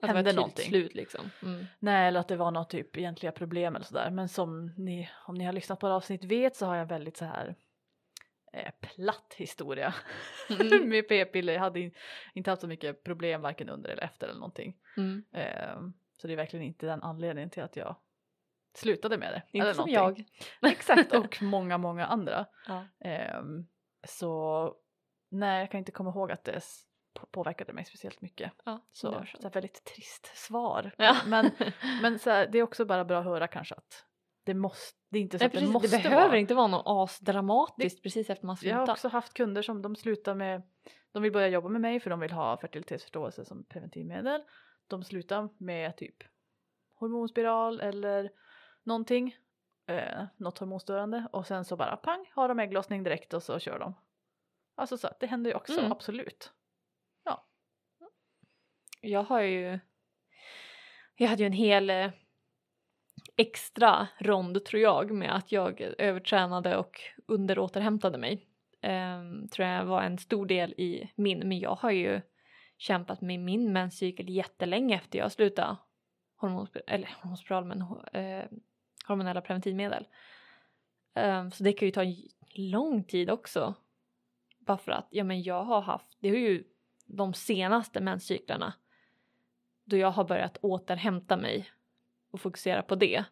det 0.00 0.06
var 0.06 0.14
hände 0.14 0.22
tydligt 0.30 0.36
någonting. 0.36 0.64
slut 0.68 0.94
liksom. 0.94 1.30
Mm. 1.42 1.64
Nej, 1.78 2.08
eller 2.08 2.20
att 2.20 2.28
det 2.28 2.36
var 2.36 2.50
något 2.50 2.70
typ 2.70 2.96
egentliga 2.96 3.32
problem 3.32 3.76
eller 3.76 3.86
sådär. 3.86 4.10
Men 4.10 4.28
som 4.28 4.66
ni, 4.76 5.10
om 5.26 5.34
ni 5.34 5.44
har 5.44 5.52
lyssnat 5.52 5.80
på 5.80 5.88
avsnitt 5.88 6.24
vet 6.24 6.56
så 6.56 6.66
har 6.66 6.76
jag 6.76 6.86
väldigt 6.86 7.16
så 7.16 7.24
här 7.24 7.54
eh, 8.52 8.70
platt 8.80 9.34
historia 9.36 9.94
Mm. 10.60 10.88
med 10.88 11.08
p-piller. 11.08 11.52
Jag 11.52 11.60
hade 11.60 11.80
in, 11.80 11.94
inte 12.34 12.50
haft 12.50 12.60
så 12.62 12.68
mycket 12.68 13.04
problem 13.04 13.40
varken 13.42 13.68
under 13.68 13.90
eller 13.90 14.02
efter 14.02 14.26
eller 14.28 14.38
någonting. 14.38 14.76
Mm. 14.96 15.24
Ehm, 15.32 15.92
så 16.16 16.26
det 16.26 16.32
är 16.32 16.36
verkligen 16.36 16.66
inte 16.66 16.86
den 16.86 17.02
anledningen 17.02 17.50
till 17.50 17.62
att 17.62 17.76
jag 17.76 17.96
slutade 18.74 19.18
med 19.18 19.32
det. 19.32 19.42
Inte 19.52 19.64
eller 19.66 19.74
som 19.74 19.90
någonting. 19.90 20.26
jag. 20.60 20.72
Exakt, 20.72 21.12
och 21.14 21.42
många, 21.42 21.78
många 21.78 22.06
andra. 22.06 22.46
Ja. 22.68 22.84
Ehm, 23.00 23.66
så 24.08 24.74
nej, 25.28 25.60
jag 25.60 25.70
kan 25.70 25.78
inte 25.78 25.92
komma 25.92 26.10
ihåg 26.10 26.32
att 26.32 26.44
det 26.44 26.60
påverkade 27.30 27.72
mig 27.72 27.84
speciellt 27.84 28.20
mycket. 28.20 28.52
Ja, 28.64 28.80
Så, 28.92 29.10
det 29.10 29.26
så 29.42 29.48
väldigt 29.48 29.84
trist 29.84 30.26
svar. 30.36 30.94
Ja. 30.98 31.16
Men, 31.26 31.50
men 32.02 32.18
så 32.18 32.30
här, 32.30 32.46
det 32.46 32.58
är 32.58 32.62
också 32.62 32.84
bara 32.84 33.04
bra 33.04 33.18
att 33.18 33.24
höra 33.24 33.48
kanske 33.48 33.74
att 33.74 34.06
det 34.44 34.54
måste, 34.54 34.98
det 35.10 35.18
är 35.18 35.22
inte 35.22 35.38
så 35.38 35.42
Nej, 35.42 35.46
att 35.46 35.52
det 35.52 35.58
precis, 35.58 35.72
måste 35.72 35.96
det 35.96 36.02
behöver 36.02 36.26
vara. 36.28 36.38
inte 36.38 36.54
vara 36.54 36.66
något 36.66 36.82
asdramatiskt 36.86 38.02
precis 38.02 38.30
efter 38.30 38.46
man 38.46 38.56
Jag 38.62 38.74
har 38.76 38.80
slutar. 38.86 38.92
också 38.92 39.08
haft 39.08 39.34
kunder 39.34 39.62
som 39.62 39.82
de 39.82 39.96
slutar 39.96 40.34
med, 40.34 40.62
de 41.12 41.22
vill 41.22 41.32
börja 41.32 41.48
jobba 41.48 41.68
med 41.68 41.80
mig 41.80 42.00
för 42.00 42.10
de 42.10 42.20
vill 42.20 42.32
ha 42.32 42.56
fertilitetsförståelse 42.56 43.44
som 43.44 43.64
preventivmedel. 43.64 44.42
De 44.86 45.04
slutar 45.04 45.48
med 45.58 45.96
typ 45.96 46.16
hormonspiral 46.94 47.80
eller 47.80 48.30
någonting, 48.82 49.36
eh, 49.86 50.24
något 50.36 50.58
hormonstörande 50.58 51.26
och 51.32 51.46
sen 51.46 51.64
så 51.64 51.76
bara 51.76 51.96
pang 51.96 52.30
har 52.34 52.48
de 52.48 52.58
ägglossning 52.58 53.02
direkt 53.02 53.34
och 53.34 53.42
så 53.42 53.58
kör 53.58 53.78
de. 53.78 53.94
Alltså 54.74 54.96
så 54.98 55.08
det 55.20 55.26
händer 55.26 55.50
ju 55.50 55.56
också, 55.56 55.78
Mm. 55.78 55.92
absolut. 55.92 56.52
Jag 59.04 59.22
har 59.22 59.40
ju 59.40 59.78
Jag 61.16 61.28
hade 61.28 61.42
ju 61.42 61.46
en 61.46 61.52
hel 61.52 61.90
eh, 61.90 62.10
extra 63.36 64.08
rond 64.18 64.64
tror 64.64 64.82
jag 64.82 65.10
med 65.10 65.36
att 65.36 65.52
jag 65.52 65.80
övertränade 65.80 66.76
och 66.76 67.00
underåterhämtade 67.26 68.18
mig. 68.18 68.46
Ehm, 68.80 69.48
tror 69.48 69.68
jag 69.68 69.84
var 69.84 70.02
en 70.02 70.18
stor 70.18 70.46
del 70.46 70.72
i 70.72 71.10
min, 71.14 71.38
men 71.38 71.58
jag 71.58 71.74
har 71.74 71.90
ju 71.90 72.20
kämpat 72.78 73.20
med 73.20 73.40
min 73.40 73.72
menscykel 73.72 74.28
jättelänge 74.28 74.96
efter 74.96 75.18
jag 75.18 75.32
slutade 75.32 75.76
hormonspiral, 76.36 76.84
eller 76.86 77.16
hormonspiral 77.22 77.64
men 77.64 77.80
eh, 78.12 78.44
hormonella 79.06 79.40
preventivmedel. 79.40 80.06
Ehm, 81.14 81.50
så 81.50 81.64
det 81.64 81.72
kan 81.72 81.88
ju 81.88 81.92
ta 81.92 82.04
lång 82.54 83.04
tid 83.04 83.30
också. 83.30 83.74
Bara 84.58 84.78
för 84.78 84.92
att, 84.92 85.08
ja 85.10 85.24
men 85.24 85.42
jag 85.42 85.64
har 85.64 85.80
haft, 85.80 86.16
det 86.20 86.28
är 86.28 86.36
ju 86.36 86.64
de 87.06 87.34
senaste 87.34 88.00
menscyklarna 88.00 88.74
då 89.84 89.96
jag 89.96 90.10
har 90.10 90.24
börjat 90.24 90.58
återhämta 90.62 91.36
mig 91.36 91.70
och 92.30 92.40
fokusera 92.40 92.82
på 92.82 92.94
det 92.94 93.24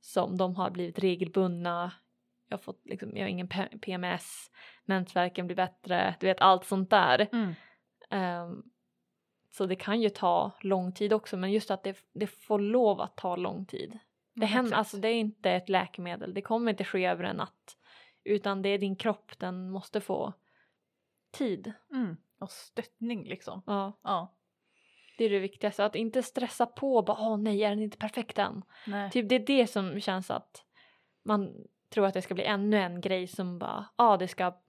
som 0.00 0.36
de 0.36 0.56
har 0.56 0.70
blivit 0.70 0.98
regelbundna. 0.98 1.92
Jag 2.48 2.56
har 2.56 2.62
fått 2.62 2.80
liksom, 2.84 3.16
jag 3.16 3.22
har 3.22 3.28
ingen 3.28 3.48
PMS, 3.80 4.50
mensvärken 4.84 5.46
blir 5.46 5.56
bättre, 5.56 6.16
du 6.20 6.26
vet 6.26 6.40
allt 6.40 6.64
sånt 6.64 6.90
där. 6.90 7.28
Ehm, 8.10 8.62
så 9.50 9.66
det 9.66 9.76
kan 9.76 10.00
ju 10.00 10.08
ta 10.08 10.50
lång 10.60 10.92
tid 10.92 11.12
också 11.12 11.36
men 11.36 11.52
just 11.52 11.70
att 11.70 11.82
det, 11.82 11.96
det 12.12 12.26
får 12.26 12.58
lov 12.58 13.00
att 13.00 13.16
ta 13.16 13.36
lång 13.36 13.66
tid. 13.66 13.98
Det, 14.34 14.46
händer, 14.46 14.68
exakt. 14.68 14.78
alltså, 14.78 14.96
det 14.96 15.08
är 15.08 15.14
inte 15.14 15.50
ett 15.50 15.68
läkemedel, 15.68 16.34
det 16.34 16.42
kommer 16.42 16.70
inte 16.70 16.84
ske 16.84 17.06
över 17.06 17.24
en 17.24 17.36
natt. 17.36 17.76
Utan 18.24 18.62
det 18.62 18.68
är 18.68 18.78
din 18.78 18.96
kropp, 18.96 19.38
den 19.38 19.70
måste 19.70 20.00
få 20.00 20.32
tid. 21.30 21.72
Mm. 21.92 22.16
Och 22.38 22.50
stöttning 22.50 23.24
liksom. 23.24 23.62
Ja, 23.66 24.00
Ja. 24.02 24.34
Det 25.20 25.24
är 25.24 25.30
det 25.30 25.38
viktigaste. 25.38 25.84
Att 25.84 25.94
inte 25.94 26.22
stressa 26.22 26.66
på 26.66 26.96
och 26.96 27.04
bara 27.04 27.16
åh 27.20 27.38
nej, 27.38 27.64
är 27.64 27.70
den 27.70 27.82
inte 27.82 27.96
perfekt 27.96 28.38
än? 28.38 28.62
Nej. 28.86 29.10
Typ 29.10 29.28
det 29.28 29.34
är 29.34 29.46
det 29.46 29.66
som 29.66 30.00
känns 30.00 30.30
att 30.30 30.64
man 31.24 31.54
tror 31.88 32.06
att 32.06 32.14
det 32.14 32.22
ska 32.22 32.34
bli 32.34 32.44
ännu 32.44 32.76
en 32.76 33.00
grej 33.00 33.26
som 33.26 33.58
bara, 33.58 33.86
ja 33.96 34.16
det 34.16 34.28
ska 34.28 34.60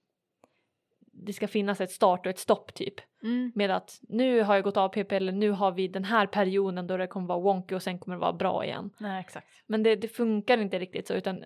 det 1.13 1.33
ska 1.33 1.47
finnas 1.47 1.81
ett 1.81 1.91
start 1.91 2.25
och 2.25 2.29
ett 2.29 2.39
stopp 2.39 2.73
typ. 2.73 2.93
Mm. 3.23 3.51
Med 3.55 3.71
att 3.71 3.99
nu 4.01 4.41
har 4.41 4.55
jag 4.55 4.63
gått 4.63 4.77
av 4.77 4.89
PP 4.89 5.15
eller 5.15 5.31
nu 5.31 5.51
har 5.51 5.71
vi 5.71 5.87
den 5.87 6.03
här 6.03 6.27
perioden 6.27 6.87
då 6.87 6.97
det 6.97 7.07
kommer 7.07 7.27
vara 7.27 7.39
wonky 7.39 7.75
och 7.75 7.83
sen 7.83 7.99
kommer 7.99 8.15
det 8.15 8.21
vara 8.21 8.33
bra 8.33 8.65
igen. 8.65 8.89
Nej 8.97 9.21
exakt. 9.21 9.47
Men 9.65 9.83
det, 9.83 9.95
det 9.95 10.07
funkar 10.07 10.57
inte 10.57 10.79
riktigt 10.79 11.07
så 11.07 11.13
utan, 11.13 11.43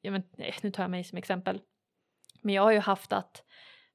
ja 0.00 0.10
men 0.10 0.22
nej, 0.36 0.54
nu 0.62 0.70
tar 0.70 0.82
jag 0.82 0.90
mig 0.90 1.04
som 1.04 1.18
exempel. 1.18 1.60
Men 2.42 2.54
jag 2.54 2.62
har 2.62 2.72
ju 2.72 2.78
haft 2.78 3.12
att 3.12 3.44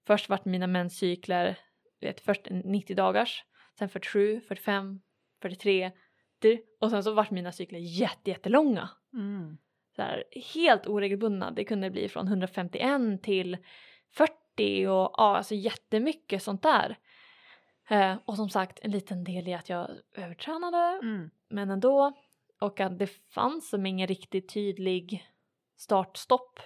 först 0.07 0.29
varit 0.29 0.45
mina 0.45 0.67
menscykler, 0.67 1.57
vet 2.01 2.19
först 2.19 2.47
90 2.49 2.95
dagars, 2.95 3.43
sen 3.79 3.89
47, 3.89 4.41
45, 4.41 5.01
43 5.41 5.91
det- 6.39 6.61
och 6.81 6.89
sen 6.91 7.03
så 7.03 7.13
vart 7.13 7.31
mina 7.31 7.51
cykler 7.51 7.79
jätte, 7.79 8.29
jättelånga. 8.29 8.89
Mm. 9.13 9.57
Så 9.95 10.01
här, 10.01 10.23
helt 10.53 10.87
oregelbundna. 10.87 11.51
Det 11.51 11.63
kunde 11.63 11.89
bli 11.89 12.09
från 12.09 12.27
151 12.27 13.23
till 13.23 13.57
40 14.11 14.87
och 14.87 15.13
ja, 15.17 15.37
alltså 15.37 15.55
jättemycket 15.55 16.43
sånt 16.43 16.61
där. 16.63 16.97
Eh, 17.89 18.15
och 18.25 18.35
som 18.35 18.49
sagt 18.49 18.79
en 18.81 18.91
liten 18.91 19.23
del 19.23 19.47
i 19.47 19.53
att 19.53 19.69
jag 19.69 19.89
övertränade 20.13 20.99
Mm. 21.01 21.29
men 21.49 21.69
ändå. 21.69 22.13
Och 22.59 22.79
att 22.79 22.99
det 22.99 23.07
fanns 23.07 23.69
som 23.69 23.85
ingen 23.85 24.07
riktigt 24.07 24.53
tydlig 24.53 25.27
startstopp. 25.77 26.59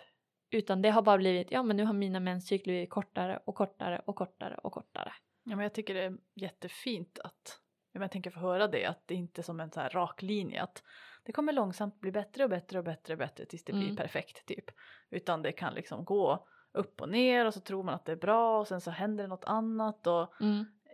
Utan 0.52 0.82
det 0.82 0.90
har 0.90 1.02
bara 1.02 1.18
blivit, 1.18 1.52
ja 1.52 1.64
men 1.64 1.78
nu 1.78 1.84
har 1.86 1.94
mina 1.94 2.20
menscykler 2.20 2.74
blivit 2.74 2.90
kortare 2.90 3.40
och 3.46 3.56
kortare 3.56 4.02
och 4.06 4.16
kortare 4.16 4.56
och 4.56 4.72
kortare. 4.72 5.14
Ja, 5.44 5.56
men 5.56 5.60
jag 5.60 5.74
tycker 5.74 5.94
det 5.94 6.04
är 6.04 6.18
jättefint 6.36 7.20
att 7.24 7.60
jag 7.92 8.12
tänker 8.12 8.32
få 8.32 8.40
höra 8.40 8.68
det, 8.68 8.86
att 8.86 9.08
det 9.08 9.16
inte 9.16 9.42
är 9.42 9.44
som 9.44 9.60
en 9.60 9.72
så 9.72 9.80
här 9.80 9.90
rak 9.90 10.22
linje. 10.22 10.62
Att 10.62 10.84
det 11.24 11.32
kommer 11.32 11.54
långsamt 11.54 12.00
bli 12.00 12.12
bättre 12.12 12.44
och 12.44 12.50
bättre 12.50 12.78
och 12.78 12.84
bättre 12.84 13.14
och 13.14 13.18
bättre 13.18 13.46
tills 13.46 13.64
det 13.64 13.74
blir 13.74 13.84
Mm. 13.84 13.96
perfekt 13.96 14.46
typ. 14.46 14.66
Utan 15.10 15.42
det 15.42 15.52
kan 15.52 15.74
liksom 15.74 16.06
gå 16.06 16.48
upp 16.72 17.02
och 17.02 17.10
ner 17.10 17.46
och 17.46 17.54
så 17.54 17.60
tror 17.60 17.84
man 17.84 17.96
att 17.96 18.06
det 18.06 18.12
är 18.12 18.16
bra 18.16 18.60
och 18.60 18.68
sen 18.68 18.82
så 18.82 18.92
händer 18.92 19.24
det 19.24 19.28
något 19.28 19.46
annat 19.46 20.08
och 20.08 20.34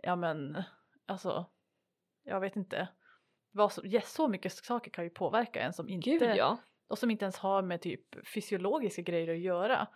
ja 0.02 0.16
men 0.16 0.62
alltså 1.06 1.46
jag 2.24 2.40
vet 2.40 2.56
inte. 2.56 2.88
Vad 3.50 3.72
så, 3.72 3.80
ja, 3.84 4.00
så 4.00 4.28
mycket 4.28 4.52
saker 4.52 4.90
kan 4.90 5.04
ju 5.04 5.10
påverka 5.10 5.60
en 5.60 5.72
som 5.72 5.88
inte 5.88 6.10
Gud 6.10 6.22
ja. 6.36 6.56
och 6.88 6.98
som 6.98 7.10
inte 7.10 7.24
ens 7.24 7.36
har 7.38 7.62
med 7.62 7.80
typ 7.80 8.28
fysiologiska 8.34 9.02
grejer 9.02 9.34
att 9.34 9.40
göra. 9.40 9.86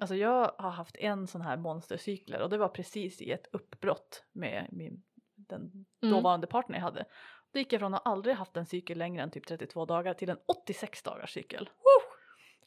Alltså 0.00 0.14
jag 0.14 0.52
har 0.58 0.70
haft 0.70 0.96
en 0.96 1.26
sån 1.26 1.40
här 1.40 1.56
monstercykler 1.56 2.40
och 2.40 2.50
det 2.50 2.58
var 2.58 2.68
precis 2.68 3.22
i 3.22 3.30
ett 3.32 3.46
uppbrott 3.52 4.24
med 4.32 4.68
min, 4.72 5.02
den 5.34 5.60
Mm. 6.02 6.14
dåvarande 6.16 6.46
partner 6.46 6.76
jag 6.76 6.82
hade. 6.82 7.04
Då 7.52 7.58
gick 7.58 7.72
jag 7.72 7.80
från 7.80 7.94
att 7.94 8.06
aldrig 8.06 8.36
haft 8.36 8.56
en 8.56 8.66
cykel 8.66 8.98
längre 8.98 9.22
än 9.22 9.30
typ 9.30 9.46
32 9.46 9.84
dagar 9.84 10.14
till 10.14 10.30
en 10.30 10.38
86 10.46 11.02
dagars 11.02 11.32
cykel. 11.32 11.70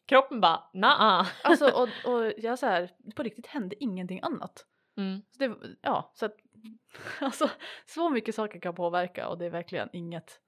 Kroppen 0.05 0.41
bara, 0.41 0.69
naa. 0.73 1.25
Alltså 1.43 1.65
och, 1.71 2.13
och 2.13 2.33
jag 2.37 2.59
så 2.59 2.65
här, 2.65 2.91
på 3.15 3.23
riktigt 3.23 3.47
hände 3.47 3.83
ingenting 3.83 4.19
annat. 4.23 4.65
Mm. 4.97 5.21
Så 5.31 5.39
det, 5.39 5.77
ja, 5.81 6.11
så 6.15 6.25
att 6.25 6.35
alltså 7.21 7.49
så 7.85 8.09
mycket 8.09 8.35
saker 8.35 8.59
kan 8.59 8.75
påverka 8.75 9.27
och 9.29 9.37
det 9.37 9.45
är 9.45 9.49
verkligen 9.49 9.89
inget. 9.93 10.39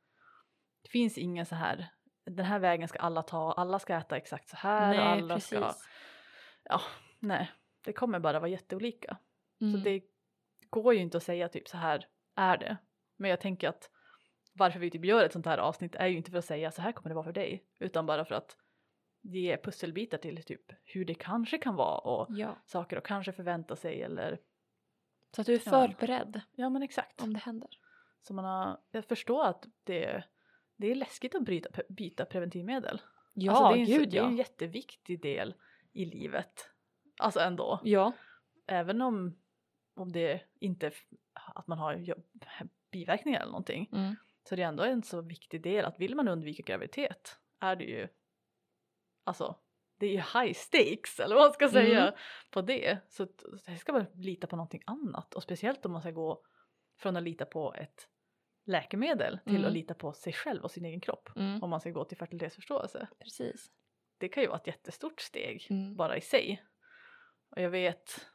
Det 0.84 0.89
finns 0.89 1.17
ingen 1.17 1.45
så 1.45 1.55
här. 1.55 1.91
Den 2.25 2.45
här 2.45 2.59
vägen 2.59 2.88
ska 2.88 2.99
alla 2.99 3.21
ta, 3.23 3.51
alla 3.51 3.79
ska 3.79 3.95
äta 3.95 4.17
exakt 4.17 4.49
så 4.49 4.55
här 4.57 4.88
Nej 4.88 4.99
alla 4.99 5.34
precis. 5.36 5.57
ska. 5.57 5.73
Ja, 6.64 6.82
nej, 7.20 7.51
det 7.86 7.93
kommer 7.93 8.20
bara 8.20 8.39
vara 8.39 8.49
jätteolika. 8.49 9.18
Mm. 9.62 9.74
Så 9.74 9.80
det 9.84 10.03
går 10.70 10.93
ju 10.93 10.99
inte 10.99 11.18
att 11.18 11.24
säga 11.24 11.49
typ 11.49 11.68
så 11.68 11.78
här 11.78 12.07
är 12.36 12.57
det. 12.57 12.78
Men 13.16 13.30
jag 13.30 13.41
tänker 13.41 13.70
att 13.70 13.89
varför 14.53 14.80
vi 14.80 14.91
typ 14.91 15.05
gör 15.05 15.26
ett 15.26 15.34
sånt 15.34 15.45
här 15.45 15.57
avsnitt 15.57 15.95
är 15.95 16.07
ju 16.07 16.18
inte 16.18 16.32
för 16.32 16.38
att 16.38 16.45
säga 16.45 16.72
så 16.72 16.82
här 16.82 16.91
kommer 16.91 17.09
det 17.09 17.16
vara 17.16 17.26
för 17.26 17.32
dig 17.34 17.66
utan 17.80 18.05
bara 18.05 18.26
för 18.26 18.36
att 18.36 18.57
ge 19.22 19.57
pusselbitar 19.57 20.18
till 20.18 20.43
typ 20.43 20.72
hur 20.84 21.05
det 21.05 21.14
kanske 21.14 21.57
kan 21.57 21.76
vara 21.76 21.97
och 21.97 22.28
Ja. 22.30 22.57
saker 22.66 22.97
att 22.97 23.03
kanske 23.03 23.32
förvänta 23.32 23.76
sig 23.76 24.01
eller 24.01 24.39
Så 25.36 25.41
att 25.41 25.47
du 25.47 25.53
är 25.53 25.62
Ja. 25.66 25.72
förberedd 25.72 26.41
ja 26.55 26.70
men 26.70 26.82
exakt. 26.82 27.22
om 27.22 27.34
det 27.34 27.39
händer. 27.39 27.70
Så 28.22 28.34
man 28.34 28.45
har, 28.45 28.80
jag 28.91 29.05
förstår 29.05 29.45
att 29.45 29.66
det, 29.84 30.24
det 30.76 30.91
är 30.91 30.95
läskigt 30.95 31.36
att 31.36 31.43
bryta, 31.43 31.84
byta 31.89 32.26
preventivmedel. 32.26 33.01
Ja, 33.34 33.51
alltså, 33.51 33.74
det 33.74 33.80
är 33.80 33.80
en, 33.80 33.99
gud 33.99 34.09
det 34.12 34.18
är 34.18 34.22
ja. 34.22 34.28
en 34.28 34.38
jätteviktig 34.38 35.22
del 35.22 35.53
i 35.94 36.06
livet. 36.06 36.70
Alltså 37.20 37.39
ändå. 37.39 37.80
Ja. 37.84 38.12
Även 38.68 39.02
om, 39.02 39.38
om 39.96 40.12
det 40.12 40.42
inte 40.60 40.92
att 41.34 41.68
man 41.68 41.78
har 41.78 41.94
jobb, 41.96 42.24
biverkningar 42.92 43.39
eller 43.39 43.52
någonting. 43.52 43.89
Mm. 43.94 44.16
Så 44.44 44.56
det 44.56 44.62
är 44.64 44.68
ändå 44.68 44.84
en 44.84 45.04
så 45.04 45.22
viktig 45.22 45.62
del 45.64 45.86
att 45.86 46.00
vill 46.00 46.16
man 46.16 46.28
undvika 46.28 46.64
graviditet 46.64 47.39
är 47.60 47.76
det 47.76 47.84
ju 47.84 48.08
alltså 49.24 49.56
det 49.98 50.06
är 50.06 50.10
ju 50.12 50.18
high 50.18 50.54
stakes 50.54 51.20
eller 51.20 51.36
vad 51.36 51.44
man 51.44 51.54
ska 51.54 51.70
säga 51.70 52.02
Mm. 52.02 52.14
på 52.52 52.62
det. 52.62 53.00
Så 53.10 53.28
här 53.66 53.76
ska 53.76 53.94
man 53.94 54.06
lita 54.14 54.48
på 54.48 54.56
någonting 54.56 54.82
annat 54.86 55.34
och 55.34 55.44
speciellt 55.44 55.86
om 55.86 55.92
man 55.92 56.02
ska 56.02 56.12
gå 56.12 56.44
från 56.98 57.18
att 57.18 57.24
lita 57.24 57.46
på 57.46 57.74
ett 57.74 58.08
läkemedel 58.66 59.39
till 59.46 59.56
Mm. 59.56 59.68
att 59.68 59.74
lita 59.74 59.94
på 59.94 60.14
sig 60.14 60.34
själv 60.34 60.64
och 60.64 60.72
sin 60.72 60.86
egen 60.86 61.02
kropp 61.02 61.30
Mm. 61.36 61.64
om 61.64 61.70
man 61.70 61.80
ska 61.80 61.89
gå 61.89 62.06
till 62.06 62.18
fertilitetsförståelse. 62.18 63.08
Precis. 63.20 63.72
Det 64.22 64.28
kan 64.30 64.43
ju 64.43 64.49
vara 64.49 64.59
ett 64.59 64.67
jättestort 64.67 65.22
steg 65.22 65.67
Mm. 65.69 65.95
bara 65.95 66.17
i 66.17 66.22
sig. 66.22 66.63
Och 67.49 67.61
jag 67.61 67.69
vet 67.69 68.26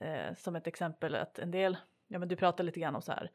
eh, 0.00 0.34
som 0.36 0.56
ett 0.56 0.66
exempel 0.66 1.14
att 1.14 1.38
en 1.38 1.50
del, 1.50 1.76
ja 2.08 2.18
men 2.18 2.28
du 2.28 2.36
pratar 2.36 2.64
lite 2.64 2.80
grann 2.80 2.94
om 2.96 3.02
så 3.02 3.12
här 3.12 3.30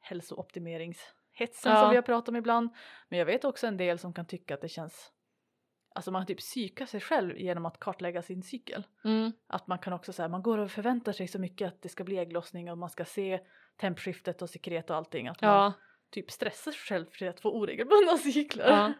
hälsooptimeringshetsen 0.00 1.72
Ja. 1.72 1.80
som 1.80 1.90
vi 1.90 1.96
har 1.96 2.02
pratat 2.02 2.28
om 2.28 2.36
ibland. 2.36 2.70
Men 3.08 3.18
jag 3.18 3.26
vet 3.26 3.44
också 3.44 3.66
en 3.66 3.76
del 3.76 3.98
som 3.98 4.12
kan 4.12 4.26
tycka 4.26 4.54
att 4.54 4.60
det 4.60 4.68
känns, 4.68 5.12
alltså 5.94 6.10
man 6.10 6.26
typ 6.26 6.38
psykar 6.38 6.86
sig 6.86 7.00
själv 7.00 7.38
genom 7.38 7.66
att 7.66 7.78
kartlägga 7.80 8.22
sin 8.22 8.42
cykel. 8.42 8.86
Mm. 9.04 9.32
Att 9.46 9.66
man 9.66 9.78
kan 9.78 9.92
också 9.92 10.12
säga, 10.12 10.28
man 10.28 10.42
går 10.42 10.58
och 10.58 10.70
förväntar 10.70 11.12
sig 11.12 11.28
så 11.28 11.38
mycket 11.38 11.68
att 11.68 11.82
det 11.82 11.88
ska 11.88 12.04
bli 12.04 12.18
ägglossning 12.18 12.70
och 12.70 12.78
man 12.78 12.90
ska 12.90 13.04
se 13.04 13.40
tempskiftet 13.76 14.42
och 14.42 14.50
sekret 14.50 14.90
och 14.90 14.96
allting. 14.96 15.28
Att 15.28 15.40
man 15.42 15.50
Ja. 15.50 15.72
typ 16.10 16.30
stressar 16.30 16.72
sig 16.72 16.80
själv 16.80 17.06
för 17.10 17.26
att 17.26 17.40
få 17.40 17.50
oregelbundna 17.50 18.16
cykler. 18.32 18.68
Ja. 18.70 18.92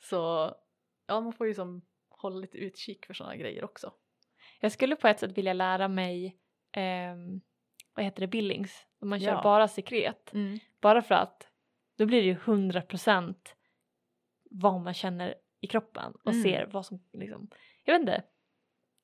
Så 0.00 0.54
ja, 1.14 1.20
man 1.20 1.32
får 1.32 1.46
ju 1.46 1.54
som 1.54 1.82
hålla 2.10 2.36
lite 2.36 2.58
utkik 2.58 3.06
för 3.06 3.14
sådana 3.14 3.36
grejer 3.36 3.64
också. 3.64 3.92
Jag 4.60 4.72
skulle 4.72 4.96
på 4.96 5.08
ett 5.08 5.20
sätt 5.20 5.38
vilja 5.38 5.52
lära 5.52 5.88
mig 5.88 6.38
ehm, 6.72 7.40
vad 7.94 8.04
heter 8.04 8.20
det, 8.20 8.26
billings. 8.26 8.86
Om 9.00 9.08
man 9.08 9.20
kör 9.20 9.26
Ja. 9.28 9.42
bara 9.42 9.68
sekret. 9.68 10.32
Bara 10.80 11.02
för 11.02 11.14
att 11.14 11.48
då 11.98 12.06
blir 12.06 12.20
det 12.20 12.26
ju 12.26 12.34
100% 12.34 13.34
vad 14.50 14.80
man 14.80 14.94
känner 14.94 15.34
i 15.60 15.66
kroppen 15.66 16.12
och 16.24 16.32
Mm. 16.32 16.42
ser 16.42 16.66
vad 16.66 16.86
som 16.86 17.02
liksom, 17.12 17.50
jag 17.84 17.94
vet 17.94 18.00
inte. 18.00 18.22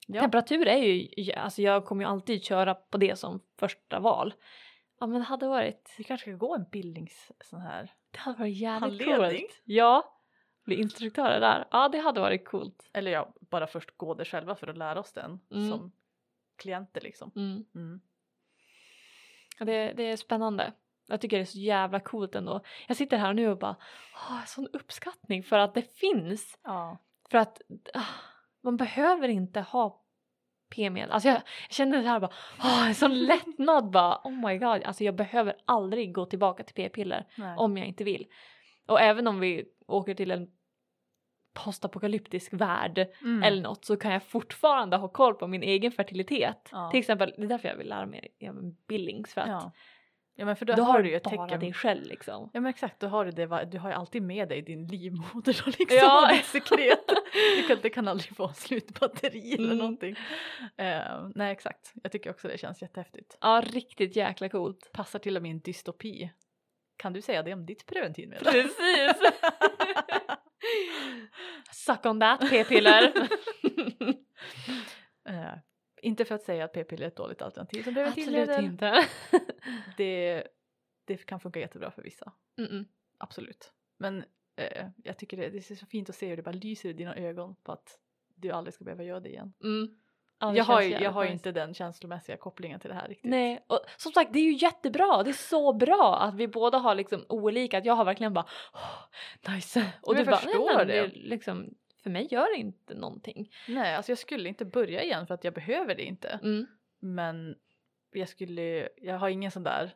Ja. 0.07 0.21
Temperatur 0.21 0.67
är 0.69 0.77
ju, 0.77 1.33
alltså 1.33 1.63
jag 1.63 1.85
kommer 1.85 2.05
ju 2.05 2.11
alltid 2.11 2.45
köra 2.45 2.75
på 2.75 2.99
det 2.99 3.17
som 3.19 3.41
första 3.59 4.01
val. 4.01 4.35
Ja 5.01 5.07
men 5.07 5.19
det 5.21 5.25
hade 5.27 5.49
varit, 5.49 5.95
Vi 5.99 6.05
kanske 6.05 6.31
ska 6.31 6.37
gå 6.47 6.55
en 6.55 6.65
bildnings 6.71 7.33
sån 7.41 7.61
här. 7.61 7.93
det 8.11 8.19
hade 8.19 8.39
varit 8.39 8.57
jävligt 8.57 9.05
coolt. 9.05 9.61
Ja, 9.65 10.18
bli 10.69 10.77
instruktörer 10.81 11.41
där. 11.41 11.65
Ja 11.71 11.89
det 11.89 11.99
hade 11.99 12.21
varit 12.21 12.49
coolt. 12.49 12.91
Eller 12.93 13.11
ja, 13.11 13.29
bara 13.41 13.67
först 13.67 13.97
gå 13.97 14.15
det 14.15 14.25
själva 14.25 14.55
för 14.55 14.67
att 14.67 14.77
lära 14.79 15.01
oss 15.01 15.13
den 15.13 15.41
Mm. 15.51 15.71
som 15.71 15.93
klienter 16.57 17.01
liksom. 17.01 17.31
Mm. 17.37 17.65
Mm. 17.75 18.01
Det, 19.59 19.93
det 19.93 20.03
är 20.03 20.17
spännande. 20.17 20.73
Jag 21.07 21.21
tycker 21.21 21.37
det 21.37 21.43
är 21.43 21.45
så 21.47 21.59
jävla 21.59 22.01
coolt 22.01 22.35
ändå. 22.35 22.61
Jag 22.89 22.97
sitter 22.97 23.17
här 23.17 23.33
nu 23.35 23.49
och 23.49 23.59
bara, 23.59 23.77
åh, 24.15 24.45
sån 24.47 24.67
uppskattning 24.73 25.43
för 25.43 25.59
att 25.59 25.75
det 25.75 25.97
finns. 25.99 26.59
Ja. 26.63 26.99
För 27.31 27.39
att 27.39 27.61
ah, 27.95 28.01
man 28.61 28.77
behöver 28.77 29.29
inte 29.29 29.61
ha 29.61 30.03
p-medel. 30.77 31.11
Alltså 31.11 31.29
jag, 31.29 31.37
jag 31.37 31.73
kände 31.75 32.03
det 32.03 32.09
här 32.09 32.21
bara, 32.21 32.33
åh, 32.59 32.89
en 32.89 32.95
sån 32.95 33.19
lättnad 33.27 33.91
bara, 33.91 34.21
oh 34.25 34.47
my 34.49 34.59
god. 34.59 34.83
Alltså 34.85 35.05
jag 35.05 35.15
behöver 35.15 35.57
aldrig 35.65 36.15
gå 36.15 36.27
tillbaka 36.27 36.63
till 36.65 36.75
p-piller 36.75 37.27
om 37.57 37.77
jag 37.77 37.87
inte 37.87 38.05
vill. 38.05 38.27
Och 38.87 39.01
även 39.01 39.27
om 39.27 39.41
vi 39.41 39.65
åker 39.87 40.15
till 40.15 40.31
en 40.31 40.51
postapokalyptisk 41.65 42.53
värld 42.53 43.07
Mm. 43.23 43.43
eller 43.43 43.63
något 43.63 43.85
så 43.85 43.97
kan 43.97 44.13
jag 44.13 44.23
fortfarande 44.23 44.97
ha 44.97 45.09
koll 45.09 45.35
på 45.35 45.47
min 45.47 45.63
egen 45.63 45.93
fertilitet. 45.93 46.69
Ja. 46.73 46.91
Till 46.91 47.01
exempel, 47.01 47.35
det 47.37 47.43
är 47.43 47.47
därför 47.47 47.69
jag 47.69 47.77
vill 47.77 47.89
lära 47.89 48.07
mig 48.07 48.29
Billings 48.89 49.35
för 49.35 49.41
att 49.41 49.49
Ja. 49.49 49.73
ja 50.35 50.45
men 50.45 50.57
för 50.57 50.67
då, 50.67 50.73
då 50.75 50.83
har 50.83 51.03
du 51.03 51.09
ju 51.11 51.17
ett 51.17 51.23
bara 51.25 51.47
tecken. 51.47 51.61
dig 51.61 51.73
själv 51.73 52.05
liksom. 52.07 52.51
Ja 52.55 52.61
men 52.61 52.71
exakt, 52.71 53.01
då 53.01 53.07
har 53.07 53.25
du 53.25 53.31
det, 53.31 53.65
du 53.73 53.79
har 53.79 53.89
ju 53.91 53.95
alltid 53.95 54.23
med 54.23 54.49
dig 54.49 54.63
din 54.63 54.87
livmoder 54.87 55.63
och 55.67 55.67
liksom 55.79 55.99
Ja. 56.01 56.27
och 56.31 56.37
ditt 56.37 56.45
sekret. 56.47 57.07
det, 57.57 57.63
kan, 57.69 57.79
det 57.83 57.91
kan 57.91 58.09
aldrig 58.09 58.39
vara 58.39 58.53
slutbatteri 58.53 59.53
eller 59.55 59.65
Mm. 59.67 59.79
någonting. 59.79 60.17
Eh, 60.77 61.29
nej 61.35 61.53
exakt, 61.53 61.93
jag 62.03 62.13
tycker 62.13 62.31
också 62.31 62.49
det 62.49 62.59
känns 62.59 62.83
jättehäftigt. 62.83 63.37
Ja, 63.41 63.63
riktigt 63.67 64.17
jäkla 64.17 64.49
coolt. 64.49 64.91
Passar 64.93 65.19
till 65.19 65.37
och 65.37 65.43
med 65.43 65.51
en 65.51 65.61
dystopi. 65.61 66.31
Kan 66.97 67.13
du 67.13 67.23
säga 67.23 67.43
det 67.43 67.53
om 67.55 67.67
ditt 67.67 67.87
preventivmedel? 67.87 68.45
Precis! 68.45 69.23
Suck 71.73 72.07
on 72.07 72.21
that 72.21 72.41
p-piller. 72.51 73.13
Eh, 75.29 75.55
inte 76.03 76.25
för 76.25 76.35
att 76.35 76.43
säga 76.43 76.65
att 76.65 76.73
p-piller 76.73 77.03
är 77.05 77.09
ett 77.09 77.17
dåligt 77.17 77.43
alternativ 77.43 77.83
som 77.83 77.97
Absolut 77.97 78.15
preventivmedel. 78.17 78.65
inte. 78.65 79.07
Det, 79.97 80.45
det 81.05 81.17
kan 81.27 81.41
funka 81.41 81.61
jättebra 81.61 81.91
för 81.91 82.03
vissa, 82.03 82.33
Mm-mm. 82.57 82.85
absolut. 83.19 83.73
Men 83.99 84.25
eh, 84.57 84.89
jag 85.05 85.19
tycker 85.19 85.37
det, 85.37 85.49
det 85.51 85.71
är 85.71 85.77
så 85.77 85.87
fint 85.87 86.09
att 86.09 86.17
se 86.17 86.29
hur 86.29 86.37
det 86.37 86.43
bara 86.43 86.53
lyser 86.53 86.89
i 86.89 86.93
dina 86.93 87.17
ögon 87.17 87.55
på 87.63 87.73
att 87.73 87.99
du 88.35 88.51
aldrig 88.51 88.75
ska 88.75 88.85
behöva 88.85 89.03
göra 89.05 89.21
det 89.21 89.29
igen. 89.29 89.53
Mm. 89.65 89.99
Ja, 90.41 90.55
jag 90.55 90.65
har, 90.65 90.83
ju, 90.83 90.91
jag 90.91 91.11
har 91.11 91.25
ju 91.25 91.31
inte 91.31 91.53
den 91.53 91.75
känslomässiga 91.75 92.37
kopplingen 92.37 92.81
till 92.81 92.89
det 92.89 92.95
här 92.95 93.09
riktigt. 93.09 93.31
Nej, 93.31 93.65
och 93.67 93.81
som 93.97 94.13
sagt 94.13 94.33
det 94.33 94.39
är 94.39 94.45
ju 94.45 94.53
jättebra. 94.53 95.23
Det 95.23 95.31
är 95.31 95.33
så 95.33 95.73
bra 95.73 96.19
att 96.21 96.35
vi 96.35 96.49
båda 96.49 96.79
har 96.79 96.95
liksom 96.95 97.25
olika. 97.29 97.79
Att 97.79 97.85
jag 97.85 97.95
har 97.95 98.05
verkligen 98.05 98.35
bara 98.35 98.47
oh, 98.73 99.55
nice. 99.55 99.93
Och 100.03 100.15
Men 100.15 100.25
du 100.25 100.31
bara 100.31 100.37
förstår 100.37 100.67
nej, 100.67 100.77
men 100.77 100.87
det. 100.87 101.07
Liksom, 101.07 101.75
för 102.03 102.11
mig 102.11 102.29
gör 102.31 102.55
det 102.57 102.61
inte 102.61 102.95
någonting. 102.95 103.51
Nej, 103.69 103.95
alltså 103.95 104.13
jag 104.13 104.19
skulle 104.19 104.49
inte 104.49 104.65
börja 104.65 105.03
igen 105.03 105.27
för 105.27 105.35
att 105.35 105.45
jag 105.45 105.55
behöver 105.55 105.95
det 105.95 106.03
inte. 106.05 106.41
Mm. 106.43 106.67
Men 107.01 107.57
jag 108.13 108.29
skulle, 108.29 108.89
jag 108.97 109.19
har 109.19 109.29
ingen 109.29 109.51
sån 109.51 109.63
där 109.63 109.95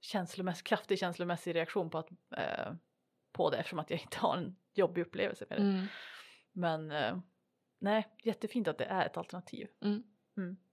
känslomässig, 0.00 0.66
kraftig 0.66 0.98
känslomässig 0.98 1.54
reaktion 1.54 1.90
på, 1.90 1.98
att, 1.98 2.10
eh, 2.36 2.72
på 3.32 3.50
det 3.50 3.56
eftersom 3.56 3.78
att 3.78 3.90
jag 3.90 4.00
inte 4.00 4.18
har 4.18 4.36
en 4.36 4.56
jobbig 4.74 5.02
upplevelse 5.02 5.44
med 5.48 5.58
det. 5.58 5.64
Mm. 5.64 5.86
Men 6.52 6.90
eh, 6.90 7.18
nej, 7.80 8.08
jättefint 8.22 8.68
att 8.68 8.78
det 8.78 8.84
är 8.84 9.06
ett 9.06 9.16
alternativ. 9.16 9.68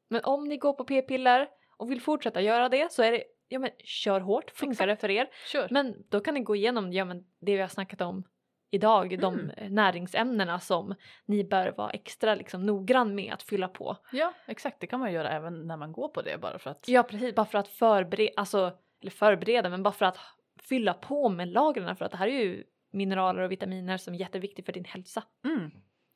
Men 0.10 0.24
om 0.24 0.48
ni 0.48 0.58
går 0.58 0.74
på 0.74 0.84
p-piller 0.84 1.48
och 1.78 1.92
vill 1.92 2.02
fortsätta 2.02 2.42
göra 2.42 2.70
det 2.70 2.92
så 2.92 3.04
är 3.04 3.12
det, 3.12 3.24
ja 3.48 3.60
men 3.60 3.70
kör 3.84 4.20
hårt, 4.20 4.52
funkar 4.52 4.88
det 4.88 4.96
för 4.98 5.10
er. 5.10 5.30
Kör! 5.52 5.68
Men 5.72 6.04
då 6.10 6.20
kan 6.20 6.34
ni 6.34 6.40
gå 6.40 6.56
igenom 6.56 6.94
ja, 6.94 7.06
men 7.06 7.18
det 7.40 7.56
vi 7.56 7.62
har 7.62 7.68
snackat 7.68 8.02
om 8.02 8.24
idag, 8.72 9.20
de 9.20 9.34
Mm. 9.40 9.74
näringsämnena 9.76 10.60
som 10.60 10.96
ni 11.26 11.44
bör 11.44 11.74
vara 11.78 11.90
extra 11.90 12.36
liksom, 12.36 12.66
noggrann 12.66 13.16
med 13.16 13.34
att 13.34 13.44
fylla 13.44 13.68
på. 13.68 13.98
Ja, 14.12 14.34
exakt. 14.48 14.80
Det 14.80 14.88
kan 14.88 15.00
man 15.00 15.14
göra 15.14 15.30
även 15.30 15.68
när 15.68 15.78
man 15.78 15.92
går 15.92 16.08
på 16.08 16.22
det 16.22 16.38
bara 16.42 16.60
för 16.60 16.70
att. 16.70 16.88
Ja 16.88 17.04
precis, 17.04 17.36
bara 17.36 17.46
för 17.46 17.58
att 17.58 17.68
förbereda, 17.68 18.32
alltså, 18.36 18.78
eller 19.02 19.12
förbereda, 19.12 19.70
men 19.70 19.84
bara 19.84 19.94
för 19.94 20.06
att 20.06 20.18
fylla 20.62 20.94
på 20.94 21.30
med 21.30 21.48
lagren 21.48 21.96
för 21.96 22.06
att 22.06 22.12
det 22.12 22.18
här 22.18 22.28
är 22.28 22.44
ju 22.44 22.64
mineraler 22.92 23.42
och 23.42 23.52
vitaminer 23.52 23.98
som 23.98 24.14
är 24.14 24.18
jätteviktigt 24.18 24.66
för 24.66 24.74
din 24.74 24.86
hälsa. 24.86 25.24
Mm. 25.46 25.72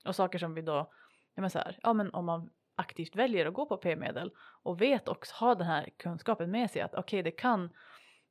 Och 0.05 0.15
saker 0.15 0.39
som 0.39 0.53
vi 0.53 0.61
då, 0.61 0.91
ja 1.35 1.41
men 1.41 1.49
så 1.49 1.59
här, 1.59 1.79
ja 1.83 1.93
men 1.93 2.13
om 2.13 2.25
man 2.25 2.49
aktivt 2.75 3.15
väljer 3.15 3.45
att 3.45 3.53
gå 3.53 3.65
på 3.65 3.77
p-medel 3.77 4.31
och 4.63 4.81
vet 4.81 5.07
också, 5.07 5.35
har 5.35 5.55
den 5.55 5.67
här 5.67 5.89
kunskapen 5.97 6.51
med 6.51 6.71
sig 6.71 6.81
att 6.81 6.95
okej 6.95 7.23
det 7.23 7.31
kan 7.31 7.69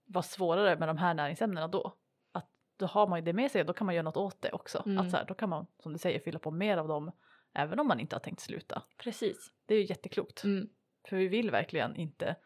vara 0.05 0.23
svårare 0.23 0.79
med 0.79 0.89
de 0.89 0.99
här 0.99 1.15
näringsämnena 1.15 1.69
då. 1.69 1.97
Att 2.33 2.49
då 2.77 2.87
har 2.87 3.07
man 3.07 3.19
ju 3.19 3.25
det 3.25 3.33
med 3.33 3.51
sig, 3.51 3.65
då 3.65 3.73
kan 3.73 3.87
man 3.87 3.95
göra 3.95 4.05
något 4.05 4.17
åt 4.17 4.43
det 4.43 4.53
också. 4.53 4.83
Mm. 4.87 4.99
Att 4.99 5.11
så 5.11 5.17
här, 5.17 5.25
då 5.25 5.35
kan 5.35 5.49
man 5.49 5.67
som 5.83 5.93
du 5.93 5.99
säger 5.99 6.21
fylla 6.21 6.39
på 6.39 6.51
mer 6.51 6.77
av 6.77 6.89
dem 6.89 7.13
även 7.55 7.81
om 7.81 7.89
man 7.89 8.01
inte 8.01 8.17
har 8.17 8.21
tänkt 8.21 8.41
sluta. 8.41 8.83
Precis. 8.99 9.53
Det 9.67 9.75
är 9.75 9.79
ju 9.79 9.85
jätteklokt. 9.85 10.45
Mm. 10.45 10.69
För 11.09 11.17
vi 11.17 11.29
vill 11.29 11.51
verkligen 11.51 11.97
inte 11.97 12.37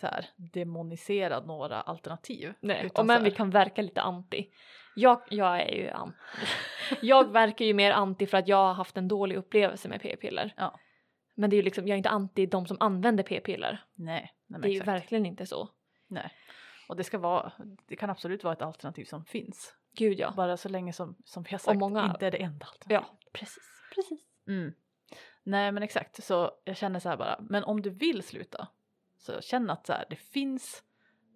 så 0.00 0.06
här, 0.06 0.26
demonisera 0.36 1.40
några 1.40 1.80
alternativ. 1.80 2.54
Nej, 2.60 2.90
och 2.94 3.06
men 3.06 3.24
vi 3.24 3.30
kan 3.30 3.50
verka 3.50 3.82
lite 3.82 4.00
anti. 4.00 4.50
Jag, 4.98 5.22
jag 5.30 5.60
är 5.60 5.74
ju 5.74 5.88
anti. 5.90 6.16
jag 7.02 7.32
verkar 7.32 7.64
ju 7.64 7.74
mer 7.74 7.90
anti 7.92 8.26
för 8.26 8.38
att 8.38 8.48
jag 8.48 8.56
har 8.56 8.74
haft 8.74 8.96
en 8.96 9.08
dålig 9.08 9.36
upplevelse 9.36 9.88
med 9.88 10.00
p-piller. 10.02 10.54
Ja. 10.56 10.78
Men 11.34 11.50
det 11.50 11.54
är 11.54 11.58
ju 11.58 11.62
liksom, 11.62 11.86
jag 11.86 11.94
är 11.94 11.96
inte 11.98 12.08
anti 12.10 12.46
de 12.46 12.66
som 12.66 12.76
använder 12.80 13.24
p-piller. 13.24 13.84
Nej, 13.94 14.32
nej 14.46 14.60
Det 14.60 14.68
är 14.68 14.70
ju 14.70 14.76
exakt. 14.76 14.88
verkligen 14.88 15.26
inte 15.26 15.46
så. 15.46 15.68
Nej. 16.06 16.30
Och 16.88 16.96
det 16.96 17.04
ska 17.04 17.18
vara, 17.18 17.52
det 17.86 17.96
kan 17.96 18.10
absolut 18.10 18.44
vara 18.44 18.52
ett 18.54 18.62
alternativ 18.62 19.04
som 19.04 19.24
finns. 19.24 19.74
Gud 19.94 20.18
ja. 20.20 20.32
Bara 20.36 20.56
så 20.56 20.68
länge 20.68 20.92
som, 20.92 21.16
som 21.24 21.42
vi 21.42 21.50
har 21.50 21.58
sagt 21.58 21.78
många- 21.78 22.06
inte 22.06 22.26
är 22.26 22.30
det 22.30 22.42
enda 22.42 22.66
alternativet. 22.66 23.02
Ja, 23.22 23.30
precis. 23.32 23.62
precis. 23.94 24.20
Mm. 24.48 24.72
Nej 25.42 25.72
men 25.72 25.82
exakt, 25.82 26.24
så 26.24 26.50
jag 26.64 26.76
känner 26.76 27.00
så 27.00 27.08
här 27.08 27.16
bara, 27.16 27.36
men 27.40 27.64
om 27.64 27.82
du 27.82 27.90
vill 27.90 28.22
sluta 28.22 28.68
så 29.18 29.40
känn 29.40 29.70
att 29.70 29.86
så 29.86 29.92
här, 29.92 30.04
det 30.10 30.16
finns, 30.16 30.82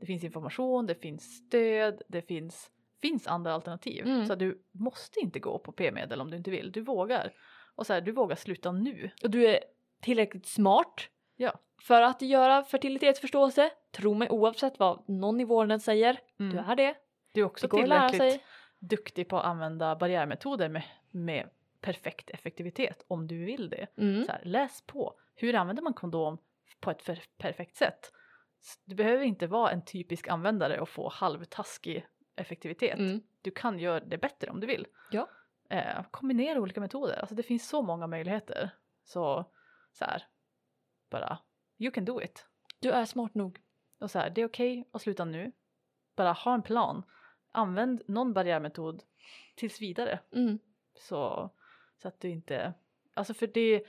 det 0.00 0.06
finns 0.06 0.24
information, 0.24 0.86
det 0.86 0.94
finns 0.94 1.36
stöd, 1.46 2.02
det 2.08 2.22
finns, 2.22 2.70
finns 3.02 3.26
andra 3.26 3.52
alternativ. 3.54 4.06
Mm. 4.06 4.26
Så 4.26 4.34
du 4.34 4.62
måste 4.72 5.20
inte 5.20 5.38
gå 5.38 5.58
på 5.58 5.72
p-medel 5.72 6.20
om 6.20 6.30
du 6.30 6.36
inte 6.36 6.50
vill, 6.50 6.72
du 6.72 6.80
vågar. 6.80 7.32
Och 7.74 7.86
så 7.86 7.92
här, 7.92 8.00
du 8.00 8.12
vågar 8.12 8.36
sluta 8.36 8.72
nu. 8.72 9.10
Och 9.22 9.30
du 9.30 9.46
är 9.46 9.60
tillräckligt 10.00 10.46
smart 10.46 11.08
Ja. 11.36 11.52
för 11.82 12.02
att 12.02 12.22
göra 12.22 12.64
fertilitetsförståelse. 12.64 13.70
Tro 13.90 14.14
mig 14.14 14.30
oavsett 14.30 14.78
vad 14.78 15.08
någon 15.08 15.40
i 15.40 15.44
vården 15.44 15.80
säger. 15.80 16.20
Mm. 16.40 16.52
Du 16.52 16.58
är 16.58 16.76
det. 16.76 16.94
Du 17.32 17.40
är 17.40 17.44
också 17.44 17.68
tillräckligt 17.68 18.42
duktig 18.78 19.28
på 19.28 19.38
att 19.38 19.44
använda 19.44 19.96
barriärmetoder 19.96 20.68
med, 20.68 20.82
med 21.10 21.48
perfekt 21.80 22.30
effektivitet 22.30 23.04
om 23.08 23.26
du 23.26 23.44
vill 23.44 23.70
det. 23.70 23.86
Mm. 23.96 24.24
Så 24.24 24.32
här, 24.32 24.40
läs 24.44 24.82
på. 24.82 25.14
Hur 25.34 25.54
använder 25.54 25.82
man 25.82 25.94
kondom 25.94 26.38
på 26.80 26.90
ett 26.90 27.04
perfekt 27.38 27.76
sätt? 27.76 28.12
Du 28.84 28.94
behöver 28.94 29.24
inte 29.24 29.46
vara 29.46 29.70
en 29.70 29.84
typisk 29.84 30.28
användare 30.28 30.80
och 30.80 30.88
få 30.88 31.08
halvtaskig 31.08 32.06
effektivitet. 32.36 32.98
Mm. 32.98 33.20
Du 33.42 33.50
kan 33.50 33.78
göra 33.78 34.00
det 34.00 34.18
bättre 34.18 34.50
om 34.50 34.60
du 34.60 34.66
vill. 34.66 34.86
Ja. 35.10 35.28
Eh, 35.68 36.02
kombinera 36.10 36.60
olika 36.60 36.80
metoder. 36.80 37.18
Alltså 37.18 37.34
det 37.34 37.42
finns 37.42 37.68
så 37.68 37.82
många 37.82 38.06
möjligheter. 38.06 38.70
Så, 39.04 39.50
så 39.92 40.04
här, 40.04 40.22
bara 41.10 41.38
you 41.78 41.90
can 41.92 42.04
do 42.04 42.22
it. 42.22 42.46
Du 42.80 42.90
är 42.90 43.04
smart 43.04 43.34
nog. 43.34 43.60
Och 43.98 44.10
så 44.10 44.18
här, 44.18 44.30
det 44.30 44.40
är 44.40 44.46
okej 44.46 44.88
att 44.92 45.02
sluta 45.02 45.24
nu. 45.24 45.52
Bara 46.16 46.32
ha 46.32 46.54
en 46.54 46.62
plan. 46.62 47.02
Använd 47.52 48.02
någon 48.06 48.32
barriärmetod 48.32 49.02
tills 49.54 49.80
vidare. 49.80 50.20
Mm. 50.32 50.58
Så, 50.94 51.50
så 52.02 52.08
att 52.08 52.20
du 52.20 52.28
inte, 52.28 52.74
alltså 53.14 53.34
för 53.34 53.46
det, 53.46 53.82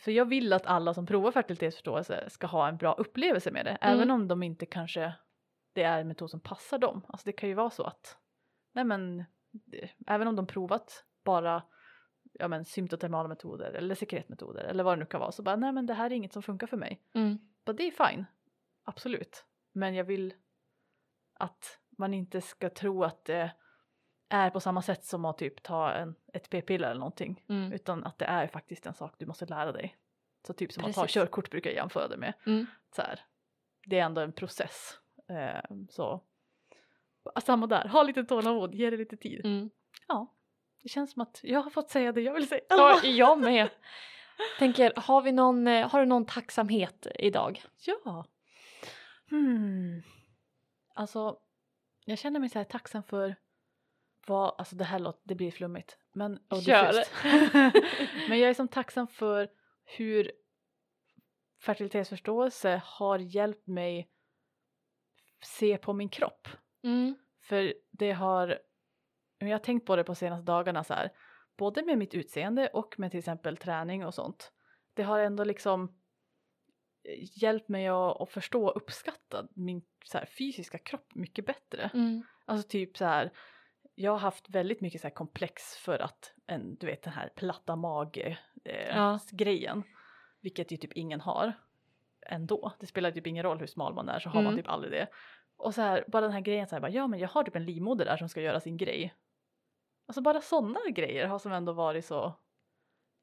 för 0.00 0.12
jag 0.12 0.24
vill 0.24 0.52
att 0.52 0.66
alla 0.66 0.94
som 0.94 1.06
provar 1.06 1.32
fertilitetsförståelse 1.32 2.30
ska 2.30 2.46
ha 2.46 2.68
en 2.68 2.76
bra 2.76 2.92
upplevelse 2.92 3.50
med 3.50 3.64
det. 3.66 3.78
Även 3.80 4.02
Mm. 4.02 4.14
om 4.14 4.28
de 4.28 4.42
inte 4.42 4.66
kanske, 4.66 5.12
det 5.72 5.82
är 5.82 6.00
en 6.00 6.08
metod 6.08 6.30
som 6.30 6.40
passar 6.40 6.78
dem. 6.78 7.06
Alltså 7.08 7.24
det 7.24 7.32
kan 7.32 7.48
ju 7.48 7.54
vara 7.54 7.70
så 7.70 7.82
att, 7.82 8.16
nej 8.72 8.84
men, 8.84 9.24
det, 9.50 9.90
även 10.06 10.28
om 10.28 10.36
de 10.36 10.46
provat 10.46 11.04
bara 11.24 11.62
ja 12.32 12.48
men 12.48 12.64
symptotermala 12.64 13.28
metoder 13.28 13.72
eller 13.72 13.94
sekretmetoder 13.94 14.64
eller 14.64 14.84
vad 14.84 14.98
det 14.98 15.00
nu 15.00 15.06
kan 15.06 15.20
vara 15.20 15.32
så 15.32 15.42
bara 15.42 15.56
nej 15.56 15.72
men 15.72 15.86
det 15.86 15.94
här 15.94 16.06
är 16.10 16.14
inget 16.14 16.32
som 16.32 16.42
funkar 16.42 16.66
för 16.66 16.76
mig. 16.76 17.02
Mm. 17.14 17.38
Och 17.66 17.74
det 17.74 17.82
är 17.82 18.08
fine, 18.08 18.24
absolut. 18.84 19.44
Men 19.72 19.94
jag 19.94 20.04
vill 20.04 20.34
att 21.34 21.78
man 21.98 22.14
inte 22.14 22.40
ska 22.40 22.70
tro 22.70 23.04
att 23.04 23.24
det 23.24 23.52
är 24.28 24.50
på 24.50 24.60
samma 24.60 24.82
sätt 24.82 25.04
som 25.04 25.24
att 25.24 25.38
typ 25.38 25.62
ta 25.62 25.92
en, 25.92 26.14
ett 26.32 26.50
p-piller 26.50 26.90
eller 26.90 27.00
någonting. 27.00 27.44
Mm. 27.48 27.72
Utan 27.72 28.04
att 28.04 28.18
det 28.18 28.24
är 28.24 28.46
faktiskt 28.46 28.86
en 28.86 28.94
sak 28.94 29.14
du 29.18 29.26
måste 29.26 29.46
lära 29.46 29.72
dig. 29.72 29.96
Så 30.46 30.52
typ 30.52 30.72
som 30.72 30.84
att 30.84 30.94
ta 30.94 31.02
Precis. 31.02 31.14
körkort 31.14 31.50
brukar 31.50 31.70
jag 31.70 31.76
jämföra 31.76 32.08
det 32.08 32.16
med. 32.16 32.34
Mm. 32.46 32.66
Så 32.96 33.02
här, 33.02 33.20
det 33.86 33.98
är 33.98 34.04
ändå 34.04 34.20
en 34.20 34.32
process. 34.32 34.98
Eh, 35.32 35.76
så 35.90 36.20
samma 37.44 37.66
där, 37.66 37.88
ha 37.88 38.02
lite 38.02 38.24
tålamod, 38.24 38.74
ge 38.74 38.90
det 38.90 38.96
lite 38.96 39.16
tid. 39.16 39.44
Mm. 39.44 39.70
Ja, 40.08 40.26
det 40.82 40.88
känns 40.88 41.12
som 41.12 41.22
att 41.22 41.40
jag 41.42 41.62
har 41.62 41.70
fått 41.70 41.90
säga 41.90 42.12
det 42.12 42.20
jag 42.20 42.34
vill 42.34 42.48
säga. 42.48 42.62
Ja, 42.68 43.00
jag 43.04 43.38
med. 43.38 43.68
Tänker, 44.58 44.92
har, 44.96 45.22
vi 45.22 45.32
någon, 45.32 45.66
eh, 45.66 45.88
har 45.88 46.00
du 46.00 46.06
någon 46.06 46.26
tacksamhet 46.26 47.06
idag? 47.14 47.62
Ja. 47.86 48.26
Hmm. 49.30 50.02
Alltså, 50.94 51.38
jag 52.04 52.18
känner 52.18 52.40
mig 52.40 52.48
så 52.48 52.58
här 52.58 52.64
tacksam 52.64 53.02
för 53.02 53.36
vad, 54.26 54.54
alltså 54.58 54.76
det 54.76 54.84
här 54.84 54.98
låter, 54.98 55.20
det 55.24 55.34
blir 55.34 55.50
flummigt. 55.50 55.98
Men, 56.12 56.38
och 56.48 56.62
Kör. 56.62 56.94
men 58.28 58.38
jag 58.38 58.50
är 58.50 58.54
som 58.54 58.68
tacksam 58.68 59.06
för 59.06 59.48
hur 59.84 60.32
fertilitetsförståelse 61.60 62.82
har 62.84 63.18
hjälpt 63.18 63.66
mig 63.66 64.11
se 65.42 65.78
på 65.78 65.92
min 65.92 66.08
kropp. 66.08 66.48
Mm. 66.82 67.14
För 67.42 67.74
det 67.90 68.12
har, 68.12 68.58
jag 69.38 69.48
har 69.48 69.58
tänkt 69.58 69.86
på 69.86 69.96
det 69.96 70.04
på 70.04 70.14
senaste 70.14 70.44
dagarna 70.44 70.84
så 70.84 70.94
här, 70.94 71.12
både 71.56 71.82
med 71.82 71.98
mitt 71.98 72.14
utseende 72.14 72.68
och 72.68 72.94
med 72.98 73.10
till 73.10 73.18
exempel 73.18 73.56
träning 73.56 74.06
och 74.06 74.14
sånt. 74.14 74.52
Det 74.94 75.02
har 75.02 75.18
ändå 75.18 75.44
liksom 75.44 75.84
eh, 77.04 77.42
hjälpt 77.42 77.68
mig 77.68 77.86
att, 77.86 78.20
att 78.20 78.30
förstå 78.30 78.66
och 78.66 78.76
uppskatta 78.76 79.48
min 79.54 79.82
här, 80.12 80.26
fysiska 80.26 80.78
kropp 80.78 81.14
mycket 81.14 81.46
bättre. 81.46 81.90
Mm. 81.94 82.22
Alltså 82.44 82.68
typ 82.68 82.96
så 82.96 83.04
här, 83.04 83.32
jag 83.94 84.12
har 84.12 84.18
haft 84.18 84.50
väldigt 84.50 84.80
mycket 84.80 85.00
så 85.00 85.10
komplex 85.10 85.76
för 85.76 85.98
att 85.98 86.34
en, 86.46 86.74
du 86.74 86.86
vet 86.86 87.02
den 87.02 87.12
här 87.12 87.32
platta 87.36 87.76
mage 87.76 88.38
eh, 88.64 88.96
Ja. 88.96 89.20
grejen, 89.30 89.82
vilket 90.40 90.72
ju 90.72 90.76
typ 90.76 90.92
ingen 90.92 91.20
har 91.20 91.52
ändå. 92.26 92.72
Det 92.80 92.86
spelar 92.86 93.10
typ 93.10 93.26
ingen 93.26 93.42
roll 93.42 93.58
hur 93.58 93.66
smal 93.66 93.94
man 93.94 94.08
är 94.08 94.18
så 94.20 94.28
har 94.28 94.42
man 94.42 94.52
Mm. 94.52 94.56
typ 94.62 94.70
aldrig 94.70 94.92
det. 94.92 95.08
Och 95.56 95.74
så 95.74 95.80
här, 95.82 96.04
bara 96.08 96.22
den 96.22 96.32
här 96.32 96.40
grejen 96.40 96.66
så 96.68 96.74
här, 96.74 96.80
bara, 96.80 96.90
ja 96.90 97.06
men 97.06 97.18
jag 97.20 97.28
har 97.28 97.44
typ 97.44 97.56
en 97.56 97.64
livmoder 97.64 98.04
där 98.04 98.16
som 98.16 98.28
ska 98.28 98.40
göra 98.40 98.60
sin 98.60 98.76
grej. 98.76 99.14
Alltså 100.06 100.20
bara 100.20 100.40
sådana 100.40 100.80
grejer 100.90 101.26
har 101.26 101.38
som 101.38 101.52
ändå 101.52 101.72
varit 101.72 102.04
så 102.04 102.32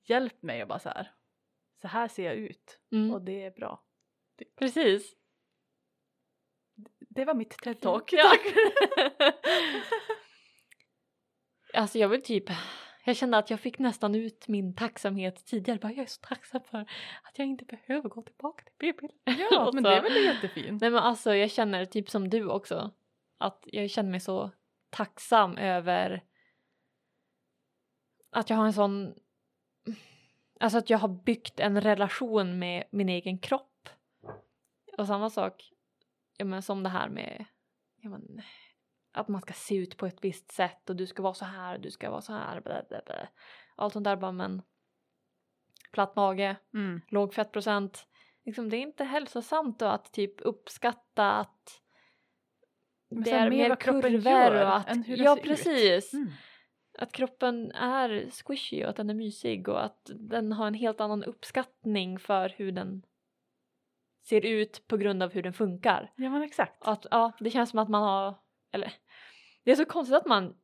hjälpt 0.04 0.42
mig 0.44 0.62
och 0.62 0.68
bara 0.68 0.80
så 0.80 0.90
här, 0.90 1.12
så 1.82 1.88
här 1.88 2.08
ser 2.08 2.26
jag 2.26 2.36
ut 2.36 2.80
Mm. 2.92 3.12
och 3.14 3.22
det 3.22 3.46
är 3.46 3.52
bra. 3.52 3.84
Precis. 4.60 5.16
Det 7.00 7.26
var 7.26 7.34
mitt 7.34 7.58
TED-talk. 7.62 8.04
Ja. 8.12 8.32
Alltså 11.74 11.98
jag 11.98 12.10
vill 12.10 12.22
typ, 12.24 12.44
jag 13.10 13.18
kände 13.18 13.38
att 13.38 13.50
jag 13.50 13.60
fick 13.60 13.80
nästan 13.80 14.16
ut 14.16 14.48
min 14.48 14.76
tacksamhet 14.76 15.46
tidigare. 15.46 15.80
Bara, 15.80 15.92
jag 15.92 16.04
är 16.04 16.06
så 16.06 16.22
tacksam 16.22 16.62
för 16.72 16.78
att 17.24 17.40
jag 17.40 17.48
inte 17.48 17.66
behöver 17.66 18.10
gå 18.10 18.22
tillbaka 18.22 18.64
till 18.64 18.74
p-piller. 18.78 19.16
ja, 19.52 19.72
men 19.74 19.84
det 19.84 19.90
är 19.90 20.02
väl 20.02 20.24
jättefint. 20.26 20.82
Nej 20.82 20.90
men 20.90 21.00
alltså 21.00 21.36
jag 21.36 21.52
känner 21.52 21.86
typ 21.86 22.10
som 22.10 22.30
du 22.30 22.50
också. 22.50 22.92
Att 23.38 23.64
jag 23.72 23.90
känner 23.90 24.12
mig 24.12 24.20
så 24.20 24.52
tacksam 24.90 25.58
över 25.58 26.24
att 28.32 28.50
jag 28.50 28.58
har 28.58 28.66
en 28.66 28.74
sån 28.74 29.14
Alltså 30.60 30.78
att 30.78 30.90
jag 30.90 30.98
har 30.98 31.08
byggt 31.08 31.60
en 31.60 31.82
relation 31.82 32.60
med 32.60 32.84
min 32.92 33.10
egen 33.10 33.40
kropp. 33.40 33.90
Och 34.98 35.08
samma 35.08 35.30
sak 35.30 35.74
ja, 36.38 36.46
men 36.46 36.62
som 36.62 36.84
det 36.84 36.90
här 36.90 37.10
med 37.10 37.46
ja, 38.02 38.10
men, 38.10 38.42
att 39.12 39.28
man 39.28 39.42
ska 39.42 39.54
se 39.54 39.76
ut 39.76 39.98
på 39.98 40.06
ett 40.06 40.24
visst 40.24 40.52
sätt 40.52 40.90
och 40.90 40.96
du 40.96 41.08
ska 41.08 41.22
vara 41.22 41.34
så 41.34 41.46
här 41.46 41.76
och 41.76 41.82
du 41.82 41.92
ska 41.92 42.10
vara 42.10 42.22
så 42.22 42.34
här. 42.34 42.62
Bla, 42.62 42.84
bla, 42.90 43.02
bla. 43.06 43.28
Allt 43.76 43.94
sånt 43.94 44.04
där 44.04 44.16
bara 44.16 44.32
men 44.32 44.62
platt 45.92 46.16
mage, 46.16 46.56
Mm. 46.74 47.02
låg 47.10 47.34
fettprocent. 47.34 48.08
Liksom, 48.46 48.70
det 48.70 48.78
är 48.78 48.82
inte 48.82 49.04
hälsosamt 49.04 49.80
då 49.80 49.86
att 49.86 50.14
typ 50.14 50.42
uppskatta 50.42 51.32
att 51.32 51.82
Men 53.10 53.24
det 53.24 53.32
är 53.32 53.50
mer 53.50 53.76
kurvor 53.76 54.62
och 54.62 54.76
att, 54.78 55.08
ja 55.08 55.38
precis, 55.44 56.14
Mm. 56.14 56.30
att 56.98 57.12
kroppen 57.12 57.72
är 57.72 58.30
squishy 58.30 58.84
och 58.84 58.90
att 58.90 58.96
den 58.96 59.10
är 59.10 59.14
mysig 59.14 59.70
och 59.70 59.84
att 59.86 60.10
den 60.16 60.52
har 60.52 60.68
en 60.68 60.74
helt 60.74 61.02
annan 61.02 61.24
uppskattning 61.24 62.20
för 62.20 62.50
hur 62.50 62.72
den 62.72 63.06
ser 64.22 64.46
ut 64.46 64.88
på 64.88 64.98
grund 64.98 65.24
av 65.24 65.32
hur 65.34 65.44
den 65.44 65.54
funkar. 65.54 66.12
Ja 66.16 66.30
men 66.30 66.42
exakt. 66.42 66.88
Att, 66.88 67.06
ja, 67.12 67.32
det 67.40 67.50
känns 67.50 67.70
som 67.70 67.80
att 67.80 67.90
man 67.90 68.04
har, 68.04 68.36
eller 68.72 68.94
det 69.64 69.72
är 69.72 69.76
så 69.76 69.86
konstigt 69.86 70.16
att 70.16 70.26
man 70.26 70.56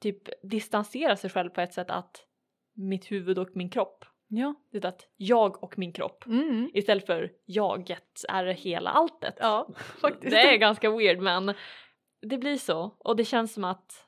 typ 0.00 0.22
distanserar 0.42 1.16
sig 1.16 1.30
själv 1.30 1.50
på 1.50 1.60
ett 1.60 1.74
sätt 1.74 1.90
att 1.90 2.26
mitt 2.74 3.10
huvud 3.12 3.38
och 3.38 3.48
min 3.54 3.70
kropp. 3.70 4.04
Ja. 4.28 4.54
Det 4.72 4.84
att 4.84 5.08
jag 5.16 5.62
och 5.62 5.78
min 5.78 5.92
kropp 5.92 6.26
Mm. 6.26 6.70
istället 6.74 7.06
för 7.06 7.32
jaget 7.46 8.24
är 8.28 8.44
hela 8.44 8.90
alltet. 8.90 9.34
Ja, 9.38 9.68
faktiskt. 10.00 10.30
Det 10.30 10.54
är 10.54 10.56
ganska 10.56 10.90
weird 10.90 11.18
men 11.20 11.54
det 12.22 12.38
blir 12.38 12.56
så 12.56 12.96
och 12.98 13.16
det 13.16 13.24
känns 13.24 13.52
som 13.52 13.64
att 13.64 14.06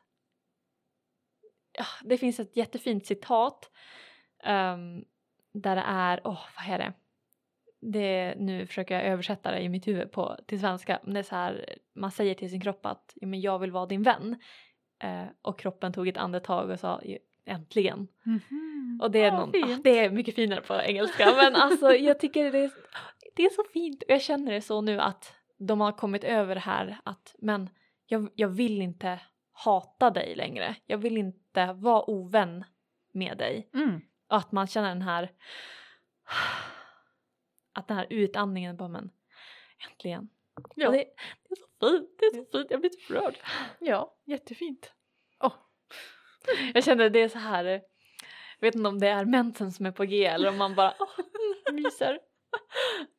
ja, 1.73 1.85
det 2.03 2.19
finns 2.19 2.41
ett 2.41 2.57
jättefint 2.57 3.07
citat 3.07 3.71
ehm, 4.45 5.05
där 5.53 5.77
det 5.77 5.85
är, 5.87 6.21
åh 6.25 6.41
vad 6.57 6.75
är 6.75 6.79
det? 6.79 6.93
Det? 7.83 8.35
Nu 8.39 8.67
försöker 8.67 8.95
jag 8.95 9.05
översätta 9.05 9.51
det 9.51 9.61
i 9.61 9.69
mitt 9.69 9.87
huvud 9.87 10.13
på, 10.13 10.37
till 10.47 10.61
svenska 10.61 11.01
men 11.03 11.15
det 11.15 11.21
är 11.21 11.25
så 11.25 11.35
här, 11.35 11.79
man 11.95 12.11
säger 12.11 12.35
till 12.35 12.51
sin 12.51 12.61
kropp 12.61 12.87
att 12.87 13.13
ja, 13.15 13.27
men 13.27 13.41
jag 13.41 13.59
vill 13.59 13.71
vara 13.73 13.87
din 13.87 14.03
vän 14.03 14.37
eh, 15.03 15.25
och 15.43 15.59
kroppen 15.59 15.93
tog 15.93 16.09
ett 16.09 16.17
andetag 16.17 16.71
och 16.71 16.81
sa 16.81 17.01
"Ja, 17.05 17.19
äntligen. 17.47 18.09
Mhm. 18.23 19.01
Och 19.03 19.11
det 19.11 19.19
är, 19.19 19.25
Ja, 19.33 19.39
någon, 19.39 19.65
ah, 19.65 19.79
det 19.85 19.99
är 19.99 20.11
mycket 20.11 20.35
finare 20.35 20.61
på 20.61 20.75
engelska 20.75 21.33
men 21.37 21.57
alltså 21.57 21.95
jag 21.95 22.21
tycker 22.21 22.53
det 22.53 22.59
är, 22.59 22.71
det 23.37 23.43
är 23.43 23.51
så 23.51 23.63
fint 23.73 24.03
och 24.03 24.11
jag 24.11 24.23
känner 24.23 24.53
det 24.53 24.61
så 24.61 24.81
nu 24.81 25.01
att 25.01 25.35
de 25.59 25.81
har 25.81 25.93
kommit 25.93 26.25
över 26.25 26.55
det 26.55 26.61
här 26.61 26.99
att 27.05 27.35
men 27.39 27.71
jag, 28.07 28.29
jag 28.35 28.49
vill 28.49 28.83
inte 28.83 29.21
hata 29.53 30.11
dig 30.11 30.35
längre. 30.35 30.77
Jag 30.87 30.99
vill 30.99 31.17
inte 31.17 31.73
vara 31.73 32.11
ovän 32.11 32.65
med 33.13 33.39
dig. 33.39 33.71
Mm. 33.75 34.01
Och 34.29 34.37
att 34.37 34.53
man 34.53 34.67
känner 34.67 34.89
den 34.89 35.03
här 35.03 35.31
att 37.73 37.89
den 37.89 37.97
här 37.97 38.07
utandningen 38.11 38.77
bara 38.77 38.89
men 38.89 39.11
äntligen. 39.91 40.29
Ja. 40.75 40.91
Det, 40.91 40.97
det 40.97 41.51
är 41.51 41.57
så 41.57 41.67
fint, 41.91 42.11
det 42.19 42.27
är 42.27 42.45
så 42.45 42.59
fint, 42.59 42.71
jag 42.71 42.81
blir 42.81 42.91
så 42.91 43.15
rörd. 43.15 43.39
ja, 43.79 44.17
jättefint. 44.25 44.93
Oh. 45.41 45.55
Jag 46.75 46.85
känner 46.85 47.11
det 47.11 47.21
är 47.21 47.29
så 47.29 47.39
här, 47.39 47.65
jag 47.65 47.81
vet 48.61 48.75
inte 48.75 48.89
om 48.89 48.99
det 48.99 49.09
är 49.09 49.25
mensen 49.25 49.73
som 49.73 49.87
är 49.87 49.93
på 49.93 50.05
G 50.05 50.25
eller 50.25 50.49
om 50.49 50.59
man 50.59 50.75
bara 50.75 50.91
mm, 51.69 51.83
myser. 51.83 52.19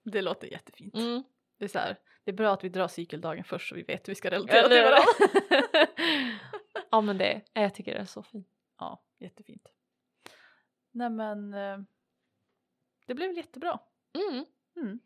Det 0.03 0.21
låter 0.21 0.47
jättefint. 0.47 0.95
Mm. 0.95 1.23
Det 1.57 1.65
är 1.65 1.69
så 1.69 1.79
här, 1.79 1.97
det 2.23 2.31
är 2.31 2.35
bra 2.35 2.53
att 2.53 2.63
vi 2.63 2.69
drar 2.69 2.87
cykeldagen 2.87 3.43
först 3.43 3.69
så 3.69 3.75
vi 3.75 3.83
vet 3.83 4.07
hur 4.07 4.11
vi 4.11 4.15
ska 4.15 4.31
relatera 4.31 4.67
till 4.67 4.83
varandra. 4.83 5.87
ja 6.91 7.01
men 7.01 7.17
det, 7.17 7.41
jag 7.53 7.75
tycker 7.75 7.93
det 7.93 7.99
är 7.99 8.05
så 8.05 8.23
fint. 8.23 8.47
ja, 8.79 9.03
jättefint. 9.19 9.71
Nej 10.91 11.09
men, 11.09 11.53
eh, 11.53 11.77
det 13.05 13.13
blev 13.13 13.37
jättebra. 13.37 13.79
Mm. 14.13 14.45
Mm. 14.77 14.99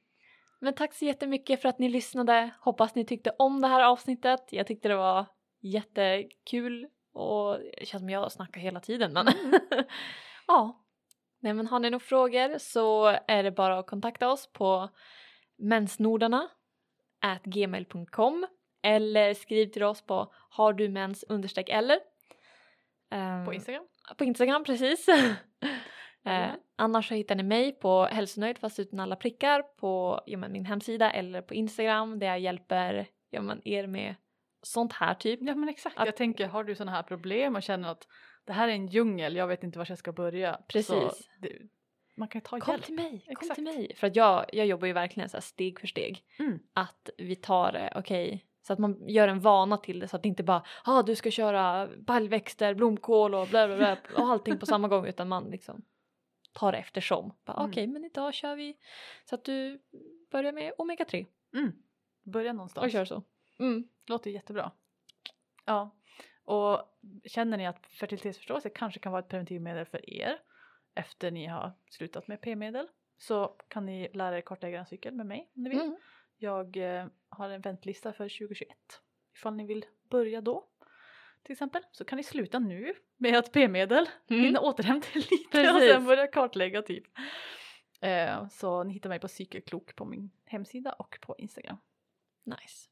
Men 0.60 0.74
tack 0.74 0.94
så 0.94 1.06
jättemycket 1.06 1.62
för 1.62 1.70
att 1.70 1.80
ni 1.80 1.90
lyssnade. 1.90 2.50
Hoppas 2.60 2.96
ni 2.96 3.06
tyckte 3.06 3.32
om 3.40 3.62
det 3.62 3.68
här 3.68 3.84
avsnittet. 3.84 4.46
Jag 4.50 4.68
tyckte 4.68 4.88
det 4.88 4.96
var 4.96 5.26
jättekul 5.62 6.88
och 7.14 7.60
det 7.80 7.86
känns 7.86 8.02
som 8.02 8.10
jag 8.10 8.32
snackar 8.32 8.62
hela 8.62 8.80
tiden 8.80 9.14
men 9.14 9.28
Mm. 9.28 9.60
ja. 10.48 10.84
Nej 11.40 11.54
men 11.54 11.68
har 11.68 11.80
ni 11.80 11.90
några 11.90 12.00
frågor 12.06 12.58
så 12.58 13.06
är 13.28 13.44
det 13.44 13.52
bara 13.52 13.80
att 13.80 13.88
kontakta 13.88 14.32
oss 14.32 14.54
på 14.54 14.90
mensnordarna 15.58 16.50
gmail.com 17.44 18.48
eller 18.82 19.34
skriv 19.34 19.68
till 19.68 19.84
oss 19.84 20.02
på 20.02 20.34
har 20.50 20.74
du 20.74 20.90
mens 20.90 21.26
eller. 21.68 22.00
Ehm, 23.12 23.46
På 23.46 23.54
Instagram. 23.54 23.88
på 24.18 24.24
Instagram 24.24 24.64
precis. 24.64 25.06
eh, 26.28 26.34
Jajamän. 26.34 26.60
annars 26.76 27.08
så 27.08 27.14
hittar 27.14 27.36
ni 27.36 27.44
mig 27.44 27.72
på 27.72 28.04
hälsonöjd 28.06 28.58
fast 28.58 28.80
utan 28.80 29.00
alla 29.00 29.16
prickar 29.16 29.62
på 29.62 30.22
ja, 30.26 30.38
min 30.38 30.66
hemsida 30.66 31.12
eller 31.12 31.42
på 31.42 31.54
Instagram 31.54 32.20
där 32.20 32.28
jag 32.28 32.40
hjälper 32.40 33.08
ja, 33.30 33.42
men 33.42 33.62
er 33.68 33.88
med 33.88 34.16
sånt 34.62 34.94
här 34.94 35.14
typ. 35.14 35.40
Ja 35.42 35.56
men 35.56 35.70
exakt. 35.70 35.98
Att- 35.98 36.06
Jag 36.06 36.16
tänker, 36.16 36.48
har 36.48 36.64
du 36.64 36.76
sådana 36.76 36.92
här 36.92 37.04
problem 37.04 37.56
och 37.56 37.64
känner 37.64 37.90
att 37.90 38.08
det 38.46 38.54
här 38.54 38.68
är 38.68 38.72
en 38.72 38.88
djungel, 38.88 39.36
jag 39.36 39.48
vet 39.48 39.64
inte 39.64 39.80
var 39.80 39.86
jag 39.90 39.98
ska 39.98 40.12
börja. 40.12 40.60
Precis. 40.68 41.30
Det, 41.42 41.52
man 42.16 42.28
kan 42.28 42.42
ta 42.42 42.60
Kom 42.60 42.74
hjälp. 42.74 42.86
till 42.86 42.96
mig, 42.96 43.10
kom 43.26 43.32
Exakt. 43.32 43.56
till 43.56 43.64
mig. 43.64 43.96
För 43.96 44.08
att 44.08 44.16
jag, 44.16 44.46
jag 44.54 44.66
jobbar 44.66 44.88
ju 44.88 44.94
verkligen 44.94 45.30
så 45.30 45.42
steg 45.42 45.80
för 45.80 45.88
steg. 45.88 46.24
Mm. 46.40 46.60
Att 46.74 47.10
vi 47.18 47.36
tar 47.36 47.72
det, 47.72 47.94
okej, 47.96 48.46
så 48.68 48.74
att 48.74 48.80
man 48.80 49.10
gör 49.10 49.28
en 49.28 49.40
vana 49.40 49.78
till 49.78 50.00
det 50.00 50.08
så 50.08 50.16
att 50.16 50.24
det 50.24 50.30
inte 50.30 50.44
bara 50.44 50.64
ah, 50.84 51.02
du 51.04 51.16
ska 51.16 51.32
köra 51.32 51.90
baljväxter, 51.98 52.74
blomkål 52.74 53.36
och 53.36 53.48
bla 53.48 53.68
bla 53.68 53.78
bla 53.78 53.98
och 54.18 54.30
allting 54.30 54.60
på 54.60 54.66
samma 54.66 54.88
gång 54.88 55.06
utan 55.06 55.28
man 55.28 55.44
liksom 55.52 55.82
tar 56.58 56.72
det 56.72 56.78
eftersom. 56.78 57.34
Bara, 57.46 57.58
Mm. 57.58 57.70
Okej, 57.70 57.88
men 57.88 58.06
idag 58.06 58.34
kör 58.34 58.56
vi 58.56 58.78
så 59.26 59.36
att 59.36 59.44
du 59.46 59.82
börjar 60.32 60.52
med 60.52 60.74
omega 60.78 61.06
3 61.06 61.26
Mm. 61.54 61.72
Börja 62.24 62.54
någonstans. 62.54 62.86
och 62.86 62.92
kör 62.92 63.06
så. 63.06 63.24
Mm. 63.60 63.88
Låter 64.08 64.32
jättebra. 64.32 64.72
Ja. 65.66 65.96
Och 66.44 67.00
känner 67.26 67.58
ni 67.58 67.68
att 67.68 67.88
fertilitetsförståelse 67.88 68.70
kanske 68.70 69.00
kan 69.00 69.12
vara 69.12 69.20
ett 69.24 69.28
preventivmedel 69.30 69.86
för 69.86 70.10
er 70.10 70.40
efter 70.96 71.32
ni 71.32 71.46
har 71.46 71.72
slutat 71.90 72.28
med 72.28 72.42
p-medel 72.42 72.88
så 73.18 73.48
kan 73.68 73.86
ni 73.86 74.10
lära 74.14 74.38
er 74.38 74.42
kortlägga 74.42 74.80
en 74.80 74.86
cykel 74.86 75.14
med 75.14 75.26
mig 75.26 75.52
om 75.56 75.64
ni 75.64 75.70
vill. 75.70 75.80
Mm. 75.82 75.98
Jag 76.38 76.78
eh, 76.78 77.08
har 77.30 77.50
en 77.50 77.62
väntlista 77.62 78.14
för 78.14 78.24
2021 78.30 78.70
ifall 79.36 79.56
ni 79.56 79.66
vill 79.66 79.86
börja 80.10 80.42
då. 80.42 80.68
Till 81.48 81.54
exempel 81.54 81.84
så 81.92 82.06
kan 82.06 82.18
ni 82.18 82.24
sluta 82.24 82.60
nu 82.60 82.94
med 83.18 83.36
ett 83.36 83.52
p-medel, 83.54 84.10
Mm. 84.30 84.44
hinna 84.44 84.60
återhämta 84.60 85.08
er 85.14 85.16
lite 85.32 85.46
och 85.46 85.52
Precis. 85.76 85.92
sen 85.92 86.06
börja 86.06 86.28
kartlägga 86.28 86.82
typ. 86.82 87.04
Eh, 88.02 88.48
så 88.50 88.84
ni 88.84 88.94
hittar 88.94 89.10
mig 89.10 89.20
på 89.20 89.28
cykelklok 89.28 89.96
på 89.96 90.06
min 90.06 90.32
hemsida 90.46 90.92
och 90.94 91.18
på 91.22 91.36
Instagram. 91.38 91.78
Nice. 92.44 92.90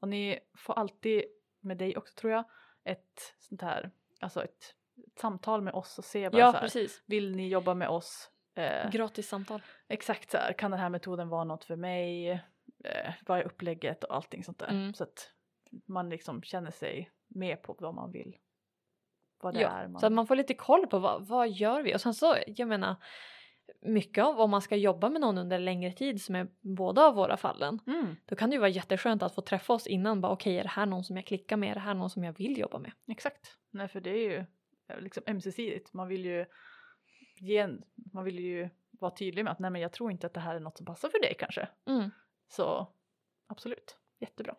Och 0.00 0.08
ni 0.08 0.38
får 0.56 0.74
alltid 0.74 1.22
med 1.60 1.76
dig 1.78 1.96
också 1.96 2.14
tror 2.14 2.32
jag 2.32 2.44
ett 2.84 3.34
sånt 3.38 3.62
här, 3.62 3.90
alltså 4.20 4.44
ett, 4.44 4.74
ett 5.06 5.18
samtal 5.18 5.62
med 5.62 5.74
oss 5.74 5.98
och 5.98 6.04
se 6.04 6.30
bara 6.30 6.38
Ja, 6.40 6.46
så 6.52 6.56
här, 6.56 6.62
precis. 6.64 7.02
vill 7.06 7.36
ni 7.36 7.48
jobba 7.48 7.74
med 7.74 7.88
oss? 7.88 8.30
Eh, 8.54 8.90
Gratis 8.90 9.28
samtal. 9.28 9.62
exakt 9.88 10.30
så 10.30 10.36
här, 10.38 10.52
kan 10.52 10.70
den 10.70 10.80
här 10.80 10.88
metoden 10.88 11.28
vara 11.28 11.44
något 11.44 11.64
för 11.64 11.76
mig? 11.76 12.30
Eh, 12.84 13.12
vad 13.26 13.38
är 13.38 13.42
upplägget 13.42 14.04
och 14.04 14.14
allting 14.16 14.44
sånt 14.44 14.58
där. 14.58 14.68
Mm. 14.68 14.94
Så 14.94 15.04
att 15.04 15.32
man 15.86 16.08
liksom 16.10 16.42
känner 16.42 16.70
sig 16.70 17.10
med 17.28 17.62
på 17.62 17.76
vad 17.78 17.94
man 17.94 18.12
vill. 18.12 18.36
Vad 19.40 19.54
det 19.54 19.60
Ja, 19.60 19.68
är 19.68 19.88
man... 19.88 20.00
så 20.00 20.06
att 20.06 20.12
man 20.12 20.26
får 20.26 20.36
lite 20.36 20.54
koll 20.54 20.86
på 20.86 20.98
vad, 20.98 21.26
vad 21.26 21.50
gör 21.50 21.82
vi 21.82 21.94
och 21.94 22.00
sen 22.00 22.14
så, 22.14 22.36
jag 22.46 22.68
menar 22.68 22.96
mycket 23.80 24.24
av 24.24 24.40
om 24.40 24.50
man 24.50 24.62
ska 24.62 24.76
jobba 24.76 25.08
med 25.08 25.20
någon 25.20 25.38
under 25.38 25.58
längre 25.58 25.92
tid 25.92 26.22
som 26.22 26.34
är 26.34 26.48
båda 26.60 27.02
av 27.06 27.14
våra 27.14 27.36
fallen 27.36 27.80
mm, 27.86 28.16
då 28.26 28.36
kan 28.36 28.50
det 28.50 28.54
ju 28.54 28.60
vara 28.60 28.68
jätteskönt 28.70 29.22
att 29.22 29.34
få 29.34 29.40
träffa 29.40 29.72
oss 29.72 29.86
innan 29.86 30.20
bara 30.20 30.32
okej 30.32 30.58
är 30.58 30.62
det 30.62 30.68
här 30.68 30.86
någon 30.86 31.04
som 31.04 31.16
jag 31.16 31.26
klickar 31.26 31.56
med, 31.56 31.70
är 31.70 31.74
det 31.74 31.80
här 31.80 31.94
någon 31.94 32.10
som 32.10 32.24
jag 32.24 32.32
vill 32.32 32.58
jobba 32.58 32.78
med? 32.78 32.92
exakt. 33.06 33.58
Nej 33.70 33.88
för 33.88 34.00
det 34.00 34.10
är 34.10 34.30
ju 34.30 34.44
eh, 34.88 35.00
liksom 35.00 35.22
ömsesidigt. 35.26 35.92
Man 35.92 36.08
vill 36.08 36.24
ju 36.24 36.46
ge 37.40 37.68
man 38.12 38.24
vill 38.24 38.38
ju 38.38 38.68
vara 38.90 39.10
tydlig 39.10 39.44
med 39.44 39.52
att 39.52 39.58
nej 39.58 39.70
men 39.70 39.80
jag 39.80 39.92
tror 39.92 40.10
inte 40.10 40.26
att 40.26 40.34
det 40.34 40.40
här 40.40 40.54
är 40.54 40.60
något 40.60 40.76
som 40.76 40.86
passar 40.86 41.08
för 41.08 41.20
dig 41.20 41.34
kanske. 41.38 41.68
Mm. 41.86 42.10
Så 42.48 42.92
absolut, 43.46 43.98
jättebra. 44.18 44.54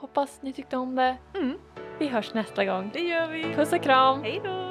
Hoppas 0.00 0.42
ni 0.42 0.52
tyckte 0.52 0.76
om 0.76 0.94
det. 0.94 1.16
Mm, 1.34 1.58
Vi 1.98 2.08
hörs 2.08 2.34
nästa 2.34 2.64
gång. 2.64 2.90
det 2.92 3.00
gör 3.00 3.26
vi. 3.28 3.42
Puss 3.54 3.72
och 3.72 3.82
kram! 3.82 4.22
Hej 4.22 4.40
då! 4.44 4.69